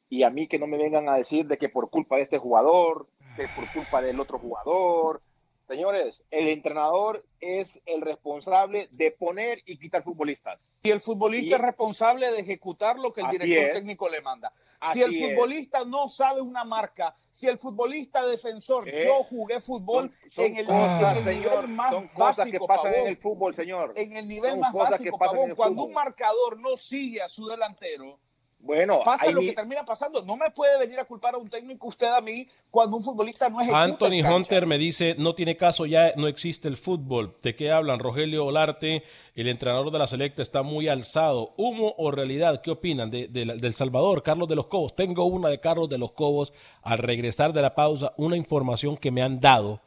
y 0.10 0.24
a 0.24 0.30
mí 0.30 0.48
que 0.48 0.60
no 0.60 0.68
me 0.68 0.78
vengan 0.78 1.08
a 1.08 1.16
decir 1.18 1.46
de 1.48 1.58
que 1.58 1.70
por 1.70 1.90
culpa 1.90 2.16
de 2.18 2.24
este 2.24 2.38
jugador, 2.40 3.08
que 3.36 3.48
por 3.56 3.72
culpa 3.72 4.02
del 4.02 4.20
otro 4.20 4.40
jugador. 4.40 5.22
Señores, 5.68 6.24
el 6.32 6.48
entrenador 6.48 7.24
es 7.40 7.80
el 7.86 8.02
responsable 8.02 8.88
de 8.92 9.12
poner 9.12 9.62
y 9.68 9.78
quitar 9.78 10.02
futbolistas. 10.04 10.76
Y 10.82 10.90
el 10.90 11.00
futbolista 11.00 11.50
Y- 11.50 11.54
es 11.54 11.62
responsable 11.62 12.32
de 12.32 12.40
ejecutar 12.40 12.98
lo 12.98 13.14
que 13.14 13.22
el 13.22 13.28
Así 13.28 13.38
director 13.38 13.66
es. 13.66 13.74
técnico 13.74 14.10
le 14.10 14.20
manda. 14.22 14.52
Así 14.80 14.98
si 15.00 15.04
el 15.04 15.14
es. 15.14 15.30
futbolista 15.36 15.86
no 15.86 16.10
sabe 16.10 16.42
una 16.42 16.64
marca, 16.64 17.16
si 17.30 17.46
el 17.48 17.60
futbolista 17.60 18.26
defensor, 18.26 18.90
Eh, 18.90 19.04
yo 19.06 19.22
jugué 19.24 19.62
fútbol 19.62 20.10
Son- 20.10 20.32
son 20.32 20.46
en 20.46 20.56
el, 20.58 20.66
cosas, 20.66 21.02
en 21.02 21.28
el 21.28 21.36
señor, 21.36 21.52
nivel 21.54 21.68
más 21.68 21.92
son 21.94 22.08
cosas 22.08 22.38
básico, 22.38 22.66
que 22.66 22.68
pasan 22.68 22.84
Pavón. 22.92 23.00
en 23.02 23.08
el 23.08 23.18
fútbol, 23.18 23.56
señor. 23.56 23.94
en 23.96 24.18
el 24.18 24.28
nivel 24.28 24.52
Son 24.52 24.60
más 24.62 24.74
básico, 24.74 25.18
Pavón, 25.20 25.50
el 25.52 25.56
cuando 25.56 25.84
un 25.84 25.94
marcador 25.94 26.60
no 26.60 26.78
sigue 26.78 27.22
a 27.22 27.30
su 27.30 27.46
delantero, 27.48 28.20
Bueno, 28.62 29.00
pasa 29.06 29.28
hay 29.28 29.34
lo 29.34 29.40
que 29.40 29.54
termina 29.54 29.86
pasando. 29.86 30.22
No 30.24 30.36
me 30.36 30.52
puede 30.52 30.78
venir 30.78 31.00
a 31.00 31.06
culpar 31.06 31.34
a 31.34 31.38
un 31.38 31.50
técnico 31.50 31.88
usted 31.88 32.08
a 32.08 32.20
mí 32.20 32.46
cuando 32.70 32.98
un 32.98 33.04
futbolista 33.04 33.50
no 33.50 33.62
en 33.62 33.74
Anthony. 33.74 34.22
Hunter 34.22 34.66
me 34.66 34.78
dice, 34.78 35.16
no 35.18 35.34
tiene 35.34 35.56
caso, 35.56 35.86
ya 35.86 36.14
no 36.18 36.28
existe 36.28 36.68
el 36.68 36.76
fútbol. 36.76 37.38
¿De 37.42 37.56
qué 37.56 37.72
hablan? 37.72 38.00
Rogelio 38.00 38.46
Olarte, 38.46 39.04
el 39.36 39.48
entrenador 39.48 39.92
de 39.92 40.00
la 40.00 40.08
selecta, 40.08 40.42
está 40.42 40.62
muy 40.62 40.90
alzado. 40.90 41.54
¿Humo 41.58 41.96
o 41.98 42.12
realidad? 42.12 42.62
¿Qué 42.62 42.72
opinan 42.72 43.10
de, 43.10 43.28
del 43.28 43.74
Salvador, 43.74 44.24
Carlos 44.24 44.50
de 44.50 44.56
los 44.56 44.68
Cobos? 44.68 44.94
Tengo 44.94 45.24
una 45.24 45.48
de 45.48 45.62
Carlos 45.62 45.88
de 45.88 45.98
los 45.98 46.12
Cobos. 46.12 46.52
Al 46.82 46.98
regresar 46.98 47.54
de 47.54 47.62
la 47.62 47.76
pausa, 47.76 48.14
una 48.18 48.36
información 48.36 48.98
que 48.98 49.12
me 49.12 49.22
han 49.22 49.40
dado 49.40 49.82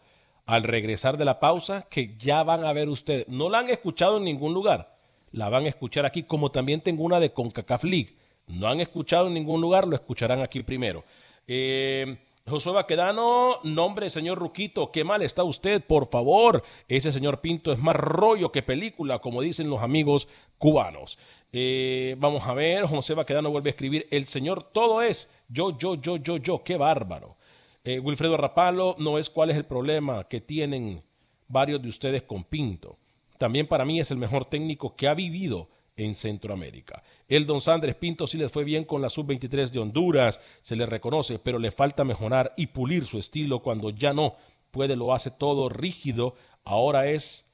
al 0.46 0.64
regresar 0.64 1.18
de 1.18 1.24
la 1.24 1.38
pausa, 1.38 1.86
que 1.88 2.16
ya 2.16 2.42
van 2.42 2.64
a 2.64 2.72
ver 2.72 2.88
ustedes. 2.88 3.28
No 3.28 3.48
la 3.48 3.58
han 3.58 3.70
escuchado 3.70 4.16
en 4.16 4.24
ningún 4.24 4.54
lugar. 4.54 4.96
La 5.30 5.48
van 5.48 5.66
a 5.66 5.68
escuchar 5.68 6.04
aquí, 6.04 6.24
como 6.24 6.50
también 6.50 6.80
tengo 6.80 7.04
una 7.04 7.20
de 7.20 7.32
CONCACAF 7.32 7.84
League. 7.84 8.16
No 8.46 8.68
han 8.68 8.80
escuchado 8.80 9.28
en 9.28 9.34
ningún 9.34 9.60
lugar, 9.60 9.86
lo 9.86 9.94
escucharán 9.94 10.40
aquí 10.40 10.62
primero. 10.62 11.04
Eh, 11.46 12.18
Josué 12.46 12.72
Baquedano, 12.72 13.60
nombre, 13.62 14.10
señor 14.10 14.38
Ruquito, 14.38 14.90
qué 14.90 15.04
mal 15.04 15.22
está 15.22 15.44
usted, 15.44 15.80
por 15.80 16.08
favor. 16.08 16.64
Ese 16.88 17.12
señor 17.12 17.40
Pinto 17.40 17.72
es 17.72 17.78
más 17.78 17.94
rollo 17.94 18.50
que 18.50 18.62
película, 18.62 19.20
como 19.20 19.40
dicen 19.40 19.70
los 19.70 19.80
amigos 19.80 20.28
cubanos. 20.58 21.18
Eh, 21.52 22.16
vamos 22.18 22.42
a 22.44 22.54
ver, 22.54 22.86
José 22.86 23.14
Baquedano 23.14 23.50
vuelve 23.50 23.70
a 23.70 23.72
escribir, 23.72 24.08
el 24.10 24.26
señor 24.26 24.72
todo 24.72 25.02
es 25.02 25.28
yo, 25.48 25.78
yo, 25.78 25.94
yo, 25.94 26.16
yo, 26.16 26.36
yo, 26.38 26.64
qué 26.64 26.76
bárbaro. 26.76 27.36
Eh, 27.84 28.00
Wilfredo 28.00 28.36
Rapalo, 28.36 28.96
no 28.98 29.18
es 29.18 29.30
cuál 29.30 29.50
es 29.50 29.56
el 29.56 29.64
problema 29.64 30.24
que 30.28 30.40
tienen 30.40 31.02
varios 31.46 31.80
de 31.80 31.90
ustedes 31.90 32.22
con 32.22 32.42
Pinto. 32.42 32.98
También 33.38 33.68
para 33.68 33.84
mí 33.84 34.00
es 34.00 34.10
el 34.10 34.18
mejor 34.18 34.46
técnico 34.46 34.96
que 34.96 35.06
ha 35.06 35.14
vivido 35.14 35.68
en 35.96 36.14
Centroamérica. 36.14 37.02
El 37.28 37.46
Don 37.46 37.60
Sandres 37.60 37.94
Pinto 37.94 38.26
sí 38.26 38.38
les 38.38 38.50
fue 38.50 38.64
bien 38.64 38.84
con 38.84 39.02
la 39.02 39.10
sub-23 39.10 39.70
de 39.70 39.78
Honduras, 39.78 40.40
se 40.62 40.76
le 40.76 40.86
reconoce, 40.86 41.38
pero 41.38 41.58
le 41.58 41.70
falta 41.70 42.04
mejorar 42.04 42.54
y 42.56 42.68
pulir 42.68 43.06
su 43.06 43.18
estilo 43.18 43.60
cuando 43.60 43.90
ya 43.90 44.12
no 44.12 44.36
puede, 44.70 44.96
lo 44.96 45.14
hace 45.14 45.30
todo 45.30 45.68
rígido. 45.68 46.34
Ahora 46.64 47.08
es 47.08 47.44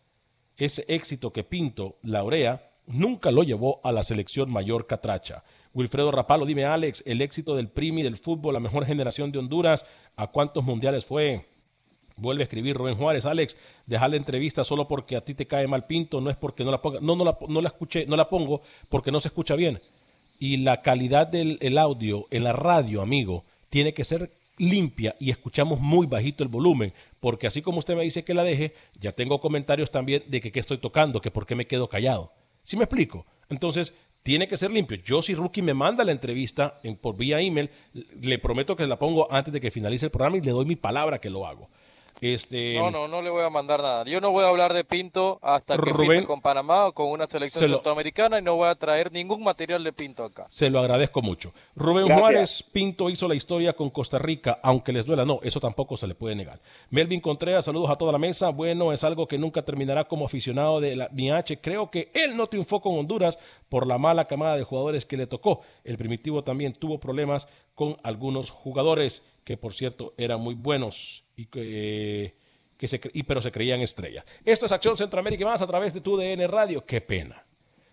ese 0.57 0.85
éxito 0.88 1.33
que 1.33 1.44
Pinto 1.44 1.98
laurea, 2.03 2.70
nunca 2.87 3.31
lo 3.31 3.42
llevó 3.42 3.81
a 3.85 3.92
la 3.92 4.03
selección 4.03 4.51
mayor 4.51 4.87
catracha. 4.87 5.44
Wilfredo 5.74 6.11
Rapalo, 6.11 6.46
dime 6.46 6.64
Alex, 6.64 7.03
el 7.07 7.20
éxito 7.20 7.55
del 7.55 7.68
Primi 7.68 8.03
del 8.03 8.16
fútbol, 8.16 8.55
la 8.55 8.61
mejor 8.61 8.87
generación 8.87 9.31
de 9.31 9.38
Honduras, 9.38 9.85
¿a 10.16 10.29
cuántos 10.29 10.64
mundiales 10.64 11.05
fue? 11.05 11.46
Vuelve 12.18 12.42
a 12.42 12.44
escribir 12.44 12.76
Rubén 12.76 12.96
Juárez, 12.96 13.24
Alex, 13.24 13.57
dejar 13.87 14.11
la 14.11 14.16
entrevista 14.16 14.64
solo 14.64 14.88
porque 14.88 15.16
a 15.16 15.22
ti 15.22 15.35
te 15.35 15.46
cae 15.46 15.66
mal 15.66 15.87
Pinto, 15.87 16.20
no 16.20 16.31
es 16.31 16.37
porque 16.37 16.64
no 16.64 16.70
la 16.70 16.83
ponga, 16.83 17.00
no, 17.00 17.16
no 17.16 17.24
la, 17.24 17.38
no 17.48 17.61
la 17.61 17.68
escuché, 17.68 18.07
no 18.07 18.16
la 18.16 18.28
pongo 18.28 18.62
porque 18.88 19.11
no 19.11 19.20
se 19.20 19.28
escucha 19.28 19.54
bien. 19.54 19.81
Y 20.38 20.59
la 20.59 20.83
calidad 20.83 21.26
del 21.26 21.59
el 21.61 21.78
audio 21.78 22.26
en 22.31 22.44
la 22.44 22.52
radio, 22.52 23.02
amigo, 23.02 23.44
tiene 23.70 23.94
que 23.94 24.04
ser 24.04 24.33
limpia 24.59 25.14
y 25.18 25.31
escuchamos 25.31 25.81
muy 25.81 26.07
bajito 26.07 26.42
el 26.42 26.48
volumen, 26.48 26.92
porque 27.20 27.46
así 27.46 27.62
como 27.62 27.78
usted 27.78 27.96
me 27.96 28.02
dice 28.02 28.24
que 28.24 28.35
la 28.35 28.44
deje, 28.44 28.74
ya 29.00 29.12
tengo 29.12 29.40
comentarios 29.40 29.90
también 29.90 30.24
de 30.26 30.40
que 30.40 30.52
qué 30.52 30.61
estoy 30.61 30.78
tocando, 30.78 31.20
que 31.20 31.31
por 31.31 31.46
qué 31.46 31.54
me 31.54 31.66
quedo 31.66 31.88
callado. 31.88 32.33
¿Sí 32.62 32.76
me 32.76 32.85
explico? 32.85 33.24
Entonces, 33.48 33.94
tiene 34.22 34.48
que 34.48 34.57
ser 34.57 34.70
limpio. 34.70 34.98
Yo 35.04 35.22
si 35.22 35.35
Rookie 35.35 35.62
me 35.62 35.74
manda 35.74 36.04
la 36.04 36.12
entrevista 36.12 36.78
en, 36.83 36.96
por 36.96 37.16
vía 37.16 37.40
email, 37.40 37.70
le 38.20 38.38
prometo 38.38 38.76
que 38.76 38.87
la 38.87 38.98
pongo 38.98 39.33
antes 39.33 39.52
de 39.52 39.61
que 39.61 39.70
finalice 39.70 40.07
el 40.07 40.11
programa 40.11 40.37
y 40.37 40.42
le 40.42 40.50
doy 40.50 40.66
mi 40.66 40.76
palabra 40.76 41.18
que 41.18 41.31
lo 41.31 41.46
hago. 41.46 41.70
Este, 42.20 42.74
No, 42.74 42.90
no, 42.90 43.07
no 43.09 43.22
le 43.22 43.31
voy 43.31 43.42
a 43.44 43.50
mandar 43.50 43.81
nada. 43.83 44.04
Yo 44.04 44.20
no 44.20 44.31
voy 44.31 44.44
a 44.44 44.48
hablar 44.48 44.72
de 44.74 44.85
Pinto 44.85 45.38
hasta 45.42 45.76
que 45.76 45.83
Rubén, 45.90 46.09
firme 46.11 46.26
con 46.26 46.40
Panamá 46.40 46.87
o 46.87 46.92
con 46.92 47.09
una 47.09 47.26
selección 47.26 47.61
se 47.61 47.68
lo- 47.68 47.76
centroamericana 47.76 48.38
y 48.38 48.42
no 48.42 48.57
voy 48.57 48.68
a 48.68 48.74
traer 48.74 49.12
ningún 49.12 49.42
material 49.42 49.85
de 49.85 49.92
Pinto 49.92 50.24
acá. 50.24 50.46
Se 50.50 50.70
lo 50.70 50.81
agradezco 50.81 51.20
mucho. 51.22 51.52
Rubén 51.76 52.07
Gracias. 52.07 52.20
Juárez 52.31 52.62
Pinto 52.72 53.09
hizo 53.11 53.28
la 53.28 53.35
historia 53.35 53.72
con 53.74 53.90
Costa 53.90 54.18
Rica, 54.18 54.59
aunque 54.62 54.92
les 54.92 55.07
duela, 55.07 55.24
no, 55.24 55.40
eso 55.42 55.61
tampoco 55.61 55.96
se 55.96 56.07
le 56.07 56.14
puede 56.14 56.35
negar. 56.35 56.61
Melvin 56.90 57.20
Contreras, 57.20 57.64
saludos 57.64 57.90
a 57.90 57.96
toda 57.96 58.12
la 58.12 58.18
mesa. 58.18 58.48
Bueno, 58.50 58.92
es 58.92 59.04
algo 59.04 59.26
que 59.26 59.38
nunca 59.38 59.62
terminará 59.62 60.04
como 60.04 60.26
aficionado 60.26 60.81
de 60.81 60.96
la 60.96 61.09
H. 61.37 61.61
Creo 61.61 61.90
que 61.90 62.11
él 62.14 62.37
no 62.37 62.46
triunfó 62.48 62.81
con 62.81 62.98
Honduras 62.98 63.38
por 63.68 63.87
la 63.87 63.98
mala 63.98 64.26
camada 64.26 64.57
de 64.57 64.64
jugadores 64.64 65.04
que 65.04 65.16
le 65.16 65.26
tocó. 65.26 65.61
El 65.85 65.98
primitivo 65.98 66.42
también 66.42 66.74
tuvo 66.74 66.98
problemas 66.98 67.46
con 67.78 67.96
algunos 68.02 68.50
jugadores 68.50 69.22
que, 69.44 69.56
por 69.56 69.72
cierto, 69.72 70.12
eran 70.18 70.40
muy 70.40 70.56
buenos 70.56 71.22
y 71.36 71.46
que. 71.46 72.34
que 72.76 72.88
se, 72.88 73.00
y, 73.12 73.22
pero 73.22 73.40
se 73.40 73.52
creían 73.52 73.80
estrellas. 73.82 74.24
Esto 74.44 74.66
es 74.66 74.72
Acción 74.72 74.96
Centroamérica 74.96 75.42
y 75.42 75.46
más 75.46 75.62
a 75.62 75.66
través 75.68 75.94
de 75.94 76.00
tu 76.00 76.16
DN 76.16 76.44
Radio. 76.48 76.84
Qué 76.84 77.00
pena. 77.00 77.46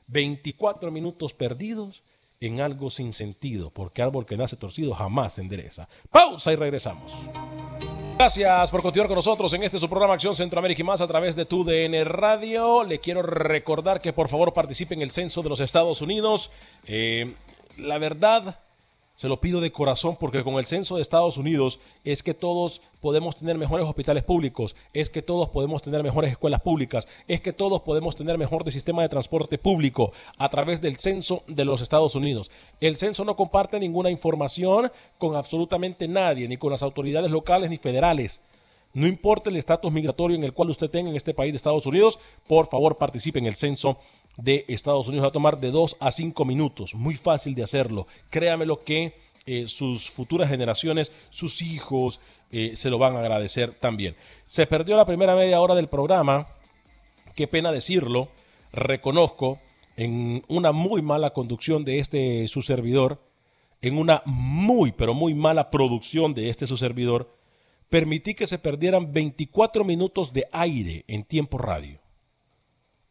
24 0.07 0.89
minutos 0.89 1.35
perdidos 1.35 2.01
en 2.39 2.61
algo 2.61 2.89
sin 2.89 3.13
sentido, 3.13 3.69
porque 3.69 4.01
árbol 4.01 4.25
que 4.25 4.37
nace 4.37 4.55
torcido 4.55 4.95
jamás 4.95 5.33
se 5.33 5.41
endereza. 5.41 5.87
Pausa 6.09 6.51
y 6.51 6.55
regresamos. 6.55 7.13
Gracias 8.17 8.71
por 8.71 8.81
continuar 8.81 9.07
con 9.07 9.17
nosotros 9.17 9.53
en 9.53 9.61
este 9.61 9.77
su 9.77 9.87
programa 9.87 10.15
Acción 10.15 10.35
Centroamérica 10.35 10.81
y 10.81 10.85
más 10.85 10.99
a 10.99 11.07
través 11.07 11.35
de 11.35 11.45
tu 11.45 11.63
DN 11.63 12.03
Radio. 12.05 12.83
Le 12.83 12.97
quiero 12.97 13.21
recordar 13.21 14.01
que 14.01 14.13
por 14.13 14.29
favor 14.29 14.51
participe 14.51 14.95
en 14.95 15.03
el 15.03 15.11
censo 15.11 15.43
de 15.43 15.49
los 15.49 15.59
Estados 15.59 16.01
Unidos. 16.01 16.49
Eh, 16.87 17.35
la 17.77 17.99
verdad, 17.99 18.57
se 19.15 19.28
lo 19.28 19.39
pido 19.39 19.62
de 19.62 19.71
corazón 19.71 20.17
porque 20.19 20.43
con 20.43 20.56
el 20.56 20.65
censo 20.65 20.95
de 20.95 21.01
Estados 21.01 21.38
Unidos 21.38 21.80
es 22.04 22.21
que 22.21 22.34
todos 22.34 22.82
podemos 22.99 23.36
tener 23.36 23.58
mejores 23.58 23.86
hospitales 23.86 24.23
públicos, 24.23 24.75
es 24.93 25.10
que 25.10 25.21
todos 25.21 25.49
podemos 25.49 25.82
tener 25.82 26.04
mejores 26.04 26.32
escuelas 26.32 26.62
públicas, 26.62 27.08
es 27.28 27.39
que 27.39 27.54
todos 27.54 27.82
podemos 27.82 28.15
tener 28.15 28.38
mejor 28.38 28.69
sistema 28.71 29.01
de 29.01 29.10
transporte 29.10 29.58
público 29.58 30.12
a 30.38 30.49
través 30.49 30.82
del 30.82 30.97
censo 30.97 31.43
de 31.47 31.65
los 31.65 31.82
Estados 31.82 32.15
Unidos. 32.15 32.51
El 32.82 32.95
censo 32.95 33.23
no 33.23 33.36
comparte 33.36 33.80
ninguna 33.80 34.10
información 34.10 34.91
con 35.17 35.36
absolutamente 35.36 36.08
nadie, 36.08 36.47
ni 36.47 36.58
con 36.58 36.71
las 36.71 36.84
autoridades 36.84 37.32
locales 37.32 37.69
ni 37.69 37.78
federales. 37.78 38.41
No 38.95 39.08
importa 39.08 39.49
el 39.49 39.58
estatus 39.58 39.91
migratorio 39.91 40.38
en 40.38 40.45
el 40.45 40.53
cual 40.53 40.69
usted 40.69 40.89
tenga 40.89 41.10
en 41.10 41.17
este 41.17 41.34
país 41.34 41.51
de 41.51 41.58
Estados 41.58 41.86
Unidos, 41.86 42.17
por 42.47 42.67
favor 42.67 42.97
participe 42.97 43.39
en 43.39 43.45
el 43.45 43.55
censo 43.55 43.99
de 44.38 44.63
Estados 44.69 45.08
Unidos. 45.10 45.25
Va 45.25 45.29
a 45.29 45.34
tomar 45.34 45.60
de 45.60 45.69
2 45.69 45.97
a 45.99 46.12
5 46.12 46.45
minutos. 46.45 46.95
Muy 46.95 47.15
fácil 47.15 47.53
de 47.55 47.63
hacerlo. 47.63 48.08
Créamelo 48.29 48.86
que 48.86 49.13
eh, 49.45 49.67
sus 49.67 50.10
futuras 50.10 50.49
generaciones, 50.49 51.12
sus 51.29 51.62
hijos, 51.62 52.21
eh, 52.51 52.77
se 52.77 52.89
lo 52.89 52.97
van 52.97 53.17
a 53.17 53.19
agradecer 53.19 53.73
también. 53.73 54.15
Se 54.45 54.65
perdió 54.65 54.95
la 54.95 55.05
primera 55.05 55.36
media 55.36 55.60
hora 55.60 55.75
del 55.75 55.89
programa. 55.89 56.47
Qué 57.36 57.47
pena 57.47 57.73
decirlo. 57.73 58.29
Reconozco 58.71 59.60
en 59.97 60.41
una 60.47 60.71
muy 60.71 61.01
mala 61.01 61.31
conducción 61.31 61.84
de 61.84 61.99
este 61.99 62.47
su 62.47 62.62
servidor, 62.62 63.21
en 63.81 63.97
una 63.97 64.21
muy, 64.25 64.93
pero 64.93 65.13
muy 65.13 65.34
mala 65.34 65.69
producción 65.69 66.34
de 66.34 66.49
este 66.49 66.65
su 66.65 66.77
servidor, 66.77 67.29
permití 67.89 68.33
que 68.35 68.47
se 68.47 68.59
perdieran 68.59 69.13
24 69.13 69.83
minutos 69.83 70.31
de 70.33 70.47
aire 70.51 71.03
en 71.07 71.23
tiempo 71.23 71.57
radio, 71.57 71.99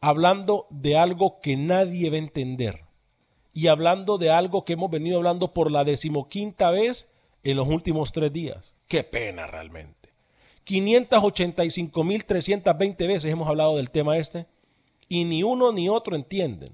hablando 0.01 0.67
de 0.69 0.97
algo 0.97 1.39
que 1.41 1.57
nadie 1.57 2.09
va 2.09 2.15
a 2.15 2.19
entender 2.19 2.81
y 3.53 3.67
hablando 3.67 4.17
de 4.17 4.31
algo 4.31 4.65
que 4.65 4.73
hemos 4.73 4.89
venido 4.91 5.17
hablando 5.17 5.53
por 5.53 5.71
la 5.71 5.83
decimoquinta 5.83 6.71
vez 6.71 7.09
en 7.43 7.57
los 7.57 7.67
últimos 7.67 8.11
tres 8.11 8.31
días. 8.33 8.73
Qué 8.87 9.03
pena 9.03 9.45
realmente. 9.47 10.09
585.320 10.67 12.97
veces 13.07 13.31
hemos 13.31 13.47
hablado 13.47 13.77
del 13.77 13.89
tema 13.91 14.17
este 14.17 14.45
y 15.07 15.23
ni 15.25 15.43
uno 15.43 15.71
ni 15.71 15.87
otro 15.89 16.15
entienden. 16.15 16.73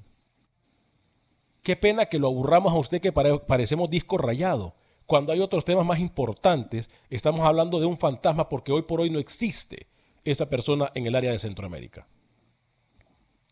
Qué 1.64 1.76
pena 1.76 2.06
que 2.08 2.18
lo 2.20 2.28
aburramos 2.30 2.72
a 2.74 2.78
usted 2.78 3.02
que 3.02 3.12
pare- 3.12 3.40
parecemos 3.40 3.90
disco 3.90 4.18
rayado. 4.18 4.74
Cuando 5.12 5.34
hay 5.34 5.42
otros 5.42 5.66
temas 5.66 5.86
más 5.86 6.00
importantes, 6.00 6.90
estamos 7.10 7.42
hablando 7.42 7.82
de 7.82 7.86
un 7.86 7.98
fantasma 7.98 8.48
porque 8.48 8.72
hoy 8.72 8.84
por 8.84 9.02
hoy 9.02 9.10
no 9.10 9.20
existe 9.20 9.88
esa 10.24 10.48
persona 10.48 10.90
en 10.96 11.06
el 11.06 11.14
área 11.16 11.34
de 11.34 11.40
Centroamérica. 11.40 12.08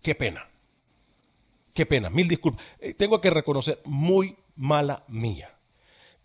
Qué 0.02 0.16
pena. 0.16 0.48
Qué 1.74 1.86
pena. 1.86 2.10
Mil 2.10 2.30
disculpas. 2.30 2.66
Eh, 2.80 2.94
tengo 2.94 3.20
que 3.20 3.30
reconocer, 3.30 3.82
muy 3.84 4.38
mala 4.56 5.04
mía. 5.10 5.54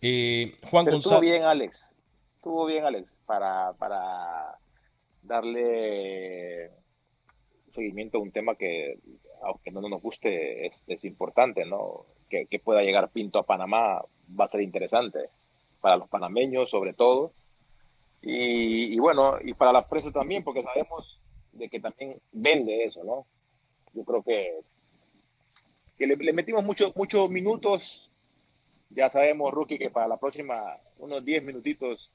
Eh, 0.01 0.55
Juan 0.71 0.85
Pero 0.85 0.99
estuvo 0.99 1.15
González. 1.15 1.29
bien, 1.33 1.43
Alex. 1.43 1.93
Estuvo 2.37 2.65
bien, 2.65 2.85
Alex, 2.85 3.13
para, 3.25 3.73
para 3.73 4.57
darle 5.21 6.71
seguimiento 7.67 8.19
a 8.19 8.21
un 8.21 8.31
tema 8.31 8.55
que, 8.55 8.99
aunque 9.43 9.71
no 9.71 9.81
nos 9.81 10.01
guste, 10.01 10.65
es, 10.65 10.83
es 10.87 11.03
importante, 11.03 11.65
¿no? 11.65 12.05
Que, 12.29 12.45
que 12.47 12.59
pueda 12.59 12.83
llegar 12.83 13.09
Pinto 13.09 13.39
a 13.39 13.45
Panamá 13.45 14.01
va 14.39 14.45
a 14.45 14.47
ser 14.47 14.61
interesante 14.61 15.29
para 15.81 15.97
los 15.97 16.09
panameños, 16.09 16.69
sobre 16.69 16.93
todo. 16.93 17.31
Y, 18.21 18.95
y 18.95 18.99
bueno, 18.99 19.37
y 19.43 19.53
para 19.53 19.71
la 19.71 19.87
prensa 19.87 20.11
también, 20.11 20.43
porque 20.43 20.63
sabemos 20.63 21.19
de 21.51 21.69
que 21.69 21.79
también 21.79 22.19
vende 22.31 22.83
eso, 22.83 23.03
¿no? 23.03 23.25
Yo 23.93 24.03
creo 24.03 24.23
que, 24.23 24.59
que 25.97 26.07
le, 26.07 26.15
le 26.15 26.33
metimos 26.33 26.63
muchos 26.63 26.95
muchos 26.95 27.29
minutos. 27.29 28.11
Ya 28.89 29.09
sabemos, 29.09 29.53
Rookie, 29.53 29.77
que 29.77 29.89
para 29.89 30.07
la 30.07 30.17
próxima 30.17 30.77
unos 30.97 31.23
10 31.23 31.43
minutitos 31.43 32.11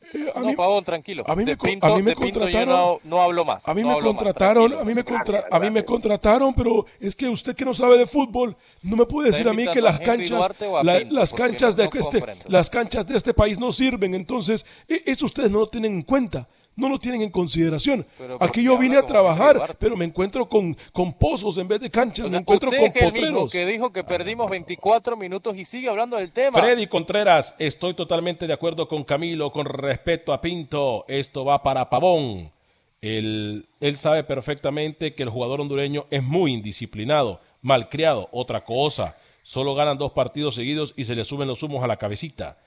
suficiente. 0.00 0.40
no, 0.40 0.54
Pavón, 0.56 0.84
tranquilo. 0.84 1.24
a 1.26 1.34
mí 1.36 1.44
me 1.44 1.56
Pinto, 1.56 1.86
a 1.86 1.96
mí 1.96 2.02
me 2.02 2.14
contrataron- 2.14 2.66
no, 2.66 3.00
no 3.04 3.20
hablo 3.22 3.44
más. 3.44 3.66
A 3.68 3.74
mí 3.74 3.82
no 3.82 3.88
me 3.88 3.94
más, 3.96 4.04
contrataron, 4.04 4.70
tranquilo. 4.70 4.80
a 4.80 4.84
mí 4.84 4.94
me 4.94 5.04
contra- 5.04 5.24
Gracias, 5.32 5.52
a 5.52 5.58
mí 5.58 5.66
me 5.66 5.70
gracias. 5.70 5.86
contrataron, 5.86 6.54
pero 6.54 6.86
es 7.00 7.16
que 7.16 7.28
usted 7.28 7.54
que 7.56 7.64
no 7.64 7.74
sabe 7.74 7.98
de 7.98 8.06
fútbol 8.06 8.56
no 8.82 8.96
me 8.96 9.06
puede 9.06 9.28
¿Está 9.30 9.38
decir 9.38 9.48
a 9.50 9.54
mí 9.54 9.64
que 9.72 9.78
a 9.78 9.82
las 9.82 10.00
canchas, 10.00 10.32
a 10.32 10.82
la- 10.84 10.98
Pinto? 10.98 11.14
las 11.14 11.32
canchas 11.32 11.76
de 11.76 11.84
no 11.84 11.90
este, 11.94 12.18
comprendo. 12.18 12.44
las 12.48 12.70
canchas 12.70 13.06
de 13.06 13.16
este 13.16 13.34
país 13.34 13.58
no 13.58 13.72
sirven, 13.72 14.14
entonces 14.14 14.64
e- 14.88 15.02
eso 15.06 15.26
ustedes 15.26 15.50
no 15.50 15.58
lo 15.60 15.68
tienen 15.68 15.92
en 15.94 16.02
cuenta. 16.02 16.48
No 16.76 16.90
lo 16.90 16.98
tienen 16.98 17.22
en 17.22 17.30
consideración. 17.30 18.06
Pero 18.18 18.38
¿por 18.38 18.46
Aquí 18.48 18.62
yo 18.62 18.76
vine 18.76 18.98
a 18.98 19.06
trabajar, 19.06 19.76
pero 19.78 19.96
me 19.96 20.04
encuentro 20.04 20.46
con, 20.46 20.76
con 20.92 21.14
pozos 21.14 21.56
en 21.56 21.66
vez 21.66 21.80
de 21.80 21.90
canchas, 21.90 22.26
O 22.26 22.30
me 22.30 22.36
encuentro 22.38 22.68
usted 22.68 22.80
con 22.82 22.88
es 22.94 23.02
el 23.02 23.12
mismo 23.14 23.26
potreros. 23.40 23.52
que 23.52 23.64
dijo 23.66 23.92
que 23.92 24.04
perdimos 24.04 24.50
24 24.50 25.16
minutos 25.16 25.56
y 25.56 25.64
sigue 25.64 25.88
hablando 25.88 26.18
del 26.18 26.32
tema. 26.32 26.60
Freddy 26.60 26.86
Contreras, 26.86 27.54
estoy 27.58 27.94
totalmente 27.94 28.46
de 28.46 28.52
acuerdo 28.52 28.88
con 28.88 29.04
Camilo 29.04 29.50
con 29.50 29.64
respecto 29.64 30.34
a 30.34 30.42
Pinto. 30.42 31.06
Esto 31.08 31.46
va 31.46 31.62
para 31.62 31.88
Pavón. 31.88 32.52
Él, 33.00 33.66
él 33.80 33.96
sabe 33.96 34.24
perfectamente 34.24 35.14
que 35.14 35.22
el 35.22 35.30
jugador 35.30 35.62
hondureño 35.62 36.06
es 36.10 36.22
muy 36.22 36.52
indisciplinado, 36.52 37.40
malcriado, 37.62 38.28
otra 38.32 38.64
cosa. 38.64 39.16
Solo 39.42 39.74
ganan 39.74 39.96
dos 39.96 40.12
partidos 40.12 40.54
seguidos 40.56 40.92
y 40.96 41.06
se 41.06 41.14
le 41.14 41.24
suben 41.24 41.48
los 41.48 41.62
humos 41.62 41.82
a 41.82 41.86
la 41.86 41.96
cabecita. 41.96 42.58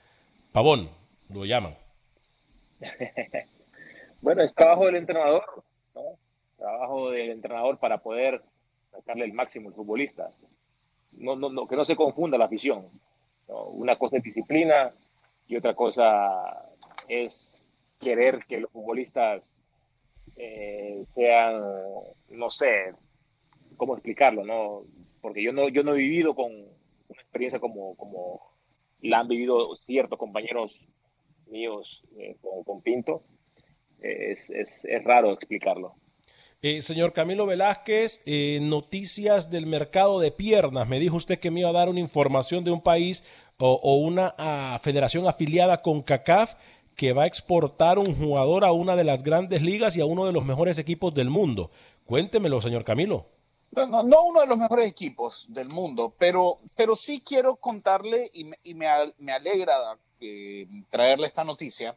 Pavón, 0.50 0.90
lo 1.28 1.44
llaman. 1.44 1.76
Bueno, 4.20 4.42
es 4.42 4.54
trabajo 4.54 4.86
del 4.86 4.96
entrenador, 4.96 5.64
¿no? 5.94 6.02
Trabajo 6.58 7.10
del 7.10 7.30
entrenador 7.30 7.78
para 7.78 7.98
poder 7.98 8.42
sacarle 8.90 9.24
el 9.24 9.32
máximo 9.32 9.68
al 9.68 9.74
futbolista. 9.74 10.30
No, 11.12 11.36
no, 11.36 11.48
no, 11.48 11.66
que 11.66 11.76
no 11.76 11.84
se 11.84 11.96
confunda 11.96 12.36
la 12.36 12.44
afición. 12.44 12.88
¿no? 13.48 13.64
Una 13.64 13.96
cosa 13.96 14.18
es 14.18 14.22
disciplina 14.22 14.92
y 15.46 15.56
otra 15.56 15.74
cosa 15.74 16.68
es 17.08 17.64
querer 17.98 18.44
que 18.46 18.58
los 18.60 18.70
futbolistas 18.70 19.56
eh, 20.36 21.04
sean, 21.14 21.62
no 22.28 22.50
sé, 22.50 22.94
cómo 23.76 23.94
explicarlo, 23.94 24.44
¿no? 24.44 24.84
Porque 25.22 25.42
yo 25.42 25.52
no, 25.52 25.68
yo 25.68 25.82
no 25.82 25.94
he 25.94 25.98
vivido 25.98 26.34
con 26.34 26.52
una 26.52 27.20
experiencia 27.20 27.58
como, 27.58 27.94
como 27.96 28.52
la 29.00 29.20
han 29.20 29.28
vivido 29.28 29.74
ciertos 29.76 30.18
compañeros 30.18 30.86
míos 31.46 32.02
eh, 32.18 32.36
con, 32.42 32.62
con 32.64 32.82
Pinto. 32.82 33.22
Es, 34.02 34.50
es, 34.50 34.84
es 34.84 35.04
raro 35.04 35.32
explicarlo. 35.32 35.94
Eh, 36.62 36.82
señor 36.82 37.14
Camilo 37.14 37.46
Velázquez, 37.46 38.22
eh, 38.26 38.58
noticias 38.60 39.50
del 39.50 39.66
mercado 39.66 40.20
de 40.20 40.30
piernas. 40.30 40.86
Me 40.86 41.00
dijo 41.00 41.16
usted 41.16 41.38
que 41.38 41.50
me 41.50 41.60
iba 41.60 41.70
a 41.70 41.72
dar 41.72 41.88
una 41.88 42.00
información 42.00 42.64
de 42.64 42.70
un 42.70 42.82
país 42.82 43.22
o, 43.58 43.80
o 43.82 43.96
una 43.96 44.34
ah, 44.36 44.78
federación 44.82 45.26
afiliada 45.26 45.80
con 45.80 46.02
CACAF 46.02 46.54
que 46.96 47.14
va 47.14 47.22
a 47.22 47.26
exportar 47.26 47.98
un 47.98 48.14
jugador 48.14 48.64
a 48.64 48.72
una 48.72 48.94
de 48.94 49.04
las 49.04 49.22
grandes 49.22 49.62
ligas 49.62 49.96
y 49.96 50.02
a 50.02 50.04
uno 50.04 50.26
de 50.26 50.32
los 50.32 50.44
mejores 50.44 50.76
equipos 50.76 51.14
del 51.14 51.30
mundo. 51.30 51.70
Cuéntemelo, 52.04 52.60
señor 52.60 52.84
Camilo. 52.84 53.26
No, 53.70 53.86
no, 53.86 54.02
no 54.02 54.24
uno 54.24 54.40
de 54.40 54.46
los 54.46 54.58
mejores 54.58 54.86
equipos 54.86 55.46
del 55.48 55.68
mundo, 55.68 56.12
pero, 56.18 56.58
pero 56.76 56.96
sí 56.96 57.22
quiero 57.24 57.56
contarle 57.56 58.28
y 58.34 58.44
me, 58.44 58.58
y 58.64 58.74
me, 58.74 58.86
me 59.18 59.32
alegra 59.32 59.74
eh, 60.20 60.66
traerle 60.90 61.28
esta 61.28 61.44
noticia, 61.44 61.96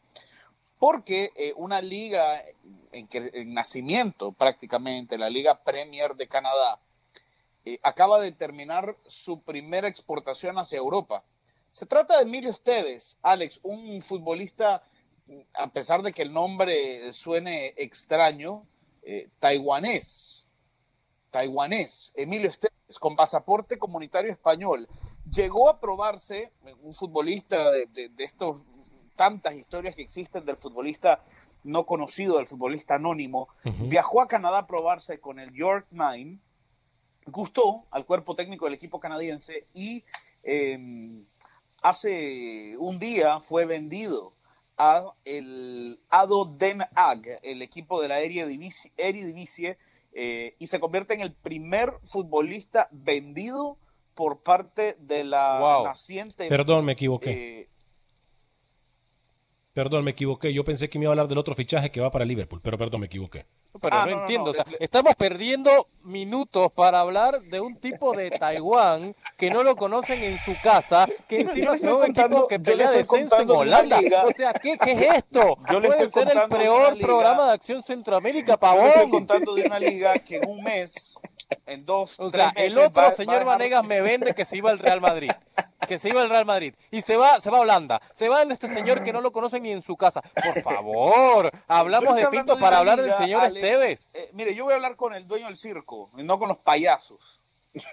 porque 0.84 1.32
eh, 1.38 1.54
una 1.56 1.82
liga 1.82 2.44
en, 2.92 3.08
que, 3.08 3.32
en 3.36 3.54
nacimiento 3.54 4.34
prácticamente, 4.34 5.18
la 5.18 5.30
Liga 5.30 5.64
Premier 5.64 6.14
de 6.14 6.28
Canadá, 6.28 6.78
eh, 7.64 7.80
acaba 7.84 8.20
de 8.20 8.34
terminar 8.34 8.98
su 9.08 9.40
primera 9.44 9.88
exportación 9.88 10.58
hacia 10.58 10.80
Europa. 10.80 11.24
Se 11.70 11.86
trata 11.86 12.18
de 12.18 12.24
Emilio 12.24 12.50
Esteves, 12.50 13.18
Alex, 13.22 13.62
un 13.64 14.02
futbolista, 14.02 14.84
a 15.54 15.68
pesar 15.68 16.02
de 16.02 16.12
que 16.12 16.22
el 16.22 16.34
nombre 16.34 17.14
suene 17.14 17.74
extraño, 17.78 18.68
eh, 19.04 19.30
taiwanés 19.40 20.46
taiwanés, 21.32 22.12
Emilio 22.14 22.50
Esteves, 22.50 23.00
con 23.00 23.16
pasaporte 23.16 23.80
comunitario 23.80 24.32
español. 24.32 24.90
Llegó 25.32 25.70
a 25.70 25.80
probarse, 25.80 26.52
un 26.82 26.94
futbolista 26.94 27.72
de, 27.72 27.86
de, 27.86 28.10
de 28.10 28.24
estos 28.26 28.58
tantas 29.16 29.56
historias 29.56 29.96
que 29.96 30.02
existen 30.02 30.46
del 30.46 30.58
futbolista 30.58 31.24
no 31.64 31.86
conocido, 31.86 32.38
del 32.38 32.48
futbolista 32.48 32.96
anónimo, 32.96 33.48
viajó 33.64 34.22
a 34.22 34.28
Canadá 34.28 34.60
a 34.60 34.68
probarse 34.68 35.20
con 35.20 35.40
el 35.40 35.54
York 35.54 35.88
Nine, 35.92 36.40
gustó 37.28 37.86
al 37.92 38.06
cuerpo 38.06 38.36
técnico 38.36 38.66
del 38.66 38.74
equipo 38.74 39.00
canadiense 39.00 39.66
y 39.74 40.04
eh, 40.44 40.78
hace 41.82 42.76
un 42.78 43.00
día 43.00 43.40
fue 43.40 43.66
vendido 43.66 44.34
a 44.78 45.14
el 45.26 46.00
Ado 46.10 46.46
Den 46.46 46.82
Haag, 46.96 47.40
el 47.44 47.62
equipo 47.62 48.02
de 48.02 48.08
la 48.08 48.20
Eredivisie, 48.20 48.92
Eredivisie 48.98 49.78
eh, 50.14 50.56
y 50.60 50.68
se 50.68 50.80
convierte 50.80 51.14
en 51.14 51.22
el 51.22 51.34
primer 51.34 51.94
futbolista 52.04 52.88
vendido 52.92 53.78
por 54.16 54.42
parte 54.42 54.96
de 55.00 55.24
la 55.24 55.60
Wow. 55.60 55.84
naciente. 55.86 56.48
Perdón, 56.50 56.86
me 56.86 56.94
equivoqué. 56.94 57.32
eh, 57.62 57.70
Perdón, 59.74 60.04
me 60.04 60.12
equivoqué. 60.12 60.54
Yo 60.54 60.64
pensé 60.64 60.88
que 60.88 61.00
me 61.00 61.06
iba 61.06 61.10
a 61.12 61.14
hablar 61.14 61.28
del 61.28 61.40
otro 61.40 61.56
fichaje 61.56 61.90
que 61.92 62.00
va 62.00 62.12
para 62.12 62.26
Liverpool, 62.26 62.62
pero 62.64 62.78
perdón, 62.78 63.02
me 63.02 63.08
equivoqué. 63.08 63.46
Pero 63.82 63.96
Ah, 63.96 64.06
no, 64.06 64.22
entiendo, 64.22 64.46
no, 64.46 64.52
o 64.52 64.54
sea, 64.54 64.66
le- 64.70 64.78
estamos 64.80 65.16
perdiendo 65.16 65.88
minutos 66.04 66.72
para 66.74 67.00
hablar 67.00 67.42
de 67.42 67.60
un 67.60 67.76
tipo 67.78 68.16
de 68.16 68.30
Taiwán 68.30 69.16
que 69.36 69.50
no 69.50 69.64
lo 69.64 69.76
conocen 69.76 70.22
en 70.24 70.38
su 70.46 70.54
casa, 70.62 71.08
que 71.28 71.42
encima 71.42 71.74
estoy 71.74 71.90
un 71.90 72.02
contando- 72.02 72.36
equipo 72.38 72.48
que 72.50 72.60
pelea 72.60 72.92
descenso 72.92 73.42
en 73.42 73.50
Holanda. 73.50 74.00
liga- 74.00 74.26
O 74.28 74.32
sea, 74.32 74.54
¿qué, 74.54 74.78
qué 74.78 74.92
es 74.92 75.02
esto? 75.18 75.58
Yo 75.72 75.80
le 75.80 75.88
Puede 75.88 76.04
estoy 76.04 76.24
ser 76.24 76.38
el 76.38 76.50
peor 76.50 77.00
programa 77.00 77.48
de 77.48 77.54
Acción 77.54 77.82
Centroamérica, 77.82 78.46
Yo 78.46 78.54
le 78.54 78.58
Pavón. 78.60 78.86
estoy 78.90 79.10
contando 79.10 79.56
de 79.56 79.64
una 79.64 79.80
liga 79.80 80.14
que 80.20 80.36
en 80.38 80.48
un 80.52 80.64
mes, 80.64 81.16
en 81.66 81.86
dos, 81.86 82.14
O 82.20 82.30
tres 82.32 82.52
sea, 82.54 82.64
el 82.64 82.78
otro 82.78 82.92
va- 82.94 83.02
va 83.04 83.08
a 83.10 83.12
señor 83.16 83.34
dejar- 83.40 83.46
Vanegas 83.48 83.84
me 83.86 84.02
vende 84.02 84.34
que 84.34 84.46
se 84.46 84.58
iba 84.58 84.70
al 84.72 84.80
Real 84.80 85.02
Madrid. 85.02 85.32
Que 85.88 85.98
se 86.00 86.10
iba 86.10 86.22
al 86.22 86.30
Real 86.30 86.46
Madrid. 86.46 86.74
Y 86.92 87.02
se 87.02 87.18
va, 87.18 87.42
se 87.42 87.50
va 87.50 87.58
a 87.58 87.62
Holanda. 87.62 88.02
Se 88.14 88.30
va 88.30 88.42
en 88.42 88.52
este 88.52 88.68
señor 88.70 89.04
que 89.04 89.12
no 89.12 89.20
lo 89.22 89.32
conocen 89.32 89.64
ni 89.64 89.72
en 89.72 89.82
su 89.82 89.98
casa. 89.98 90.22
Por 90.22 90.62
favor, 90.62 91.52
hablamos 91.68 92.16
de 92.16 92.28
Pinto 92.28 92.56
de 92.56 92.62
para 92.62 92.78
hablar 92.80 93.02
del 93.02 93.14
señor 93.16 93.42
Alex, 93.42 93.56
Esteves. 93.66 94.16
eh, 94.16 94.30
mire, 94.34 94.56
yo 94.56 94.64
voy 94.64 94.74
a 94.74 94.76
hablar 94.78 94.96
con 94.96 95.14
el 95.14 95.28
dueño 95.28 95.48
del 95.48 95.58
circo, 95.58 96.10
y 96.18 96.24
no 96.24 96.40
con 96.40 96.48
los 96.48 96.58
payasos. 96.60 97.42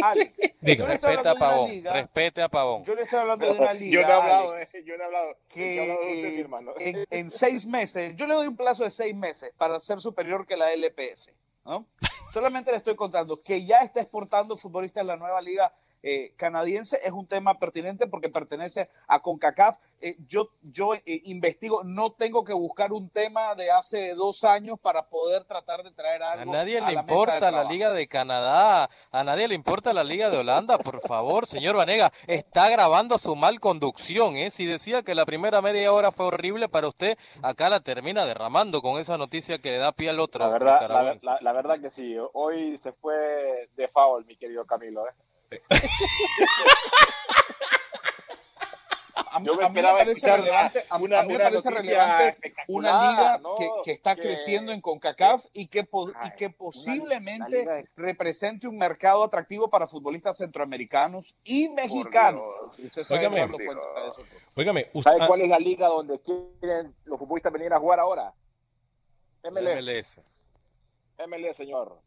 Alex, 0.00 0.38
le 0.60 0.72
estoy 0.72 0.86
Respete 0.86 1.28
a 1.28 1.32
de 1.34 1.40
Pavón. 1.40 1.70
liga, 1.70 1.92
Respete 1.92 2.42
a 2.42 2.48
Pavón. 2.48 2.84
yo 2.84 2.94
le 2.94 3.02
estoy 3.02 3.18
hablando 3.18 3.52
de 3.52 3.58
una 3.58 3.72
liga, 3.74 4.00
Yo 4.00 4.06
no 4.06 4.08
he 4.08 4.16
hablado, 4.16 4.50
Alex, 4.52 4.74
eh, 4.76 4.84
yo 4.84 4.96
no 4.96 5.02
he 5.02 5.06
hablado. 5.06 5.36
que 5.48 5.74
yo 5.76 5.82
he 5.82 5.90
hablado 5.90 6.00
de 6.06 6.14
usted, 6.14 6.28
eh, 6.28 6.32
mi 6.34 6.40
hermano. 6.40 6.72
en, 6.78 7.06
en 7.10 7.30
seis 7.30 7.66
meses, 7.66 8.14
yo 8.16 8.26
le 8.26 8.34
doy 8.34 8.46
un 8.46 8.56
plazo 8.56 8.84
de 8.84 8.90
seis 8.90 9.14
meses 9.14 9.52
para 9.56 9.80
ser 9.80 10.00
superior 10.00 10.46
que 10.46 10.56
la 10.56 10.72
LPF, 10.72 11.30
¿no? 11.64 11.86
Solamente 12.32 12.70
le 12.70 12.76
estoy 12.76 12.94
contando 12.94 13.38
que 13.38 13.64
ya 13.64 13.80
está 13.80 14.00
exportando 14.00 14.56
futbolistas 14.56 15.00
en 15.02 15.06
la 15.08 15.16
nueva 15.16 15.40
liga 15.40 15.72
eh, 16.02 16.32
canadiense, 16.36 17.00
es 17.04 17.12
un 17.12 17.26
tema 17.26 17.58
pertinente 17.58 18.06
porque 18.06 18.28
pertenece 18.28 18.88
a 19.06 19.20
CONCACAF. 19.20 19.76
Eh, 20.00 20.16
yo 20.28 20.50
yo 20.62 20.94
eh, 20.94 21.02
investigo, 21.24 21.82
no 21.84 22.12
tengo 22.12 22.44
que 22.44 22.52
buscar 22.52 22.92
un 22.92 23.10
tema 23.10 23.54
de 23.54 23.70
hace 23.70 24.14
dos 24.14 24.44
años 24.44 24.78
para 24.80 25.08
poder 25.08 25.44
tratar 25.44 25.82
de 25.82 25.90
traer 25.90 26.22
A 26.22 26.32
algo. 26.32 26.52
nadie 26.52 26.78
a 26.78 26.86
le 26.88 26.94
la 26.94 27.02
mesa 27.02 27.14
de 27.14 27.20
importa 27.22 27.50
la. 27.50 27.64
Liga 27.64 27.90
de 27.90 28.06
Canadá, 28.08 28.88
a 29.10 29.24
nadie 29.24 29.48
le 29.48 29.54
importa 29.54 29.92
la 29.92 30.04
Liga 30.04 30.30
de 30.30 30.38
Holanda, 30.38 30.78
por 30.78 31.00
favor, 31.00 31.46
señor 31.46 31.76
Vanega, 31.76 32.12
está 32.26 32.68
grabando 32.70 33.18
su 33.18 33.34
mal 33.36 33.60
conducción, 33.60 34.36
¿eh? 34.36 34.50
Si 34.50 34.64
decía 34.66 35.02
que 35.02 35.14
la 35.14 35.26
primera 35.26 35.60
media 35.60 35.92
hora 35.92 36.12
fue 36.12 36.26
horrible 36.26 36.68
para 36.68 36.88
usted, 36.88 37.18
acá 37.42 37.68
la 37.68 37.80
termina 37.80 38.24
derramando 38.24 38.80
con 38.82 39.00
esa 39.00 39.18
noticia 39.18 39.58
que 39.58 39.72
le 39.72 39.78
da 39.78 39.92
pie 39.92 40.10
al 40.10 40.20
otro. 40.20 40.44
La 40.44 40.50
verdad, 40.50 40.66
la, 40.66 40.80
nicaragüense. 40.88 41.26
la- 41.26 41.38
la 41.40 41.52
verdad 41.52 41.80
que 41.80 41.90
sí. 41.90 42.16
Hoy 42.32 42.78
se 42.78 42.92
fue 42.92 43.68
de 43.76 43.88
foul, 43.88 44.24
mi 44.26 44.36
querido 44.36 44.64
Camilo. 44.64 45.04
A, 49.30 49.40
mí- 49.40 49.46
Yo 49.46 49.56
me 49.56 49.64
a 49.64 49.68
mí 49.68 49.74
me 49.74 49.80
esperaba 49.80 49.98
parece 49.98 50.36
relevante, 50.36 50.84
a, 50.88 50.96
una- 50.96 51.20
a 51.20 51.22
mí 51.24 51.32
me 51.34 51.38
parece 51.38 51.70
relevante 51.70 52.38
una 52.68 53.10
liga 53.10 53.38
¿no? 53.38 53.54
que, 53.56 53.68
que 53.84 53.92
está 53.92 54.14
Que- 54.14 54.22
creciendo 54.22 54.72
en 54.72 54.80
CONCACAF 54.80 55.44
y 55.52 55.66
que, 55.68 55.80
y 55.80 55.82
una 55.82 56.52
posiblemente 56.56 57.88
represente 57.96 58.66
un 58.68 58.78
mercado 58.78 59.24
atractivo 59.24 59.68
para 59.68 59.86
futbolistas 59.86 60.36
centroamericanos 60.38 61.36
y 61.44 61.68
mexicanos. 61.68 62.54
Dios. 62.76 62.86
Usted 62.86 63.04
sabe 63.04 63.26
Óigame. 63.26 63.54
Óigame, 64.54 64.84
usted, 64.94 65.10
¿Sabe 65.10 65.22
ah, 65.22 65.26
cuál 65.26 65.42
es 65.42 65.48
la 65.48 65.58
liga 65.58 65.88
donde 65.88 66.20
quieren 66.20 66.94
los 67.04 67.18
futbolistas 67.18 67.52
venir 67.52 67.72
a 67.72 67.78
jugar 67.78 68.00
ahora? 68.00 68.32
MLS. 69.44 69.84
MLS. 69.84 70.42
MLS, 71.28 71.56
señor. 71.56 72.00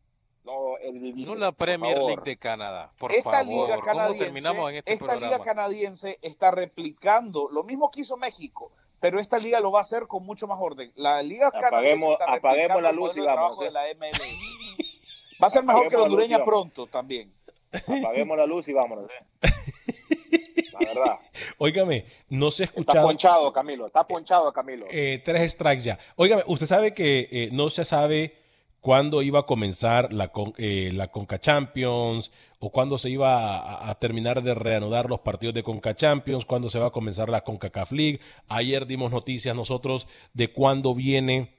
No, 0.44 0.78
el 0.80 0.96
No 0.96 1.02
Division, 1.02 1.40
la 1.40 1.52
Premier. 1.52 1.98
League 1.98 2.22
de 2.24 2.36
Canadá, 2.38 2.92
por 2.98 3.12
esta 3.12 3.30
favor. 3.32 3.46
liga 3.48 3.76
¿Cómo 3.76 3.82
canadiense, 3.86 4.24
terminamos 4.26 4.70
en 4.72 4.76
este 4.78 4.94
esta 4.94 5.06
programa? 5.06 5.26
liga 5.34 5.44
canadiense 5.44 6.18
está 6.22 6.52
replicando 6.52 7.48
lo 7.52 7.64
mismo 7.64 7.92
que 7.92 8.02
hizo 8.02 8.18
México, 8.18 8.72
pero 9.00 9.20
esta 9.20 9.38
liga 9.38 9.60
lo 9.60 9.72
va 9.72 9.80
a 9.80 9.82
hacer 9.82 10.08
con 10.08 10.26
mucho 10.26 10.48
más 10.48 10.58
orden. 10.60 10.90
La 10.96 11.22
liga 11.22 11.52
canadiense 11.52 12.12
está 12.12 12.26
apaguemos 12.26 12.82
replicando 12.82 12.82
la 12.82 12.92
luz 12.92 13.16
y 13.16 13.20
de 13.20 13.72
la 13.72 13.84
MLS. 13.96 14.42
Va 15.44 15.48
a 15.48 15.50
ser 15.50 15.64
mejor 15.64 15.84
que 15.90 15.96
la 15.96 16.04
luz 16.04 16.06
hondureña 16.06 16.46
pronto 16.46 16.86
también. 16.88 17.28
Apaguemos 17.72 18.38
la 18.38 18.46
luz 18.46 18.68
y 18.68 18.74
vámonos. 18.74 19.10
¿eh? 19.10 19.50
La 20.74 20.80
verdad. 20.80 21.20
óigame, 21.58 22.06
no 22.30 22.52
se 22.52 22.64
ha 22.64 22.66
Está 22.66 22.80
escuchado 22.80 23.08
ponchado, 23.08 23.54
Camilo. 23.54 23.88
Está 23.88 24.08
ponchado, 24.08 24.54
Camilo. 24.54 24.86
eh, 24.90 25.22
tres 25.24 25.52
strikes 25.54 25.84
ya. 25.84 25.98
Óigame, 26.16 26.44
usted 26.48 26.68
sabe 26.68 26.94
que 26.94 27.28
eh, 27.32 27.50
no 27.52 27.70
se 27.70 27.86
sabe 27.86 28.38
cuándo 28.82 29.22
iba 29.22 29.40
a 29.40 29.46
comenzar 29.46 30.10
eh, 30.58 30.92
la 30.94 31.08
Conca 31.10 31.40
Champions 31.40 32.32
o 32.60 32.72
cuándo 32.72 32.98
se 32.98 33.10
iba 33.10 33.58
a, 33.58 33.90
a 33.90 33.96
terminar 33.96 34.44
de 34.44 34.56
reanudar 34.56 35.10
los 35.10 35.22
partidos 35.22 35.56
de 35.56 35.64
Conca 35.64 35.96
Champions, 35.96 36.46
cuándo 36.46 36.70
se 36.70 36.80
va 36.80 36.88
a 36.88 36.92
comenzar 36.92 37.30
la 37.30 37.44
CONCACAF 37.44 37.92
League. 37.92 38.20
Ayer 38.48 38.88
dimos 38.88 39.12
noticias 39.12 39.56
nosotros 39.56 40.08
de 40.34 40.52
cuándo 40.52 40.94
viene 40.94 41.56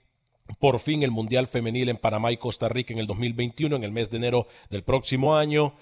por 0.58 0.80
fin 0.80 1.02
el 1.02 1.12
Mundial 1.12 1.46
Femenil 1.46 1.88
en 1.88 1.96
Panamá 1.96 2.32
y 2.32 2.36
Costa 2.36 2.68
Rica 2.68 2.92
en 2.92 2.98
el 2.98 3.06
2021, 3.06 3.76
en 3.76 3.84
el 3.84 3.92
mes 3.92 4.10
de 4.10 4.16
enero 4.16 4.46
del 4.68 4.82
próximo 4.82 5.36
año. 5.36 5.74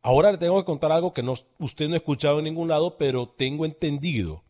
Ahora 0.00 0.32
le 0.32 0.38
tengo 0.38 0.58
que 0.58 0.64
contar 0.64 0.90
algo 0.90 1.12
que 1.12 1.22
no, 1.22 1.34
usted 1.58 1.88
no 1.88 1.94
ha 1.94 1.98
escuchado 1.98 2.38
en 2.38 2.44
ningún 2.44 2.68
lado, 2.68 2.96
pero 2.96 3.28
tengo 3.28 3.64
entendido 3.64 4.42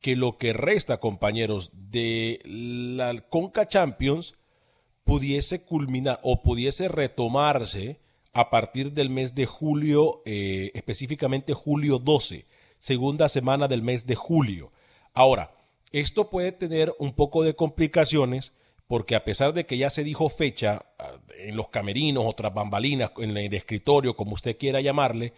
que 0.00 0.16
lo 0.16 0.38
que 0.38 0.52
resta, 0.52 0.98
compañeros, 0.98 1.70
de 1.72 2.40
la 2.44 3.20
Conca 3.28 3.66
Champions 3.66 4.34
pudiese 5.06 5.62
culminar 5.62 6.18
o 6.24 6.42
pudiese 6.42 6.88
retomarse 6.88 8.00
a 8.32 8.50
partir 8.50 8.92
del 8.92 9.08
mes 9.08 9.34
de 9.34 9.46
julio, 9.46 10.20
eh, 10.26 10.72
específicamente 10.74 11.54
julio 11.54 11.98
12, 11.98 12.44
segunda 12.78 13.28
semana 13.28 13.68
del 13.68 13.82
mes 13.82 14.06
de 14.06 14.16
julio. 14.16 14.72
Ahora, 15.14 15.54
esto 15.92 16.28
puede 16.28 16.50
tener 16.50 16.92
un 16.98 17.14
poco 17.14 17.44
de 17.44 17.54
complicaciones 17.54 18.52
porque 18.88 19.14
a 19.14 19.24
pesar 19.24 19.54
de 19.54 19.64
que 19.64 19.78
ya 19.78 19.90
se 19.90 20.04
dijo 20.04 20.28
fecha 20.28 20.84
ah, 20.98 21.18
en 21.38 21.56
los 21.56 21.68
camerinos, 21.68 22.24
otras 22.26 22.52
bambalinas, 22.52 23.12
en 23.18 23.36
el 23.36 23.54
escritorio, 23.54 24.16
como 24.16 24.34
usted 24.34 24.58
quiera 24.58 24.80
llamarle, 24.80 25.32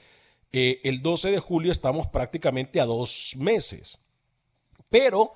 eh, 0.50 0.80
el 0.84 1.02
12 1.02 1.30
de 1.30 1.40
julio 1.40 1.72
estamos 1.72 2.06
prácticamente 2.06 2.80
a 2.80 2.86
dos 2.86 3.34
meses. 3.36 3.98
Pero 4.88 5.32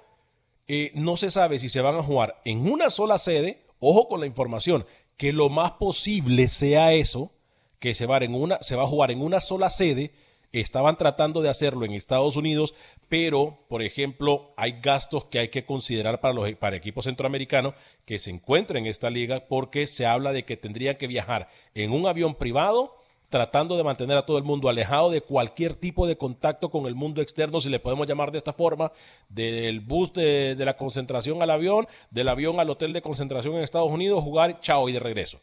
eh, 0.68 0.90
no 0.94 1.18
se 1.18 1.30
sabe 1.30 1.58
si 1.58 1.68
se 1.68 1.82
van 1.82 1.96
a 1.96 2.02
jugar 2.02 2.40
en 2.46 2.70
una 2.70 2.88
sola 2.88 3.18
sede. 3.18 3.62
Ojo 3.84 4.06
con 4.06 4.20
la 4.20 4.26
información, 4.26 4.86
que 5.16 5.32
lo 5.32 5.48
más 5.48 5.72
posible 5.72 6.46
sea 6.46 6.92
eso, 6.92 7.32
que 7.80 7.94
se 7.94 8.06
va, 8.06 8.18
a 8.18 8.86
jugar 8.86 9.10
en 9.10 9.20
una 9.20 9.40
sola 9.40 9.70
sede. 9.70 10.12
Estaban 10.52 10.96
tratando 10.96 11.42
de 11.42 11.48
hacerlo 11.48 11.84
en 11.84 11.92
Estados 11.92 12.36
Unidos, 12.36 12.74
pero, 13.08 13.58
por 13.68 13.82
ejemplo, 13.82 14.54
hay 14.56 14.78
gastos 14.80 15.24
que 15.24 15.40
hay 15.40 15.48
que 15.48 15.66
considerar 15.66 16.20
para 16.20 16.32
los 16.32 16.48
para 16.54 16.76
equipos 16.76 17.06
centroamericanos 17.06 17.74
que 18.04 18.20
se 18.20 18.30
encuentren 18.30 18.84
en 18.84 18.90
esta 18.90 19.10
liga, 19.10 19.48
porque 19.48 19.88
se 19.88 20.06
habla 20.06 20.30
de 20.30 20.44
que 20.44 20.56
tendrían 20.56 20.96
que 20.96 21.08
viajar 21.08 21.48
en 21.74 21.90
un 21.90 22.06
avión 22.06 22.36
privado 22.36 23.01
tratando 23.32 23.78
de 23.78 23.82
mantener 23.82 24.18
a 24.18 24.26
todo 24.26 24.36
el 24.36 24.44
mundo 24.44 24.68
alejado 24.68 25.10
de 25.10 25.22
cualquier 25.22 25.74
tipo 25.74 26.06
de 26.06 26.18
contacto 26.18 26.70
con 26.70 26.86
el 26.86 26.94
mundo 26.94 27.22
externo, 27.22 27.62
si 27.62 27.70
le 27.70 27.80
podemos 27.80 28.06
llamar 28.06 28.30
de 28.30 28.36
esta 28.36 28.52
forma, 28.52 28.92
del 29.30 29.80
bus 29.80 30.12
de, 30.12 30.54
la 30.58 30.76
concentración 30.76 31.42
al 31.42 31.50
avión, 31.50 31.88
del 32.10 32.28
avión 32.28 32.60
al 32.60 32.68
hotel 32.68 32.92
de 32.92 33.00
concentración 33.00 33.54
en 33.54 33.62
Estados 33.62 33.90
Unidos, 33.90 34.22
jugar, 34.22 34.60
chao 34.60 34.86
y 34.90 34.92
de 34.92 35.00
regreso. 35.00 35.40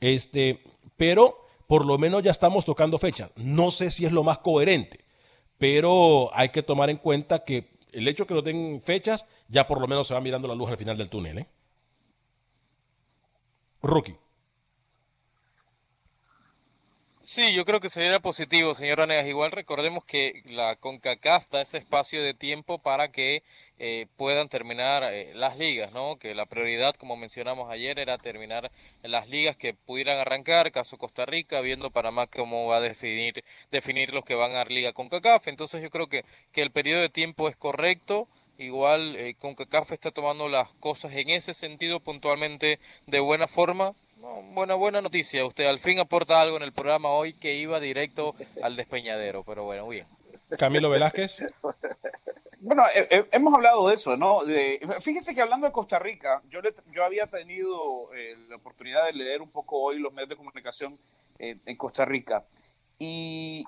Este, 0.00 0.62
pero 0.96 1.46
por 1.66 1.84
lo 1.84 1.98
menos 1.98 2.22
ya 2.22 2.30
estamos 2.30 2.64
tocando 2.64 2.98
fechas. 2.98 3.30
No 3.36 3.70
sé 3.70 3.90
si 3.90 4.06
es 4.06 4.12
lo 4.12 4.24
más 4.24 4.38
coherente, 4.38 5.04
pero 5.58 6.30
hay 6.32 6.48
que 6.48 6.62
tomar 6.62 6.88
en 6.88 6.96
cuenta 6.96 7.44
que 7.44 7.68
el 7.92 8.08
hecho 8.08 8.24
de 8.24 8.28
que 8.28 8.34
no 8.34 8.42
den 8.42 8.80
fechas, 8.82 9.26
ya 9.48 9.68
por 9.68 9.82
lo 9.82 9.86
menos 9.86 10.08
se 10.08 10.14
va 10.14 10.20
mirando 10.22 10.48
la 10.48 10.54
luz 10.54 10.70
al 10.70 10.78
final 10.78 10.96
del 10.96 11.10
túnel. 11.10 11.40
¿eh? 11.40 11.46
Rookie. 13.82 14.16
Sí, 17.30 17.52
yo 17.52 17.66
creo 17.66 17.78
que 17.78 17.90
sería 17.90 18.20
positivo, 18.20 18.74
señor 18.74 19.02
Anegas. 19.02 19.26
Igual 19.26 19.52
recordemos 19.52 20.02
que 20.02 20.42
la 20.46 20.76
CONCACAF 20.76 21.50
da 21.50 21.60
ese 21.60 21.76
espacio 21.76 22.22
de 22.22 22.32
tiempo 22.32 22.78
para 22.78 23.12
que 23.12 23.42
eh, 23.78 24.06
puedan 24.16 24.48
terminar 24.48 25.02
eh, 25.04 25.32
las 25.34 25.58
ligas, 25.58 25.92
¿no? 25.92 26.16
Que 26.18 26.34
la 26.34 26.46
prioridad, 26.46 26.94
como 26.94 27.16
mencionamos 27.18 27.70
ayer, 27.70 27.98
era 27.98 28.16
terminar 28.16 28.72
las 29.02 29.28
ligas 29.28 29.58
que 29.58 29.74
pudieran 29.74 30.16
arrancar, 30.16 30.72
caso 30.72 30.96
Costa 30.96 31.26
Rica, 31.26 31.60
viendo 31.60 31.90
Panamá 31.90 32.28
cómo 32.28 32.66
va 32.66 32.78
a 32.78 32.80
definir, 32.80 33.44
definir 33.70 34.14
los 34.14 34.24
que 34.24 34.34
van 34.34 34.56
a 34.56 34.64
Liga 34.64 34.94
CONCACAF. 34.94 35.48
Entonces 35.48 35.82
yo 35.82 35.90
creo 35.90 36.06
que, 36.08 36.24
que 36.50 36.62
el 36.62 36.70
periodo 36.70 37.02
de 37.02 37.10
tiempo 37.10 37.50
es 37.50 37.56
correcto. 37.56 38.26
Igual 38.56 39.16
eh, 39.16 39.34
CONCACAF 39.38 39.92
está 39.92 40.12
tomando 40.12 40.48
las 40.48 40.72
cosas 40.80 41.12
en 41.12 41.28
ese 41.28 41.52
sentido 41.52 42.00
puntualmente 42.00 42.80
de 43.06 43.20
buena 43.20 43.46
forma 43.48 43.94
no, 44.20 44.42
buena, 44.54 44.74
buena 44.74 45.00
noticia. 45.00 45.44
Usted 45.44 45.66
al 45.66 45.78
fin 45.78 45.98
aporta 45.98 46.40
algo 46.40 46.56
en 46.56 46.62
el 46.62 46.72
programa 46.72 47.10
hoy 47.10 47.34
que 47.34 47.56
iba 47.56 47.80
directo 47.80 48.34
al 48.62 48.76
despeñadero, 48.76 49.44
pero 49.44 49.64
bueno, 49.64 49.88
bien. 49.88 50.06
Camilo 50.58 50.90
Velázquez. 50.90 51.42
Bueno, 52.62 52.84
hemos 53.32 53.54
hablado 53.54 53.88
de 53.88 53.94
eso, 53.94 54.16
¿no? 54.16 54.44
De, 54.44 54.80
fíjense 55.00 55.34
que 55.34 55.42
hablando 55.42 55.66
de 55.66 55.72
Costa 55.72 55.98
Rica, 55.98 56.42
yo, 56.48 56.60
yo 56.90 57.04
había 57.04 57.26
tenido 57.26 58.12
eh, 58.14 58.36
la 58.48 58.56
oportunidad 58.56 59.04
de 59.06 59.12
leer 59.12 59.42
un 59.42 59.50
poco 59.50 59.78
hoy 59.80 59.98
los 59.98 60.12
medios 60.12 60.30
de 60.30 60.36
comunicación 60.36 60.98
eh, 61.38 61.58
en 61.64 61.76
Costa 61.76 62.04
Rica. 62.04 62.46
Y, 62.98 63.64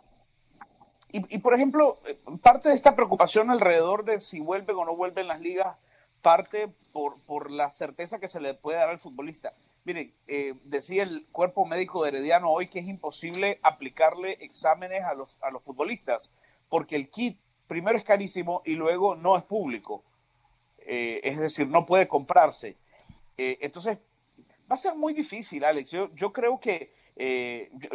y, 1.13 1.37
y, 1.37 1.39
por 1.39 1.55
ejemplo, 1.55 2.01
parte 2.43 2.71
de 2.71 2.75
esta 2.75 2.97
preocupación 2.97 3.51
alrededor 3.51 4.05
de 4.05 4.19
si 4.19 4.41
vuelven 4.41 4.77
o 4.77 4.85
no 4.85 4.97
vuelven 4.97 5.29
las 5.29 5.41
ligas, 5.41 5.77
parte 6.23 6.69
por, 6.93 7.21
por 7.21 7.51
la 7.51 7.71
certeza 7.71 8.19
que 8.19 8.29
se 8.29 8.41
le 8.41 8.55
puede 8.55 8.79
dar 8.79 8.89
al 8.89 8.99
futbolista. 8.99 9.55
Miren, 9.85 10.15
eh, 10.27 10.55
decía 10.65 11.03
el 11.03 11.27
cuerpo 11.33 11.65
médico 11.65 12.03
de 12.03 12.11
Herediano 12.11 12.51
hoy 12.51 12.69
que 12.69 12.81
es 12.81 12.87
imposible 12.87 13.59
aplicarle 13.63 14.37
exámenes 14.41 15.03
a 15.05 15.15
los, 15.15 15.39
a 15.43 15.51
los 15.51 15.65
futbolistas, 15.65 16.31
porque 16.69 16.97
el 16.97 17.09
kit 17.09 17.41
primero 17.67 17.97
es 17.97 18.05
carísimo 18.05 18.63
y 18.67 18.75
luego 18.75 19.17
no 19.17 19.39
es 19.39 19.47
público. 19.47 20.05
Eh, 20.81 21.21
es 21.25 21.39
decir, 21.39 21.67
no 21.67 21.87
puede 21.87 22.09
comprarse. 22.09 22.77
Eh, 23.39 23.59
entonces, 23.63 23.99
va 24.71 24.75
a 24.75 24.77
ser 24.77 24.95
muy 24.97 25.15
difícil, 25.15 25.65
Alex. 25.65 25.91
Yo, 25.91 26.15
yo 26.15 26.33
creo 26.33 26.61
que 26.61 26.99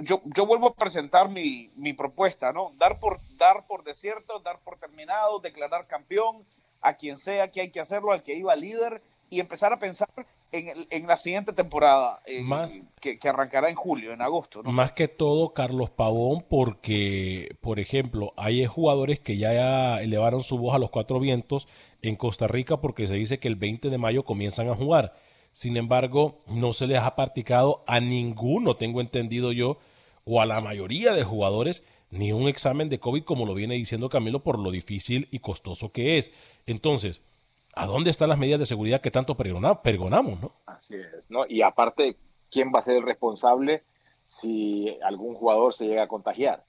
yo, 0.02 0.22
yo, 0.24 0.46
vuelvo 0.46 0.68
a 0.68 0.76
presentar 0.76 1.30
mi, 1.30 1.72
mi, 1.76 1.94
propuesta, 1.94 2.54
¿no? 2.54 2.74
Dar 2.78 3.00
por, 3.00 3.20
dar 3.38 3.66
por 3.66 3.84
desierto, 3.84 4.40
dar 4.40 4.60
por 4.60 4.78
terminado, 4.78 5.40
declarar 5.40 5.88
campeón 5.88 6.36
a 6.80 6.94
quien 6.96 7.18
sea 7.18 7.50
que 7.50 7.62
hay 7.62 7.72
que 7.72 7.80
hacerlo, 7.80 8.12
al 8.12 8.22
que 8.22 8.36
iba 8.36 8.56
líder 8.56 9.02
y 9.30 9.40
empezar 9.40 9.74
a 9.74 9.80
pensar 9.80 10.10
en, 10.52 10.88
en 10.90 11.08
la 11.08 11.18
siguiente 11.18 11.54
temporada 11.54 12.22
más, 12.42 12.80
que, 13.02 13.18
que, 13.20 13.30
arrancará 13.30 13.70
en 13.70 13.76
julio, 13.76 14.14
en 14.14 14.22
agosto. 14.22 14.64
más 14.64 14.94
que 14.94 15.08
todo, 15.08 15.54
Carlos 15.54 15.90
Pavón, 15.90 16.46
porque, 16.48 17.56
por 17.62 17.80
ejemplo, 17.80 18.34
hay 18.38 18.66
jugadores 18.66 19.20
que 19.20 19.38
ya 19.38 20.02
elevaron 20.02 20.44
su 20.44 20.58
voz 20.58 20.76
a 20.76 20.80
los 20.80 20.92
cuatro 20.92 21.20
vientos 21.20 21.68
en 22.02 22.16
Costa 22.16 22.48
Rica 22.48 22.78
porque 22.78 23.08
se 23.08 23.16
dice 23.16 23.40
que 23.40 23.48
el 23.48 23.56
20 23.56 23.90
de 23.90 23.98
mayo 23.98 24.24
comienzan 24.24 24.70
a 24.70 24.76
jugar. 24.76 25.16
Sin 25.54 25.78
embargo, 25.78 26.42
no 26.48 26.74
se 26.74 26.88
les 26.88 27.00
ha 27.00 27.16
practicado 27.16 27.84
a 27.88 28.00
ninguno, 28.00 28.76
tengo 28.76 29.02
entendido 29.02 29.52
yo, 29.52 29.78
o 30.26 30.42
a 30.42 30.46
la 30.46 30.60
mayoría 30.60 31.14
de 31.14 31.24
jugadores, 31.24 31.84
ni 32.10 32.32
un 32.32 32.48
examen 32.48 32.90
de 32.90 33.00
COVID, 33.00 33.24
como 33.24 33.46
lo 33.46 33.54
viene 33.54 33.76
diciendo 33.76 34.10
Camilo, 34.10 34.44
por 34.44 34.60
lo 34.60 34.72
difícil 34.72 35.28
y 35.32 35.40
costoso 35.40 35.92
que 35.92 36.18
es. 36.18 36.32
Entonces, 36.66 37.22
¿a 37.76 37.86
dónde 37.86 38.10
están 38.10 38.30
las 38.30 38.38
medidas 38.38 38.60
de 38.60 38.66
seguridad 38.66 39.02
que 39.02 39.12
tanto 39.12 39.36
pergonamos, 39.36 40.42
no? 40.42 40.52
Así 40.66 40.96
es, 40.96 41.30
¿no? 41.30 41.46
Y 41.48 41.62
aparte, 41.62 42.18
¿quién 42.50 42.72
va 42.74 42.80
a 42.80 42.84
ser 42.84 42.96
el 42.96 43.04
responsable 43.04 43.84
si 44.28 44.98
algún 45.04 45.36
jugador 45.36 45.74
se 45.74 45.86
llega 45.86 46.04
a 46.04 46.08
contagiar? 46.08 46.64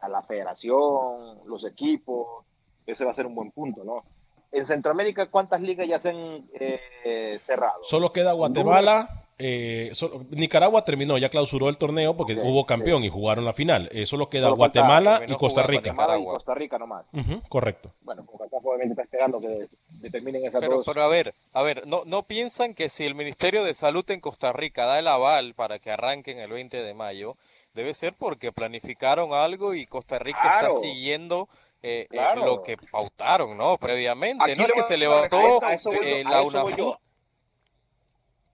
A 0.00 0.08
la 0.08 0.22
federación, 0.22 1.40
los 1.46 1.64
equipos, 1.64 2.44
ese 2.84 3.04
va 3.04 3.10
a 3.10 3.14
ser 3.14 3.26
un 3.26 3.34
buen 3.34 3.50
punto, 3.50 3.82
¿no? 3.82 4.04
En 4.52 4.64
Centroamérica, 4.64 5.30
¿cuántas 5.30 5.60
ligas 5.60 5.88
ya 5.88 5.98
se 5.98 6.10
han 6.10 6.48
eh, 6.52 7.36
cerrado? 7.38 7.82
Solo 7.82 8.12
queda 8.12 8.32
Guatemala, 8.32 9.25
eh, 9.38 9.92
Nicaragua 10.30 10.84
terminó, 10.84 11.18
ya 11.18 11.28
clausuró 11.28 11.68
el 11.68 11.76
torneo 11.76 12.16
porque 12.16 12.34
hubo 12.34 12.64
campeón 12.64 13.04
y 13.04 13.08
jugaron 13.08 13.44
la 13.44 13.52
final. 13.52 13.88
Eh, 13.92 14.06
solo 14.06 14.28
queda 14.28 14.48
Guatemala 14.50 15.22
y 15.26 15.34
Costa 15.34 15.62
Rica. 15.62 15.92
Guatemala 15.92 16.18
y 16.18 16.24
Costa 16.24 16.54
Rica 16.54 16.78
nomás. 16.78 17.06
correcto. 17.48 17.92
Bueno, 18.02 18.26
obviamente 18.28 18.92
está 18.92 19.02
esperando 19.02 19.40
que 19.40 19.68
determinen 20.00 20.44
esas 20.44 20.60
pero, 20.60 20.76
dos. 20.76 20.86
Pero 20.86 21.02
a 21.02 21.08
ver, 21.08 21.34
a 21.52 21.62
ver, 21.62 21.86
¿no, 21.86 22.02
¿no 22.06 22.22
piensan 22.22 22.74
que 22.74 22.88
si 22.88 23.04
el 23.04 23.14
Ministerio 23.14 23.64
de 23.64 23.74
Salud 23.74 24.08
en 24.10 24.20
Costa 24.20 24.52
Rica 24.52 24.86
da 24.86 24.98
el 24.98 25.08
aval 25.08 25.54
para 25.54 25.78
que 25.78 25.90
arranquen 25.90 26.38
el 26.38 26.50
20 26.50 26.82
de 26.82 26.94
mayo, 26.94 27.36
debe 27.74 27.92
ser 27.94 28.14
porque 28.14 28.52
planificaron 28.52 29.34
algo 29.34 29.74
y 29.74 29.86
Costa 29.86 30.18
Rica 30.18 30.40
Claro. 30.40 30.68
está 30.68 30.80
siguiendo 30.80 31.48
eh, 31.82 32.08
eh, 32.10 32.36
lo 32.36 32.62
que 32.62 32.76
pautaron, 32.76 33.56
¿no? 33.56 33.76
Previamente. 33.76 34.42
Aquí 34.44 34.58
no 34.58 34.66
es 34.66 34.72
que 34.72 34.82
se 34.82 34.96
levantó 34.96 35.60
eh, 36.02 36.24
a 36.26 36.30
la 36.30 36.42
UNAFUT. 36.42 36.96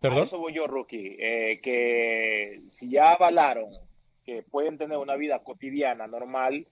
¿Perdón? 0.02 0.22
A 0.22 0.24
eso 0.24 0.38
voy 0.38 0.52
yo, 0.52 0.66
Rookie. 0.66 1.16
Eh, 1.16 1.60
que 1.62 2.62
si 2.66 2.90
ya 2.90 3.12
avalaron 3.12 3.70
que 4.24 4.42
pueden 4.42 4.76
tener 4.76 4.98
una 4.98 5.14
vida 5.14 5.38
cotidiana 5.44 6.08
normal, 6.08 6.66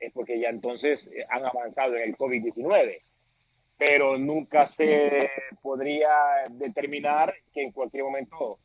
es 0.00 0.12
porque 0.12 0.40
ya 0.40 0.48
entonces 0.48 1.06
eh, 1.06 1.24
han 1.30 1.46
avanzado 1.46 1.96
en 1.96 2.10
el 2.10 2.16
COVID-19. 2.16 3.00
Pero 3.78 4.18
nunca 4.18 4.66
se 4.66 5.30
podría 5.62 6.10
determinar 6.50 7.32
que 7.54 7.62
en 7.62 7.70
cualquier 7.70 8.02
momento 8.02 8.58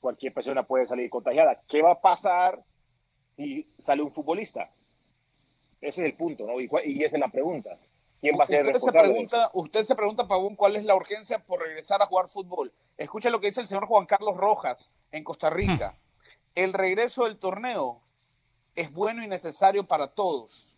cualquier 0.00 0.34
persona 0.34 0.64
puede 0.64 0.86
salir 0.86 1.08
contagiada. 1.08 1.62
¿Qué 1.68 1.82
va 1.82 1.92
a 1.92 2.00
pasar 2.00 2.60
si 3.36 3.68
sale 3.78 4.02
un 4.02 4.12
futbolista? 4.12 4.70
Ese 5.80 6.00
es 6.00 6.06
el 6.08 6.14
punto, 6.14 6.46
¿no? 6.46 6.60
Y 6.60 7.02
esa 7.04 7.16
es 7.16 7.20
la 7.20 7.28
pregunta. 7.28 7.78
¿Quién 8.22 8.36
va 8.38 8.44
a 8.44 8.46
ser 8.46 8.60
el 8.60 8.66
Usted 8.68 8.78
se 8.78 8.86
responsable? 8.86 9.10
pregunta, 9.10 9.50
usted 9.52 9.82
se 9.82 9.94
pregunta, 9.96 10.28
Pavón, 10.28 10.54
cuál 10.54 10.76
es 10.76 10.84
la 10.84 10.94
urgencia 10.94 11.40
por 11.44 11.60
regresar 11.60 12.00
a 12.02 12.06
jugar 12.06 12.28
fútbol. 12.28 12.72
Escucha 12.96 13.30
lo 13.30 13.40
que 13.40 13.48
dice 13.48 13.60
el 13.60 13.66
señor 13.66 13.86
Juan 13.86 14.06
Carlos 14.06 14.36
Rojas 14.36 14.92
en 15.10 15.24
Costa 15.24 15.50
Rica. 15.50 15.98
El 16.54 16.72
regreso 16.72 17.24
del 17.24 17.36
torneo 17.36 18.00
es 18.76 18.92
bueno 18.92 19.24
y 19.24 19.26
necesario 19.26 19.88
para 19.88 20.06
todos. 20.06 20.76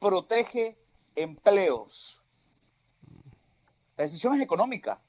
Protege 0.00 0.76
empleos. 1.14 2.20
La 3.96 4.02
decisión 4.02 4.34
es 4.34 4.42
económica. 4.42 5.00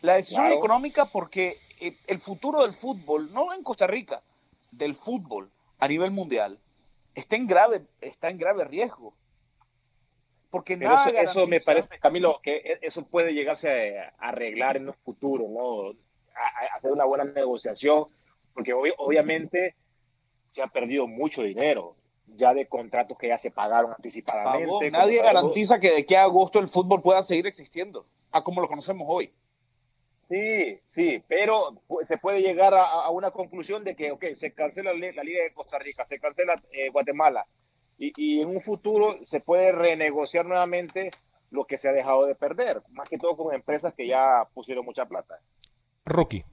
La 0.00 0.14
decisión 0.14 0.46
es 0.46 0.56
económica 0.56 1.04
porque 1.06 1.60
eh, 1.80 1.96
el 2.08 2.18
futuro 2.18 2.62
del 2.62 2.72
fútbol, 2.72 3.32
no 3.32 3.54
en 3.54 3.62
Costa 3.62 3.86
Rica, 3.86 4.24
del 4.72 4.96
fútbol 4.96 5.52
a 5.78 5.86
nivel 5.86 6.10
mundial, 6.10 6.58
está 7.14 7.36
en 7.36 7.46
grave, 7.46 7.86
está 8.00 8.28
en 8.28 8.38
grave 8.38 8.64
riesgo. 8.64 9.14
Porque 10.54 10.78
Pero 10.78 10.90
nada 10.90 11.10
eso, 11.10 11.30
eso 11.32 11.46
me 11.48 11.58
parece, 11.60 11.98
Camilo, 11.98 12.38
que 12.40 12.58
e- 12.58 12.78
eso 12.82 13.02
puede 13.04 13.34
llegarse 13.34 13.98
a 13.98 14.14
arreglar 14.20 14.76
en 14.76 14.86
un 14.86 14.94
futuro, 14.94 15.48
¿no? 15.48 15.90
A, 16.36 16.64
a 16.72 16.74
hacer 16.76 16.92
una 16.92 17.04
buena 17.04 17.24
negociación, 17.24 18.06
porque 18.54 18.72
obvi- 18.72 18.94
obviamente 18.98 19.74
se 20.46 20.62
ha 20.62 20.68
perdido 20.68 21.08
mucho 21.08 21.42
dinero 21.42 21.96
ya 22.36 22.54
de 22.54 22.66
contratos 22.66 23.18
que 23.18 23.26
ya 23.28 23.36
se 23.38 23.50
pagaron 23.50 23.90
anticipadamente. 23.92 24.66
Como 24.66 24.80
nadie 24.90 25.20
garantiza 25.20 25.80
que 25.80 25.90
de 25.90 25.98
aquí 26.02 26.14
a 26.14 26.22
agosto 26.22 26.60
el 26.60 26.68
fútbol 26.68 27.02
pueda 27.02 27.22
seguir 27.24 27.48
existiendo, 27.48 28.06
a 28.30 28.40
como 28.40 28.60
lo 28.60 28.68
conocemos 28.68 29.06
hoy. 29.10 29.32
Sí, 30.28 30.78
sí, 30.86 31.22
pero 31.28 31.82
se 32.06 32.16
puede 32.16 32.40
llegar 32.42 32.74
a, 32.74 32.84
a 32.84 33.10
una 33.10 33.32
conclusión 33.32 33.82
de 33.82 33.94
que, 33.96 34.12
ok, 34.12 34.24
se 34.38 34.52
cancela 34.52 34.94
la, 34.94 35.10
la 35.12 35.22
Liga 35.24 35.42
de 35.42 35.52
Costa 35.52 35.78
Rica, 35.80 36.04
se 36.06 36.18
cancela 36.20 36.54
eh, 36.70 36.88
Guatemala, 36.90 37.44
y, 37.98 38.12
y 38.16 38.40
en 38.40 38.48
un 38.48 38.60
futuro 38.60 39.18
se 39.24 39.40
puede 39.40 39.72
renegociar 39.72 40.46
nuevamente 40.46 41.10
lo 41.50 41.64
que 41.66 41.78
se 41.78 41.88
ha 41.88 41.92
dejado 41.92 42.26
de 42.26 42.34
perder, 42.34 42.82
más 42.90 43.08
que 43.08 43.18
todo 43.18 43.36
con 43.36 43.54
empresas 43.54 43.94
que 43.94 44.06
ya 44.08 44.48
pusieron 44.54 44.84
mucha 44.84 45.06
plata. 45.06 45.40
Rookie. 46.04 46.44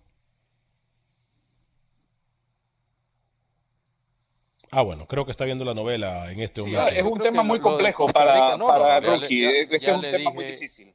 Ah, 4.73 4.83
bueno, 4.83 5.05
creo 5.05 5.25
que 5.25 5.31
está 5.31 5.43
viendo 5.43 5.65
la 5.65 5.73
novela 5.73 6.31
en 6.31 6.39
este 6.39 6.61
momento. 6.61 6.87
es 6.87 7.03
un 7.03 7.19
tema 7.19 7.43
muy 7.43 7.59
complejo 7.59 8.07
para, 8.07 8.57
para 8.57 8.99
Rookie. 9.01 9.41
ya- 9.41 9.49
este 9.49 9.79
ya 9.79 9.91
es 9.91 9.95
un 9.97 10.09
tema 10.09 10.31
muy 10.31 10.45
difícil. 10.45 10.93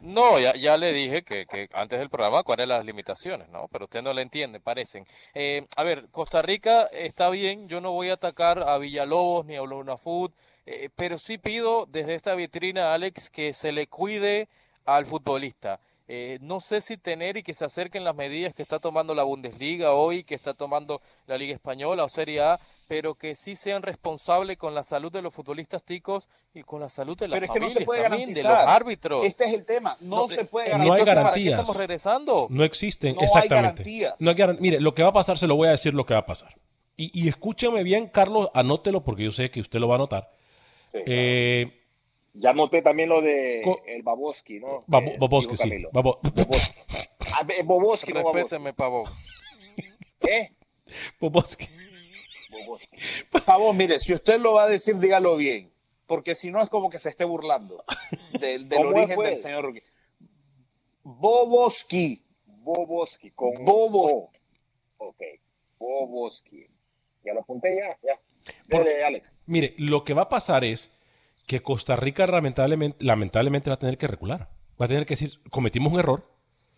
No, 0.00 0.38
ya, 0.38 0.54
ya 0.54 0.76
le 0.76 0.92
dije 0.92 1.22
que, 1.24 1.46
que 1.46 1.68
antes 1.72 1.98
del 1.98 2.10
programa 2.10 2.42
cuáles 2.42 2.68
las 2.68 2.84
limitaciones, 2.84 3.48
¿no? 3.48 3.66
Pero 3.68 3.86
usted 3.86 4.02
no 4.02 4.12
le 4.12 4.22
entiende, 4.22 4.60
parecen. 4.60 5.04
Eh, 5.34 5.66
a 5.74 5.82
ver, 5.84 6.08
Costa 6.10 6.42
Rica 6.42 6.84
está 6.92 7.30
bien, 7.30 7.66
yo 7.68 7.80
no 7.80 7.92
voy 7.92 8.10
a 8.10 8.14
atacar 8.14 8.62
a 8.68 8.76
Villalobos 8.78 9.46
ni 9.46 9.56
a 9.56 9.62
Luna 9.62 9.96
Food, 9.96 10.32
eh, 10.66 10.90
pero 10.96 11.18
sí 11.18 11.38
pido 11.38 11.86
desde 11.86 12.14
esta 12.14 12.34
vitrina, 12.34 12.92
Alex, 12.92 13.30
que 13.30 13.52
se 13.54 13.72
le 13.72 13.86
cuide 13.86 14.48
al 14.84 15.06
futbolista. 15.06 15.80
Eh, 16.08 16.38
no 16.40 16.60
sé 16.60 16.80
si 16.82 16.96
tener 16.96 17.36
y 17.36 17.42
que 17.42 17.52
se 17.52 17.64
acerquen 17.64 18.04
las 18.04 18.14
medidas 18.14 18.54
que 18.54 18.62
está 18.62 18.78
tomando 18.78 19.12
la 19.12 19.24
Bundesliga 19.24 19.92
hoy, 19.92 20.22
que 20.22 20.36
está 20.36 20.54
tomando 20.54 21.00
la 21.26 21.36
Liga 21.36 21.52
Española 21.52 22.04
o 22.04 22.08
Serie 22.08 22.40
A, 22.42 22.60
pero 22.86 23.16
que 23.16 23.34
sí 23.34 23.56
sean 23.56 23.82
responsables 23.82 24.56
con 24.56 24.72
la 24.72 24.84
salud 24.84 25.10
de 25.10 25.20
los 25.20 25.34
futbolistas 25.34 25.82
ticos 25.82 26.28
y 26.54 26.62
con 26.62 26.78
la 26.80 26.88
salud 26.88 27.18
de 27.18 27.26
las 27.26 27.40
Pero 27.40 27.46
es 27.46 27.52
que 27.52 27.58
no 27.60 27.70
se 27.70 27.84
puede 27.84 28.02
también, 28.04 28.32
de 28.32 28.34
los 28.40 28.42
garantizar. 28.44 28.76
árbitros. 28.76 29.26
Este 29.26 29.44
es 29.46 29.54
el 29.54 29.64
tema. 29.64 29.96
No, 30.00 30.28
se 30.28 30.44
puede 30.44 30.68
No 30.68 30.74
hay 30.76 30.80
garantizar. 30.90 31.06
¿para 31.16 31.16
qué 31.16 31.24
garantías. 31.40 31.60
estamos 31.60 31.76
regresando? 31.76 32.46
No 32.50 32.62
existen, 32.62 33.14
No 33.16 33.20
hay 33.22 33.26
exactamente. 33.26 33.62
garantías. 33.82 34.14
No 34.20 34.30
hay 34.30 34.36
garan- 34.36 34.58
Mire, 34.60 34.80
lo 34.80 34.94
que 34.94 35.02
va 35.02 35.08
a 35.08 35.12
pasar, 35.12 35.38
se 35.38 35.48
lo 35.48 35.56
voy 35.56 35.66
a 35.66 35.72
decir 35.72 35.92
lo 35.92 36.06
que 36.06 36.14
va 36.14 36.20
a 36.20 36.26
pasar. 36.26 36.54
Y, 36.96 37.10
y 37.20 37.28
escúcheme 37.28 37.82
bien, 37.82 38.06
Carlos, 38.06 38.48
anótelo 38.54 39.02
porque 39.02 39.24
yo 39.24 39.32
sé 39.32 39.50
que 39.50 39.60
usted 39.60 39.80
lo 39.80 39.88
va 39.88 39.94
a 39.94 39.98
anotar. 39.98 40.30
Eh, 40.92 41.75
Ya 42.38 42.52
noté 42.52 42.82
también 42.82 43.08
lo 43.08 43.22
de 43.22 43.62
Co- 43.64 43.80
el 43.86 44.02
Baboski, 44.02 44.60
¿no? 44.60 44.84
Babo- 44.86 45.12
Que 45.12 45.18
Boboski, 45.18 45.52
dijo 45.52 45.62
sí. 45.64 45.84
Babo- 45.92 46.20
Ah, 47.34 47.42
be- 47.44 47.62
Boboski, 47.62 48.12
no 48.12 48.20
Baboski. 48.20 48.38
Respéteme, 48.40 48.72
pavo. 48.74 49.04
¿Eh? 50.20 50.50
Boboski. 51.20 51.66
Boboski. 52.50 52.96
Pavón, 53.44 53.76
mire, 53.76 53.98
si 53.98 54.12
usted 54.14 54.38
lo 54.40 54.54
va 54.54 54.64
a 54.64 54.68
decir, 54.68 54.96
dígalo 54.98 55.36
bien. 55.36 55.72
Porque 56.06 56.34
si 56.34 56.50
no 56.50 56.62
es 56.62 56.68
como 56.68 56.88
que 56.90 56.98
se 56.98 57.08
esté 57.10 57.24
burlando 57.24 57.82
del, 58.40 58.68
del 58.68 58.78
¿Cómo 58.78 58.90
origen 58.90 59.14
fue? 59.16 59.26
del 59.28 59.36
señor. 59.36 59.72
Boboski. 61.02 62.22
Boboski, 62.46 63.30
con 63.30 63.52
Bobos- 63.64 64.12
O. 64.12 64.30
Ok, 64.98 65.22
Boboski. 65.78 66.66
Ya 67.24 67.34
lo 67.34 67.40
apunté 67.40 67.76
ya, 67.76 67.98
ya. 68.02 68.20
Porque- 68.70 69.04
Alex. 69.04 69.38
Mire, 69.46 69.74
lo 69.78 70.04
que 70.04 70.14
va 70.14 70.22
a 70.22 70.28
pasar 70.28 70.64
es 70.64 70.90
que 71.46 71.62
Costa 71.62 71.96
Rica 71.96 72.26
lamentablemente, 72.26 72.96
lamentablemente 73.04 73.70
va 73.70 73.74
a 73.74 73.78
tener 73.78 73.98
que 73.98 74.06
recular. 74.08 74.48
Va 74.80 74.86
a 74.86 74.88
tener 74.88 75.06
que 75.06 75.14
decir, 75.14 75.40
cometimos 75.50 75.92
un 75.92 75.98
error, 76.00 76.28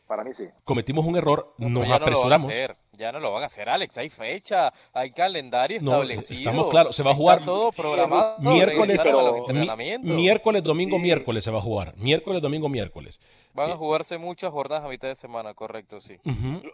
Para 0.07 0.23
mí 0.25 0.33
sí. 0.33 0.47
cometimos 0.65 1.05
un 1.05 1.17
error, 1.17 1.55
nos 1.59 1.71
Pero 1.73 1.73
ya 1.73 1.73
no 1.75 1.83
lo 1.83 1.89
van 1.89 1.93
a 1.93 2.05
apresuramos. 2.05 2.47
hacer, 2.49 2.77
ya 2.93 3.13
no 3.13 3.21
lo 3.21 3.33
van 3.33 3.43
a 3.43 3.47
hacer, 3.47 3.69
Alex. 3.69 3.99
Hay 3.99 4.09
fecha, 4.09 4.73
hay 4.93 5.11
calendario 5.11 5.81
No, 5.83 5.93
establecido. 5.95 6.39
estamos 6.51 6.69
claros, 6.69 6.95
se 6.97 7.03
va 7.03 7.11
a 7.11 7.13
está 7.13 7.21
jugar 7.21 7.45
todo 7.45 7.73
programado. 7.73 8.39
miércoles, 8.39 8.97
regresaron 8.99 9.21
a 9.21 9.23
los 9.25 9.33
mi- 9.33 9.39
entrenamientos. 9.41 10.11
miércoles, 10.17 10.63
domingo, 10.63 10.99
miércoles 10.99 11.43
se 11.45 11.51
va 11.51 11.59
a 11.59 11.63
jugar. 11.63 11.95
Miércoles, 11.97 12.41
domingo, 12.41 12.69
miércoles. 12.69 13.21
Van 13.55 13.71
a 13.73 13.77
jugarse 13.77 14.17
muchas 14.19 14.51
jornadas 14.53 14.85
a 14.85 14.89
mitad 14.89 15.09
de 15.09 15.15
semana, 15.17 15.53
correcto, 15.55 15.99
sí. 16.01 16.17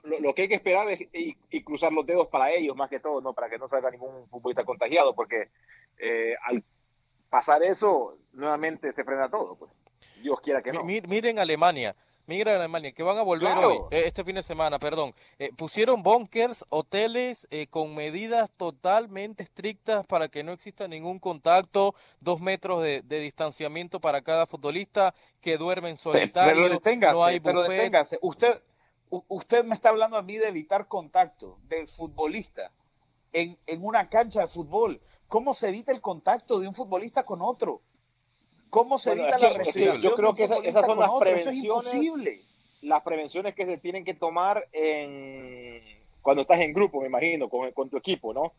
Lo, 0.02 0.18
lo 0.20 0.34
que 0.34 0.42
hay 0.42 0.48
que 0.48 0.54
esperar 0.56 0.90
es 0.90 1.00
y, 1.14 1.34
y 1.50 1.62
cruzar 1.62 1.92
los 1.92 2.04
dedos 2.04 2.26
para 2.28 2.50
ellos, 2.52 2.76
más 2.76 2.90
que 2.90 3.00
todo, 3.00 3.20
no 3.22 3.32
para 3.32 3.48
que 3.48 3.56
no 3.58 3.68
salga 3.68 3.90
ningún 3.90 4.26
futbolista 4.28 4.64
contagiado, 4.64 5.14
porque 5.14 5.48
eh, 5.98 6.34
al 6.44 6.62
pasar 7.34 7.64
eso, 7.64 8.16
nuevamente 8.32 8.92
se 8.92 9.02
frena 9.02 9.28
todo. 9.28 9.56
Pues. 9.56 9.72
Dios 10.22 10.40
quiera 10.40 10.62
que 10.62 10.70
no. 10.72 10.84
mi- 10.84 11.00
miren 11.00 11.40
Alemania, 11.40 11.96
miren 12.28 12.54
Alemania, 12.54 12.92
que 12.92 13.02
van 13.02 13.18
a 13.18 13.22
volver 13.22 13.50
Claro. 13.54 13.68
hoy, 13.68 13.78
eh, 13.90 14.04
este 14.06 14.22
fin 14.22 14.36
de 14.36 14.42
semana, 14.44 14.78
perdón. 14.78 15.12
Eh, 15.40 15.50
pusieron 15.56 16.04
bunkers, 16.04 16.64
hoteles 16.68 17.48
eh, 17.50 17.66
con 17.66 17.92
medidas 17.96 18.52
totalmente 18.52 19.42
estrictas 19.42 20.06
para 20.06 20.28
que 20.28 20.44
no 20.44 20.52
exista 20.52 20.86
ningún 20.86 21.18
contacto, 21.18 21.96
dos 22.20 22.40
metros 22.40 22.84
de, 22.84 23.02
de 23.02 23.18
distanciamiento 23.18 23.98
para 23.98 24.22
cada 24.22 24.46
futbolista, 24.46 25.12
que 25.40 25.58
duermen 25.58 25.96
solitario, 25.96 26.54
Pero 26.62 26.68
deténgase, 26.68 27.14
no 27.18 27.24
hay 27.24 27.40
pero 27.40 27.62
deténgase. 27.62 28.16
Usted, 28.22 28.62
u- 29.10 29.24
usted 29.26 29.64
me 29.64 29.74
está 29.74 29.88
hablando 29.88 30.16
a 30.16 30.22
mí 30.22 30.36
de 30.38 30.46
evitar 30.46 30.86
contacto 30.86 31.58
del 31.64 31.88
futbolista 31.88 32.70
en, 33.32 33.58
en 33.66 33.84
una 33.84 34.08
cancha 34.08 34.42
de 34.42 34.46
fútbol. 34.46 35.00
¿Cómo 35.34 35.52
se 35.52 35.68
evita 35.70 35.90
el 35.90 36.00
contacto 36.00 36.60
de 36.60 36.68
un 36.68 36.74
futbolista 36.74 37.24
con 37.26 37.42
otro? 37.42 37.82
¿Cómo 38.70 38.98
se 38.98 39.10
Bueno, 39.10 39.22
evita 39.24 39.38
la 39.38 39.52
respiración 39.58 39.96
yo 40.00 40.14
creo 40.14 40.32
que 40.32 40.44
esa- 40.44 40.58
esas 40.58 40.86
son 40.86 40.96
las 40.96 41.10
otro? 41.10 41.28
Eso 41.28 41.50
es 41.50 41.56
prevenciones. 41.58 41.92
imposible. 41.92 42.40
Las 42.82 43.02
prevenciones 43.02 43.52
que 43.56 43.66
se 43.66 43.76
tienen 43.78 44.04
que 44.04 44.14
tomar 44.14 44.68
en 44.72 45.82
cuando 46.22 46.42
estás 46.42 46.60
en 46.60 46.72
grupo, 46.72 47.00
me 47.00 47.08
imagino, 47.08 47.48
con, 47.48 47.72
con 47.72 47.90
tu 47.90 47.96
equipo, 47.96 48.32
¿no? 48.32 48.52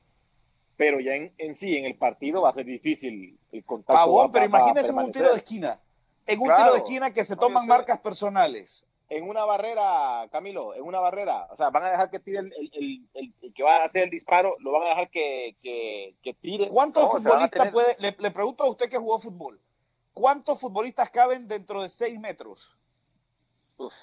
Pero 0.75 0.99
ya 0.99 1.13
en, 1.15 1.33
en 1.37 1.55
sí, 1.55 1.77
en 1.77 1.85
el 1.85 1.95
partido 1.95 2.41
va 2.41 2.49
a 2.49 2.53
ser 2.53 2.65
difícil 2.65 3.39
el 3.53 3.63
contacto. 3.63 3.93
Pavón, 3.93 4.27
va- 4.27 4.31
pero 4.33 4.45
imagínese 4.47 4.89
en 4.91 4.97
un 4.97 5.11
tiro 5.13 5.31
de 5.31 5.37
esquina. 5.37 5.79
En 6.27 6.39
un 6.41 6.45
Claro. 6.47 6.61
tiro 6.61 6.73
de 6.73 6.79
esquina 6.79 7.13
que 7.13 7.23
se 7.23 7.37
toman 7.37 7.65
marcas 7.67 7.99
personales. 8.01 8.85
En 9.09 9.29
una 9.29 9.45
barrera, 9.45 10.27
Camilo, 10.31 10.73
en 10.73 10.81
una 10.83 10.99
barrera, 10.99 11.47
o 11.51 11.55
sea, 11.57 11.69
van 11.69 11.83
a 11.83 11.89
dejar 11.91 12.09
que 12.09 12.19
tire 12.19 12.39
el, 12.39 12.53
el- 12.53 12.71
el- 12.73 13.09
el- 13.13 13.33
el 13.41 13.53
que 13.53 13.63
va 13.63 13.77
a 13.77 13.85
hacer 13.85 14.03
el 14.03 14.09
disparo, 14.09 14.55
lo 14.59 14.71
van 14.71 14.83
a 14.83 14.89
dejar 14.89 15.09
que, 15.11 15.55
que, 15.61 16.15
que 16.23 16.33
tire. 16.33 16.69
¿Cuántos 16.69 17.03
No, 17.03 17.09
futbolistas 17.09 17.71
puede, 17.71 17.95
le, 17.99 18.15
le 18.17 18.31
pregunto 18.31 18.63
a 18.63 18.69
usted 18.69 18.89
que 18.89 18.97
jugó 18.97 19.19
fútbol, 19.19 19.61
¿cuántos 20.13 20.59
futbolistas 20.59 21.09
caben 21.11 21.47
dentro 21.47 21.81
de 21.83 21.89
seis 21.89 22.19
metros? 22.19 22.75
Uf, 23.77 23.93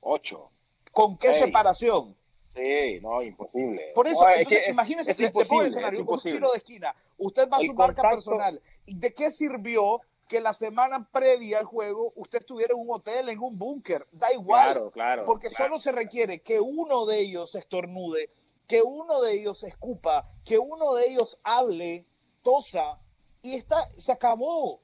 ocho. 0.00 0.50
¿Con 0.92 1.18
qué 1.18 1.34
separación? 1.34 2.16
Sí, 2.46 3.00
no, 3.02 3.20
imposible. 3.22 3.92
Por 3.94 4.06
eso, 4.06 4.22
No, 4.22 4.28
es 4.30 4.36
entonces, 4.38 4.58
que 4.60 4.64
es- 4.70 4.72
imagínese, 4.74 5.10
es 5.12 5.18
le, 5.18 5.26
le 5.26 5.44
pongo 5.44 5.60
el 5.60 5.66
escenario, 5.66 6.00
es 6.00 6.06
un 6.08 6.20
tiro 6.20 6.50
de 6.52 6.56
esquina, 6.58 6.94
usted 7.18 7.48
va 7.50 7.58
a 7.58 7.60
su 7.60 7.74
marca 7.74 8.02
contacto- 8.02 8.14
personal. 8.14 8.62
¿Y 8.86 8.94
¿De 8.98 9.12
qué 9.12 9.30
sirvió 9.30 10.00
que 10.28 10.40
la 10.40 10.52
semana 10.52 11.08
previa 11.12 11.58
al 11.58 11.64
juego 11.64 12.12
usted 12.16 12.38
estuviera 12.40 12.74
en 12.74 12.80
un 12.80 12.90
hotel, 12.90 13.28
en 13.28 13.38
un 13.40 13.56
búnker? 13.58 14.02
Da 14.12 14.32
igual, 14.32 14.72
Claro, 14.72 14.90
claro, 14.90 15.24
porque 15.24 15.48
claro. 15.48 15.64
solo 15.64 15.78
se 15.78 15.92
requiere 15.92 16.40
que 16.42 16.60
uno 16.60 17.06
de 17.06 17.20
ellos 17.20 17.54
estornude, 17.54 18.30
que 18.66 18.82
uno 18.82 19.22
de 19.22 19.34
ellos 19.34 19.62
escupa, 19.62 20.26
que 20.44 20.58
uno 20.58 20.94
de 20.94 21.08
ellos 21.10 21.38
hable, 21.44 22.06
tosa, 22.42 22.98
y 23.42 23.54
está, 23.54 23.88
se 23.96 24.10
acabó. 24.12 24.82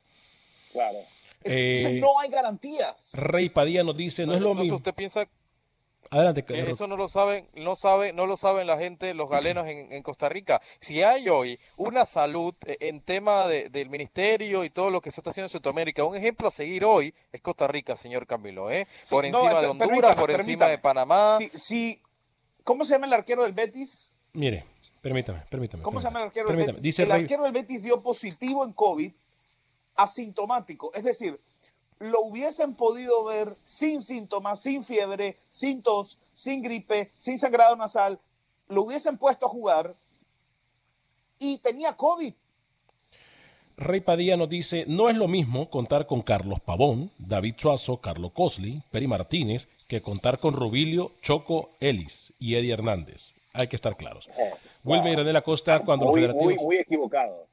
Claro. 0.72 0.98
Entonces 1.44 1.86
Eh, 1.96 1.98
no 2.00 2.20
hay 2.20 2.30
garantías. 2.30 3.10
Rey 3.14 3.48
Padilla 3.48 3.82
nos 3.82 3.96
dice, 3.96 4.24
no 4.24 4.34
es 4.34 4.40
lo 4.40 4.50
Entonces 4.50 4.62
mismo. 4.64 4.76
usted 4.76 4.94
piensa 4.94 5.28
Adelante, 6.12 6.44
que 6.44 6.54
Carlos. 6.54 6.68
eso 6.76 6.86
no 6.86 6.96
lo 6.96 7.08
saben, 7.08 7.48
no 7.54 7.74
sabe, 7.74 8.12
no 8.12 8.26
lo 8.26 8.36
saben 8.36 8.66
la 8.66 8.76
gente, 8.78 9.14
los 9.14 9.28
galenos 9.30 9.66
en, 9.66 9.92
en 9.92 10.02
Costa 10.02 10.28
Rica. 10.28 10.60
Si 10.78 11.02
hay 11.02 11.28
hoy 11.28 11.58
una 11.76 12.04
salud 12.04 12.54
eh, 12.66 12.76
en 12.80 13.00
tema 13.00 13.46
de- 13.48 13.70
del 13.70 13.88
ministerio 13.88 14.62
y 14.62 14.70
todo 14.70 14.90
lo 14.90 15.00
que 15.00 15.10
se 15.10 15.20
está 15.20 15.30
haciendo 15.30 15.46
en 15.46 15.50
Sudamérica, 15.60 16.04
un 16.04 16.14
ejemplo 16.16 16.48
a 16.48 16.50
seguir 16.50 16.84
hoy 16.84 17.14
es 17.32 17.40
Costa 17.40 17.66
Rica, 17.66 17.96
señor 17.96 18.26
Camilo, 18.26 18.70
¿eh? 18.70 18.86
Por 19.08 19.24
encima 19.24 19.60
de 19.60 19.66
Honduras, 19.68 19.88
permítame, 19.88 20.14
por 20.20 20.30
encima 20.30 20.44
permítame. 20.44 20.70
de 20.72 20.78
Panamá. 20.78 21.38
Si, 21.38 21.48
si- 21.54 22.02
¿Cómo 22.64 22.84
se 22.84 22.92
llama 22.92 23.06
el 23.06 23.12
arquero 23.14 23.42
del 23.44 23.52
Betis? 23.52 24.10
Mire, 24.34 24.66
permítame, 25.00 25.42
permítame. 25.50 25.82
¿Cómo 25.82 25.98
se 25.98 26.04
llama 26.08 26.20
el 26.20 26.26
arquero 26.26 26.46
permítame. 26.48 26.66
del 26.66 26.76
Betis? 26.76 26.82
Dice 26.84 27.02
el 27.04 27.08
Rey- 27.10 27.22
arquero 27.22 27.42
del 27.44 27.52
Betis 27.52 27.82
dio 27.82 28.02
positivo 28.02 28.64
en 28.64 28.72
COVID 28.74 29.12
asintomático. 29.96 30.92
Es 30.94 31.04
decir, 31.04 31.40
lo 32.02 32.20
hubiesen 32.22 32.74
podido 32.74 33.22
ver 33.24 33.56
sin 33.62 34.00
síntomas, 34.00 34.60
sin 34.60 34.82
fiebre, 34.82 35.38
sin 35.50 35.82
tos, 35.82 36.18
sin 36.32 36.60
gripe, 36.60 37.12
sin 37.16 37.38
sangrado 37.38 37.76
nasal. 37.76 38.18
Lo 38.68 38.82
hubiesen 38.82 39.18
puesto 39.18 39.46
a 39.46 39.48
jugar 39.48 39.94
y 41.38 41.58
tenía 41.58 41.96
COVID. 41.96 42.34
Rey 43.76 44.00
Padilla 44.00 44.36
nos 44.36 44.48
dice, 44.48 44.84
no 44.86 45.08
es 45.08 45.16
lo 45.16 45.28
mismo 45.28 45.70
contar 45.70 46.06
con 46.06 46.22
Carlos 46.22 46.60
Pavón, 46.60 47.10
David 47.18 47.54
Suazo, 47.56 48.00
Carlos 48.00 48.32
Cosli, 48.32 48.82
Peri 48.90 49.06
Martínez, 49.06 49.68
que 49.88 50.00
contar 50.00 50.38
con 50.38 50.54
Rubilio, 50.54 51.12
Choco, 51.22 51.70
Ellis 51.80 52.32
y 52.38 52.56
Eddie 52.56 52.72
Hernández. 52.72 53.32
Hay 53.52 53.68
que 53.68 53.76
estar 53.76 53.96
claros. 53.96 54.28
Wilmer 54.84 55.18
René 55.18 55.38
Acosta, 55.38 55.80
cuando 55.84 56.06
los 56.06 56.14
muy, 56.14 56.20
federativos... 56.20 56.54
muy, 56.54 56.64
muy 56.64 56.76
equivocado. 56.78 57.46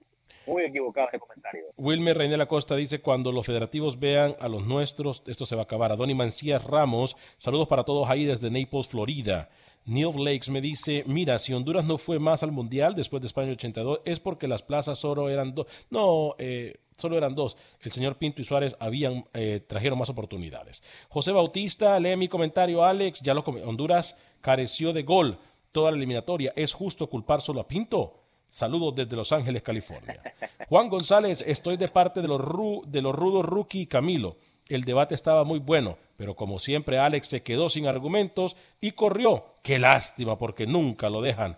Muy 0.50 0.64
equivocado 0.64 1.08
ese 1.10 1.20
comentario. 1.20 1.66
Wilmer 1.78 2.18
Reynel 2.18 2.42
Acosta 2.42 2.76
dice, 2.76 3.02
cuando 3.02 3.32
los 3.32 3.46
federativos 3.46 4.00
vean 4.00 4.36
a 4.40 4.48
los 4.48 4.66
nuestros, 4.66 5.22
esto 5.28 5.46
se 5.46 5.56
va 5.56 5.62
a 5.62 5.66
acabar. 5.66 5.92
Adoni 5.92 6.16
Mancías 6.16 6.64
Ramos, 6.64 7.16
saludos 7.38 7.68
para 7.68 7.84
todos 7.84 8.10
ahí 8.10 8.26
desde 8.26 8.50
Naples, 8.50 8.88
Florida. 8.88 9.50
Neil 9.86 10.24
Lakes 10.24 10.52
me 10.52 10.62
dice, 10.62 11.04
mira, 11.08 11.38
si 11.40 11.54
Honduras 11.54 11.86
no 11.86 11.98
fue 11.98 12.20
más 12.20 12.44
al 12.44 12.52
Mundial 12.52 12.96
después 12.96 13.22
de 13.22 13.28
España 13.28 13.52
82, 13.52 14.02
es 14.06 14.20
porque 14.20 14.48
las 14.48 14.62
plazas 14.62 15.00
solo 15.00 15.30
eran 15.30 15.56
dos. 15.56 15.68
No, 15.90 16.36
eh, 16.38 16.78
solo 16.98 17.18
eran 17.18 17.36
dos. 17.36 17.58
El 17.82 17.92
señor 17.92 18.18
Pinto 18.18 18.42
y 18.42 18.46
Suárez 18.46 18.76
habían, 18.80 19.26
eh, 19.34 19.62
trajeron 19.66 19.98
más 19.98 20.10
oportunidades. 20.10 20.84
José 21.10 21.32
Bautista, 21.32 22.00
lee 22.00 22.16
mi 22.18 22.28
comentario, 22.28 22.84
Alex, 22.84 23.22
ya 23.22 23.34
lo 23.34 23.42
Honduras 23.42 24.16
careció 24.42 24.94
de 24.94 25.04
gol 25.04 25.38
toda 25.72 25.92
la 25.92 25.98
eliminatoria. 25.98 26.54
¿Es 26.56 26.74
justo 26.74 27.08
culpar 27.08 27.42
solo 27.42 27.62
a 27.62 27.68
Pinto? 27.68 28.19
Saludos 28.50 28.96
desde 28.96 29.16
Los 29.16 29.32
Ángeles, 29.32 29.64
California. 29.64 30.22
Juan 30.68 30.90
González, 30.90 31.44
estoy 31.46 31.78
de 31.78 31.88
parte 31.88 32.22
de 32.22 32.28
los, 32.28 32.42
rudos 32.42 33.46
Rookie 33.46 33.82
y 33.82 33.88
Camilo. 33.88 34.38
El 34.68 34.84
debate 34.84 35.16
estaba 35.16 35.44
muy 35.44 35.60
bueno, 35.60 35.98
pero 36.18 36.36
como 36.36 36.60
siempre 36.60 36.98
Alex 37.00 37.28
se 37.28 37.44
quedó 37.44 37.70
sin 37.70 37.88
argumentos 37.88 38.56
y 38.82 38.92
corrió. 38.92 39.46
Qué 39.64 39.80
lástima, 39.80 40.38
porque 40.38 40.68
nunca 40.68 41.10
lo 41.10 41.22
dejan. 41.22 41.58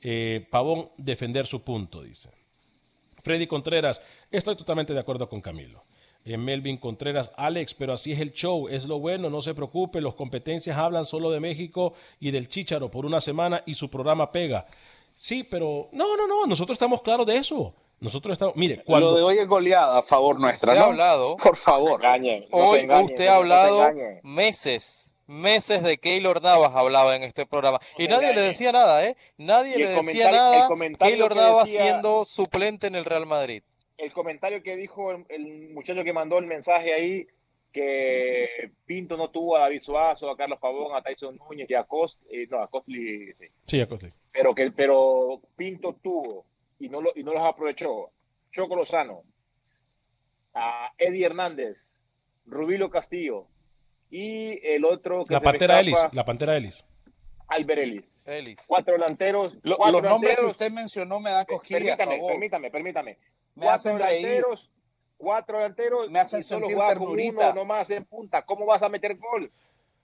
eh, 0.00 0.46
Pavón 0.50 0.90
defender 0.96 1.46
su 1.46 1.62
punto, 1.62 2.02
dice. 2.02 2.30
Freddy 3.22 3.46
Contreras, 3.46 4.00
estoy 4.30 4.56
totalmente 4.56 4.92
de 4.94 5.00
acuerdo 5.00 5.28
con 5.28 5.40
Camilo. 5.40 5.84
Eh, 6.24 6.36
Melvin 6.36 6.76
Contreras, 6.76 7.32
Alex, 7.36 7.74
pero 7.74 7.92
así 7.92 8.12
es 8.12 8.20
el 8.20 8.32
show, 8.32 8.68
es 8.68 8.84
lo 8.84 8.98
bueno, 8.98 9.30
no 9.30 9.40
se 9.40 9.54
preocupe, 9.54 10.00
los 10.00 10.14
competencias 10.14 10.76
hablan 10.76 11.06
solo 11.06 11.30
de 11.30 11.40
México 11.40 11.94
y 12.20 12.30
del 12.30 12.48
Chícharo 12.48 12.90
por 12.90 13.06
una 13.06 13.20
semana 13.20 13.62
y 13.66 13.74
su 13.74 13.88
programa 13.88 14.30
pega. 14.30 14.66
Sí, 15.20 15.42
pero 15.42 15.88
no, 15.90 16.16
no, 16.16 16.28
no, 16.28 16.46
nosotros 16.46 16.76
estamos 16.76 17.02
claros 17.02 17.26
de 17.26 17.36
eso. 17.38 17.74
Nosotros 17.98 18.34
estamos, 18.34 18.54
mire, 18.54 18.84
cuando... 18.84 19.10
Lo 19.10 19.16
de 19.16 19.22
hoy 19.24 19.38
es 19.38 19.48
goleada 19.48 19.98
a 19.98 20.02
favor 20.02 20.38
nuestra, 20.38 20.70
Usted 20.72 20.80
¿no? 20.80 20.86
ha 20.86 20.90
hablado, 20.90 21.36
Por 21.42 21.56
favor. 21.56 22.00
hoy 22.52 22.88
usted 23.02 23.26
ha 23.26 23.34
hablado 23.34 23.84
meses, 24.22 25.12
meses 25.26 25.82
de 25.82 25.98
Keylor 25.98 26.40
Navas 26.40 26.72
hablaba 26.76 27.16
en 27.16 27.24
este 27.24 27.46
programa. 27.46 27.80
Y 27.98 28.06
nadie 28.06 28.32
le 28.32 28.42
decía 28.42 28.70
nada, 28.70 29.04
¿eh? 29.04 29.16
Nadie 29.36 29.76
le 29.76 29.88
decía 29.88 30.30
nada. 30.30 30.68
Keylor 31.00 31.34
Navas 31.34 31.64
decía- 31.64 31.82
siendo 31.82 32.24
suplente 32.24 32.86
en 32.86 32.94
el 32.94 33.04
Real 33.04 33.26
Madrid. 33.26 33.64
el 33.96 34.12
comentario 34.12 34.62
que 34.62 34.76
dijo 34.76 35.10
el, 35.10 35.24
el 35.30 35.70
muchacho 35.70 36.04
que 36.04 36.12
mandó 36.12 36.38
el 36.38 36.46
mensaje 36.46 36.94
ahí, 36.94 37.26
que 37.72 38.70
Pinto 38.86 39.16
no 39.16 39.30
tuvo 39.30 39.56
a 39.56 39.60
David 39.60 39.80
Suazo, 39.80 40.30
a 40.30 40.36
Carlos 40.36 40.58
Pavón, 40.60 40.94
a 40.94 41.02
Tyson 41.02 41.36
Núñez 41.36 41.68
y 41.68 41.74
a 41.74 41.82
Cost, 41.84 42.16
eh, 42.30 42.46
no, 42.48 42.60
a 42.60 42.68
Costly, 42.68 43.32
sí. 43.38 43.46
Sí, 43.66 43.80
acosté. 43.80 44.12
Pero 44.38 44.54
que 44.54 44.70
pero 44.70 45.40
Pinto 45.56 45.94
tuvo 46.00 46.46
y 46.78 46.88
no, 46.88 47.00
lo, 47.00 47.10
y 47.16 47.24
no 47.24 47.32
los 47.32 47.42
aprovechó. 47.42 48.10
Choco 48.52 48.76
Lozano, 48.76 49.24
a 50.54 50.92
Eddie 50.96 51.26
Hernández, 51.26 51.96
Rubilo 52.46 52.88
Castillo 52.90 53.46
y 54.10 54.58
el 54.66 54.84
otro 54.84 55.24
que 55.24 55.34
La 55.34 55.40
se 55.40 55.44
Pantera 55.44 55.80
Ellis, 55.80 55.98
la 56.12 56.24
Pantera 56.24 56.56
Ellis. 56.56 56.82
Albert 57.48 57.80
Ellis. 57.82 58.22
Ellis. 58.26 58.58
Cuatro 58.66 58.92
delanteros. 58.94 59.56
Lo- 59.62 59.76
cuatro 59.76 60.00
los 60.00 60.02
nombres 60.10 60.36
que 60.36 60.42
delanteros. 60.42 60.50
usted 60.52 60.70
mencionó 60.70 61.20
me 61.20 61.30
dan 61.30 61.46
cosquillas, 61.46 61.96
Permítame, 61.96 62.20
permítame, 62.26 62.70
permítame. 62.70 63.10
Me 63.54 63.62
cuatro 63.64 63.70
hacen 63.74 63.98
reír. 63.98 64.26
delanteros, 64.26 64.70
cuatro 65.16 65.56
delanteros 65.58 66.10
Me 66.10 66.20
hacen 66.20 66.40
y 66.40 66.42
solo 66.44 66.68
ternurita. 66.68 67.50
uno 67.50 67.54
nomás 67.54 67.90
en 67.90 68.04
punta. 68.04 68.42
¿Cómo 68.42 68.66
vas 68.66 68.82
a 68.82 68.88
meter 68.88 69.16
gol? 69.16 69.50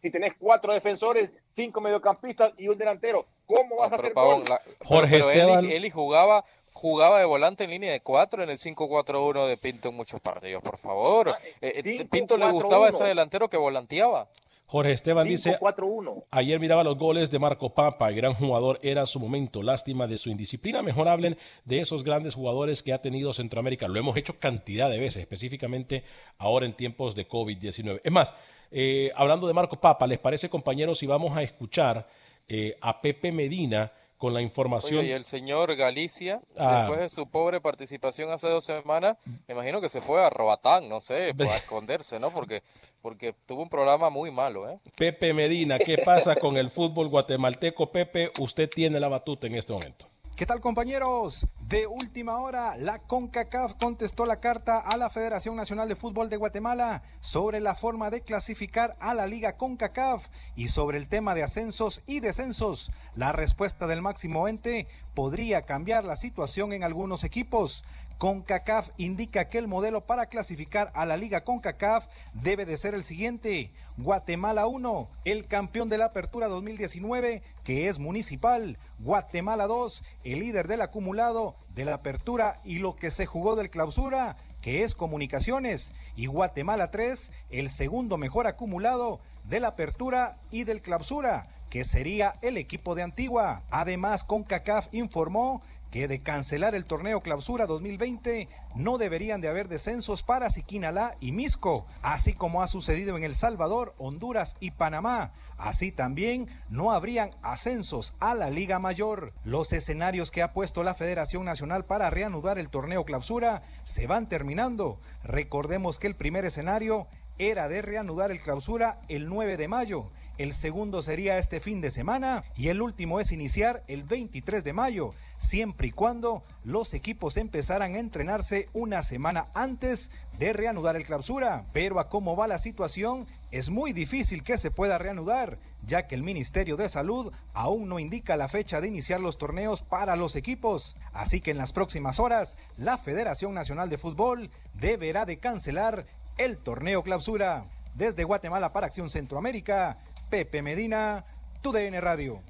Si 0.03 0.11
tenés 0.11 0.35
cuatro 0.39 0.72
defensores, 0.72 1.30
cinco 1.55 1.80
mediocampistas 1.80 2.53
y 2.59 2.68
un 2.68 2.76
delantero, 2.76 3.26
¿cómo 3.47 3.77
vas 3.77 3.89
a 3.93 3.97
Pero, 3.97 4.03
hacer 4.03 4.15
Pavón, 4.15 4.41
gol? 4.41 4.45
la- 4.49 4.63
Jorge 4.85 5.19
pero 5.19 5.31
Esteban. 5.31 5.65
Eli, 5.65 5.73
Eli 5.75 5.91
jugaba, 5.91 6.45
jugaba 6.73 7.19
de 7.19 7.25
volante 7.25 7.65
en 7.65 7.71
línea 7.71 7.93
de 7.93 8.01
cuatro 8.01 8.43
en 8.43 8.51
el 8.51 8.59
5-4-1 8.59 9.47
de 9.47 9.57
Pinto 9.57 9.89
en 9.91 9.97
muchos 9.97 10.21
partidos, 10.21 10.63
por 10.63 10.79
favor. 10.79 11.31
Ah, 11.31 11.39
Eh, 11.61 11.73
eh, 11.77 11.83
cinco, 11.83 12.05
Pinto 12.11 12.37
le 12.37 12.43
cuatro, 12.45 12.61
gustaba 12.61 12.89
uno. 12.89 12.97
ese 12.97 13.05
delantero 13.05 13.49
que 13.49 13.57
volanteaba. 13.57 14.29
Jorge 14.67 14.93
Esteban 14.93 15.29
dice, 15.29 15.59
5-4-1. 15.61 16.25
ayer 16.31 16.59
miraba 16.59 16.83
los 16.83 16.97
goles 16.97 17.31
de 17.31 17.39
Marco 17.39 17.75
Papa, 17.75 18.09
el 18.09 18.17
gran 18.17 18.33
jugador 18.35 18.81
era 18.83 19.05
su 19.07 19.21
momento, 19.21 19.63
lástima 19.63 20.07
de 20.07 20.17
su 20.17 20.31
indisciplina, 20.31 20.81
mejor 20.83 21.07
hablen 21.07 21.37
de 21.67 21.81
esos 21.81 22.03
grandes 22.03 22.35
jugadores 22.35 22.83
que 22.83 22.93
ha 22.95 23.01
tenido 23.03 23.33
Centroamérica, 23.35 23.87
lo 23.89 23.99
hemos 24.01 24.17
hecho 24.17 24.39
cantidad 24.41 24.89
de 24.91 24.99
veces, 24.99 25.21
específicamente 25.21 26.03
ahora 26.39 26.65
en 26.67 26.73
tiempos 26.75 27.15
de 27.15 27.29
COVID-19. 27.29 28.01
Es 28.03 28.11
más, 28.11 28.35
eh, 28.71 29.13
hablando 29.15 29.47
de 29.47 29.53
Marco 29.53 29.79
Papa, 29.79 30.07
¿les 30.07 30.19
parece 30.19 30.49
compañeros 30.49 30.99
si 30.99 31.07
vamos 31.07 31.37
a 31.37 31.43
escuchar 31.43 32.09
eh, 32.49 32.77
a 32.81 33.01
Pepe 33.01 33.33
Medina 33.33 33.93
con 34.19 34.33
la 34.33 34.41
información? 34.41 35.01
Oye, 35.01 35.09
y 35.09 35.13
el 35.13 35.25
señor 35.25 35.75
Galicia, 35.77 36.41
Ah. 36.57 36.79
después 36.81 37.01
de 37.01 37.09
su 37.09 37.29
pobre 37.29 37.61
participación 37.61 38.31
hace 38.31 38.49
dos 38.49 38.65
semanas, 38.65 39.17
me 39.47 39.53
imagino 39.55 39.81
que 39.81 39.89
se 39.89 40.01
fue 40.01 40.25
a 40.25 40.31
Robatán, 40.31 40.89
no 40.89 41.01
sé, 41.01 41.35
pues, 41.37 41.51
a 41.51 41.57
esconderse, 41.59 42.19
¿no? 42.19 42.31
Porque, 42.31 42.63
porque 43.03 43.35
tuvo 43.47 43.63
un 43.63 43.69
programa 43.69 44.09
muy 44.11 44.31
malo, 44.31 44.69
¿eh? 44.71 44.79
Pepe 44.97 45.35
Medina, 45.35 45.79
¿qué 45.79 45.99
pasa 45.99 46.37
con 46.37 46.57
el 46.57 46.71
fútbol 46.71 47.09
guatemalteco? 47.09 47.91
Pepe, 47.93 48.31
usted 48.39 48.71
tiene 48.71 48.99
la 49.01 49.09
batuta 49.09 49.47
en 49.47 49.57
este 49.57 49.73
momento. 49.73 50.07
¿Qué 50.37 50.47
tal 50.47 50.61
compañeros? 50.61 51.47
De 51.68 51.87
última 51.87 52.39
hora, 52.41 52.76
la 52.76 52.99
CONCACAF 52.99 53.74
contestó 53.74 54.26
la 54.26 54.41
carta 54.41 54.80
a 54.80 54.97
la 54.97 55.09
Federación 55.09 55.55
Nacional 55.55 55.89
de 55.89 55.95
Fútbol 55.95 56.28
de 56.28 56.37
Guatemala 56.37 57.05
sobre 57.20 57.61
la 57.61 57.76
forma 57.76 58.11
de 58.11 58.22
clasificar 58.22 58.97
a 58.99 59.14
la 59.14 59.28
Liga 59.28 59.57
CONCACAF 59.57 60.26
y 60.57 60.68
sobre 60.68 60.99
el 60.99 61.07
tema 61.07 61.37
de 61.37 61.45
ascensos 61.45 62.03
y 62.09 62.18
descensos. 62.18 62.91
La 63.14 63.30
respuesta 63.30 63.87
del 63.87 64.03
máximo 64.03 64.49
ente 64.49 64.89
podría 65.14 65.62
cambiar 65.62 66.03
la 66.03 66.16
situación 66.16 66.72
en 66.72 66.82
algunos 66.82 67.22
equipos. 67.22 67.85
CONCACAF 68.19 68.91
indica 68.97 69.49
que 69.49 69.59
el 69.59 69.69
modelo 69.69 70.07
para 70.07 70.27
clasificar 70.27 70.91
a 70.95 71.05
la 71.05 71.17
Liga 71.17 71.45
CONCACAF 71.45 72.07
debe 72.33 72.65
de 72.65 72.77
ser 72.77 72.95
el 72.95 73.05
siguiente. 73.05 73.71
Guatemala 73.97 74.67
1, 74.67 75.09
el 75.25 75.47
campeón 75.47 75.89
de 75.89 75.99
la 75.99 76.07
Apertura 76.07 76.49
2019, 76.49 77.43
que 77.65 77.89
es 77.89 77.99
municipal. 77.99 78.79
Guatemala 78.99 79.67
2, 79.67 80.03
el 80.25 80.41
líder 80.41 80.69
del 80.69 80.83
acumulado 80.83 81.57
de 81.75 81.85
la 81.85 81.95
Apertura 81.95 82.61
y 82.65 82.79
lo 82.79 82.97
que 82.97 83.11
se 83.11 83.27
jugó 83.27 83.57
del 83.57 83.71
clausura, 83.71 84.37
que 84.61 84.83
es 84.83 84.95
comunicaciones. 84.95 85.93
Y 86.17 86.27
Guatemala 86.27 86.91
3, 86.91 87.33
el 87.51 87.69
segundo 87.69 88.17
mejor 88.17 88.47
acumulado 88.47 89.21
de 89.45 89.61
la 89.61 89.69
Apertura 89.69 90.39
y 90.51 90.65
del 90.65 90.81
clausura, 90.81 91.49
que 91.69 91.85
sería 91.85 92.35
el 92.41 92.57
equipo 92.57 92.95
de 92.95 93.03
Antigua. 93.03 93.62
Además, 93.71 94.25
CONCACAF 94.25 94.89
informó 94.93 95.62
que 95.95 96.09
de 96.09 96.19
cancelar 96.19 96.75
el 96.75 96.87
torneo 96.87 97.21
clausura 97.21 97.67
2020 97.67 98.49
no 98.75 98.99
deberían 98.99 99.41
de 99.41 99.47
haber 99.47 99.69
descensos 99.69 100.25
para 100.25 100.51
Siquinalá 100.51 101.15
y 101.21 101.31
Misco, 101.31 101.87
así 102.03 102.35
como 102.35 102.65
ha 102.65 102.67
sucedido 102.67 103.17
en 103.17 103.23
El 103.23 103.37
Salvador, 103.37 103.95
Honduras 103.97 104.57
y 104.59 104.73
Panamá. 104.73 105.31
Así 105.57 105.93
también 105.93 106.49
no 106.69 106.91
habrían 106.91 107.31
ascensos 107.43 108.13
a 108.19 108.35
la 108.35 108.51
Liga 108.51 108.81
Mayor. 108.81 109.35
Los 109.45 109.73
escenarios 109.73 110.33
que 110.33 110.43
ha 110.43 110.53
puesto 110.53 110.83
la 110.83 110.95
Federación 110.95 111.45
Nacional 111.45 111.85
para 111.85 112.11
reanudar 112.11 112.59
el 112.59 112.71
torneo 112.71 113.05
clausura 113.05 113.63
se 113.85 114.09
van 114.09 114.29
terminando. 114.29 114.99
Recordemos 115.23 116.01
que 116.01 116.09
el 116.09 116.17
primer 116.17 116.45
escenario 116.45 117.07
era 117.39 117.69
de 117.69 117.83
reanudar 117.83 118.33
el 118.33 118.41
clausura 118.41 119.01
el 119.09 119.29
9 119.29 119.57
de 119.57 119.69
mayo. 119.69 120.11
El 120.37 120.53
segundo 120.53 121.01
sería 121.01 121.39
este 121.39 121.61
fin 121.61 121.80
de 121.80 121.93
semana 121.93 122.43
y 122.57 122.66
el 122.66 122.82
último 122.82 123.20
es 123.20 123.30
iniciar 123.30 123.85
el 123.87 124.03
23 124.03 124.64
de 124.64 124.72
mayo, 124.72 125.12
siempre 125.39 125.87
y 125.87 125.91
cuando 125.93 126.43
los 126.64 126.93
equipos 126.93 127.37
empezaran 127.37 127.95
a 127.95 128.01
entrenarse 128.01 128.68
una 128.72 129.05
semana 129.05 129.45
antes 129.55 130.11
de 130.41 130.53
reanudar 130.53 130.97
el 130.97 131.05
clausura. 131.05 131.66
Pero 131.72 132.01
a 132.01 132.09
cómo 132.09 132.35
va 132.35 132.49
la 132.49 132.59
situación, 132.59 133.28
es 133.53 133.70
muy 133.70 133.93
difícil 133.93 134.43
que 134.43 134.59
se 134.59 134.72
pueda 134.72 134.99
reanudar, 134.99 135.59
ya 135.87 136.09
que 136.09 136.16
el 136.16 136.24
Ministerio 136.24 136.76
de 136.76 136.89
Salud 136.89 137.32
aún 137.53 137.89
no 137.89 138.01
indica 138.01 138.37
la 138.37 138.49
fecha 138.49 138.80
de 138.80 138.89
iniciar 138.89 139.20
los 139.20 139.39
torneos 139.39 139.82
para 139.82 140.16
los 140.16 140.35
equipos. 140.35 140.97
Así 141.12 141.41
que 141.41 141.53
en 141.53 141.59
las 141.59 141.72
próximas 141.72 142.18
horas, 142.18 142.59
la 142.76 142.99
Federación 142.99 143.55
Nacional 143.55 143.89
de 143.89 143.99
Fútbol 143.99 144.51
deberá 144.74 145.26
de 145.26 145.39
cancelar 145.39 146.07
el 146.39 146.59
torneo 146.59 147.05
clausura. 147.05 147.66
Desde 147.95 148.24
Guatemala 148.24 148.72
para 148.72 148.89
Acción 148.89 149.09
Centroamérica, 149.09 149.97
Pepe 150.35 150.62
Medina, 150.62 151.26
TUDN 151.62 152.01
Radio. 152.01 152.43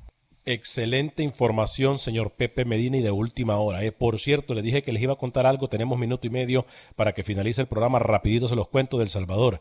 Excelente 0.46 1.22
información, 1.22 1.98
señor 1.98 2.30
Pepe 2.30 2.64
Medina, 2.64 2.96
y 2.96 3.02
de 3.02 3.10
última 3.10 3.58
hora. 3.58 3.84
eh. 3.84 3.92
Por 3.92 4.18
cierto, 4.18 4.54
le 4.54 4.62
dije 4.62 4.82
que 4.82 4.90
les 4.90 5.02
iba 5.02 5.12
a 5.12 5.18
contar 5.18 5.44
algo, 5.44 5.68
tenemos 5.68 5.98
minuto 5.98 6.26
y 6.26 6.30
medio 6.30 6.64
para 6.96 7.12
que 7.12 7.22
finalice 7.22 7.60
el 7.60 7.66
programa, 7.66 7.98
rapidito 7.98 8.48
se 8.48 8.56
los 8.56 8.68
cuento 8.68 8.96
del 8.96 9.10
Salvador. 9.10 9.60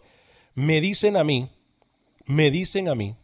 Me 0.56 0.80
dicen 0.80 1.18
a 1.18 1.26
mí, 1.26 1.50
me 2.26 2.50
dicen 2.50 2.88
a 2.88 2.96
mí, 2.96 3.18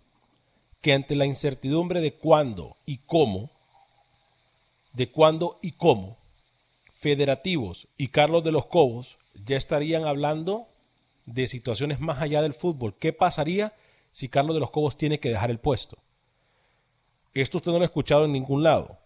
que 0.81 0.91
ante 0.91 1.15
la 1.15 1.25
incertidumbre 1.25 2.01
de 2.01 2.15
cuándo 2.15 2.75
y 2.85 2.97
cómo, 2.97 3.51
de 4.91 5.09
cuándo 5.09 5.59
y 5.61 5.71
cómo, 5.71 6.17
Federativos 6.91 7.87
y 7.95 8.09
Carlos 8.09 8.43
de 8.43 8.51
los 8.51 8.65
Cobos 8.65 9.17
ya 9.45 9.55
estarían 9.55 10.03
hablando 10.03 10.67
de 11.25 11.47
situaciones 11.47 12.01
más 12.01 12.21
allá 12.21 12.41
del 12.41 12.53
fútbol. 12.53 12.95
¿Qué 12.99 13.13
pasaría 13.13 13.71
si 14.11 14.29
Carlos 14.29 14.55
de 14.55 14.59
los 14.59 14.71
Cobos 14.71 14.97
tiene 14.97 15.19
que 15.19 15.29
dejar 15.29 15.51
el 15.51 15.59
puesto? 15.59 15.97
Esto 17.33 17.57
usted 17.57 17.71
no 17.71 17.77
lo 17.77 17.83
ha 17.83 17.85
escuchado 17.85 18.25
en 18.25 18.31
ningún 18.31 18.63
lado. 18.63 18.99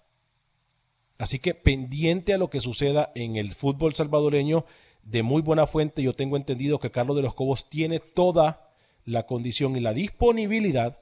Así 1.18 1.40
que 1.40 1.54
pendiente 1.54 2.34
a 2.34 2.38
lo 2.38 2.50
que 2.50 2.60
suceda 2.60 3.12
en 3.16 3.36
el 3.36 3.54
fútbol 3.54 3.96
salvadoreño, 3.96 4.66
de 5.04 5.22
muy 5.22 5.42
buena 5.42 5.68
fuente, 5.68 6.02
yo 6.02 6.14
tengo 6.14 6.38
entendido 6.38 6.80
que 6.80 6.92
Carlos 6.92 7.16
de 7.16 7.22
los 7.22 7.34
Cobos 7.34 7.70
tiene 7.70 8.00
toda 8.00 8.72
la 9.06 9.26
condición 9.26 9.76
y 9.76 9.82
la 9.82 9.94
disponibilidad 9.94 10.98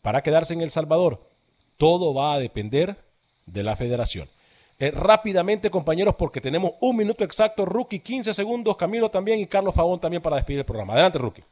para 0.00 0.22
quedarse 0.22 0.54
en 0.54 0.62
El 0.62 0.70
Salvador. 0.70 1.28
Todo 1.76 2.14
va 2.14 2.34
a 2.34 2.38
depender 2.38 2.96
de 3.46 3.62
la 3.62 3.76
federación. 3.76 4.28
Eh, 4.78 4.90
rápidamente, 4.90 5.70
compañeros, 5.70 6.16
porque 6.16 6.40
tenemos 6.40 6.72
un 6.80 6.96
minuto 6.96 7.22
exacto, 7.24 7.64
Rookie, 7.64 8.00
15 8.00 8.34
segundos, 8.34 8.76
Camilo 8.76 9.10
también 9.10 9.38
y 9.38 9.46
Carlos 9.46 9.74
Pavón 9.74 10.00
también 10.00 10.22
para 10.22 10.36
despedir 10.36 10.60
el 10.60 10.64
programa. 10.64 10.94
Adelante, 10.94 11.18
Rookie. 11.18 11.44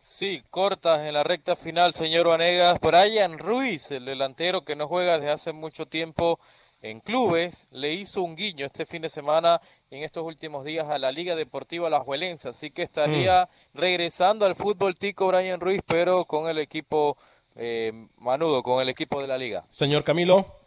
Sí, 0.00 0.42
cortas 0.48 1.00
en 1.06 1.12
la 1.12 1.22
recta 1.22 1.56
final, 1.56 1.92
señor 1.92 2.26
Vanegas. 2.26 2.80
Brian 2.80 3.38
Ruiz, 3.38 3.90
el 3.90 4.06
delantero 4.06 4.64
que 4.64 4.74
no 4.74 4.88
juega 4.88 5.18
desde 5.18 5.30
hace 5.30 5.52
mucho 5.52 5.86
tiempo 5.86 6.40
en 6.80 7.00
clubes, 7.00 7.68
le 7.70 7.92
hizo 7.92 8.22
un 8.22 8.34
guiño 8.34 8.64
este 8.64 8.86
fin 8.86 9.02
de 9.02 9.10
semana 9.10 9.60
en 9.90 10.02
estos 10.02 10.24
últimos 10.24 10.64
días 10.64 10.88
a 10.88 10.98
la 10.98 11.12
Liga 11.12 11.36
Deportiva 11.36 11.90
La 11.90 12.00
Juelense, 12.00 12.48
así 12.48 12.70
que 12.70 12.82
estaría 12.82 13.50
regresando 13.74 14.46
al 14.46 14.56
fútbol 14.56 14.96
tico 14.96 15.26
Brian 15.28 15.60
Ruiz, 15.60 15.82
pero 15.86 16.24
con 16.24 16.48
el 16.48 16.58
equipo 16.58 17.18
eh, 17.56 17.92
manudo, 18.16 18.62
con 18.62 18.80
el 18.80 18.88
equipo 18.88 19.20
de 19.20 19.28
la 19.28 19.36
liga. 19.36 19.66
Señor 19.70 20.02
Camilo. 20.02 20.59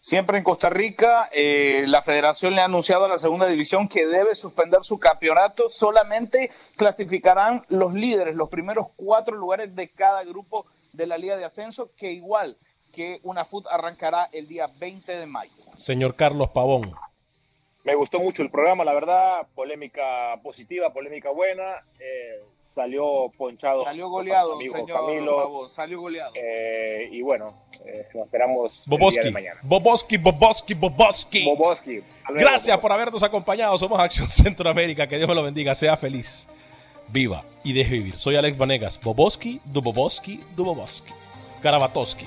Siempre 0.00 0.38
en 0.38 0.44
Costa 0.44 0.70
Rica. 0.70 1.28
Eh, 1.32 1.84
la 1.86 2.02
federación 2.02 2.54
le 2.54 2.62
ha 2.62 2.64
anunciado 2.64 3.04
a 3.04 3.08
la 3.08 3.18
segunda 3.18 3.46
división 3.46 3.88
que 3.88 4.06
debe 4.06 4.34
suspender 4.34 4.82
su 4.82 4.98
campeonato. 4.98 5.68
Solamente 5.68 6.50
clasificarán 6.76 7.64
los 7.68 7.92
líderes, 7.92 8.34
los 8.34 8.48
primeros 8.48 8.88
cuatro 8.96 9.36
lugares 9.36 9.76
de 9.76 9.90
cada 9.90 10.24
grupo 10.24 10.66
de 10.92 11.06
la 11.06 11.18
Liga 11.18 11.36
de 11.36 11.44
Ascenso, 11.44 11.92
que 11.96 12.12
igual 12.12 12.56
que 12.92 13.20
una 13.22 13.44
FUT 13.44 13.66
arrancará 13.68 14.28
el 14.32 14.48
día 14.48 14.68
20 14.78 15.16
de 15.16 15.26
mayo. 15.26 15.52
Señor 15.76 16.16
Carlos 16.16 16.48
Pavón. 16.50 16.92
Me 17.84 17.94
gustó 17.94 18.18
mucho 18.18 18.42
el 18.42 18.50
programa, 18.50 18.84
la 18.84 18.92
verdad, 18.92 19.46
polémica 19.54 20.38
positiva, 20.42 20.92
polémica 20.92 21.30
buena. 21.30 21.82
Eh, 21.98 22.42
salió 22.72 23.30
ponchado. 23.36 23.84
Salió 23.84 24.08
goleado, 24.08 24.58
señor 24.58 24.86
Camilo. 24.86 25.68
Salió 25.68 26.00
goleado. 26.00 26.32
Eh, 26.34 27.08
y 27.10 27.22
bueno, 27.22 27.64
eh, 27.84 28.06
nos 28.14 28.24
esperamos 28.24 28.84
el 28.88 28.98
día 28.98 29.22
de 29.22 29.30
mañana. 29.30 29.60
Boboski, 29.62 30.16
Boboski, 30.16 30.74
Boboski. 30.74 31.44
Boboski. 31.44 32.02
Gracias 32.28 32.66
Boboski. 32.66 32.82
por 32.82 32.92
habernos 32.92 33.22
acompañado. 33.22 33.76
Somos 33.78 33.98
Acción 34.00 34.28
Centroamérica. 34.28 35.06
Que 35.06 35.16
Dios 35.16 35.28
me 35.28 35.34
lo 35.34 35.42
bendiga. 35.42 35.74
Sea 35.74 35.96
feliz. 35.96 36.46
Viva 37.08 37.44
y 37.64 37.72
deje 37.72 37.94
vivir. 37.94 38.16
Soy 38.16 38.36
Alex 38.36 38.56
Vanegas. 38.56 39.00
Boboski, 39.00 39.60
Duboboski, 39.64 40.40
Duboboski. 40.54 41.12
Garabatoski. 41.62 42.26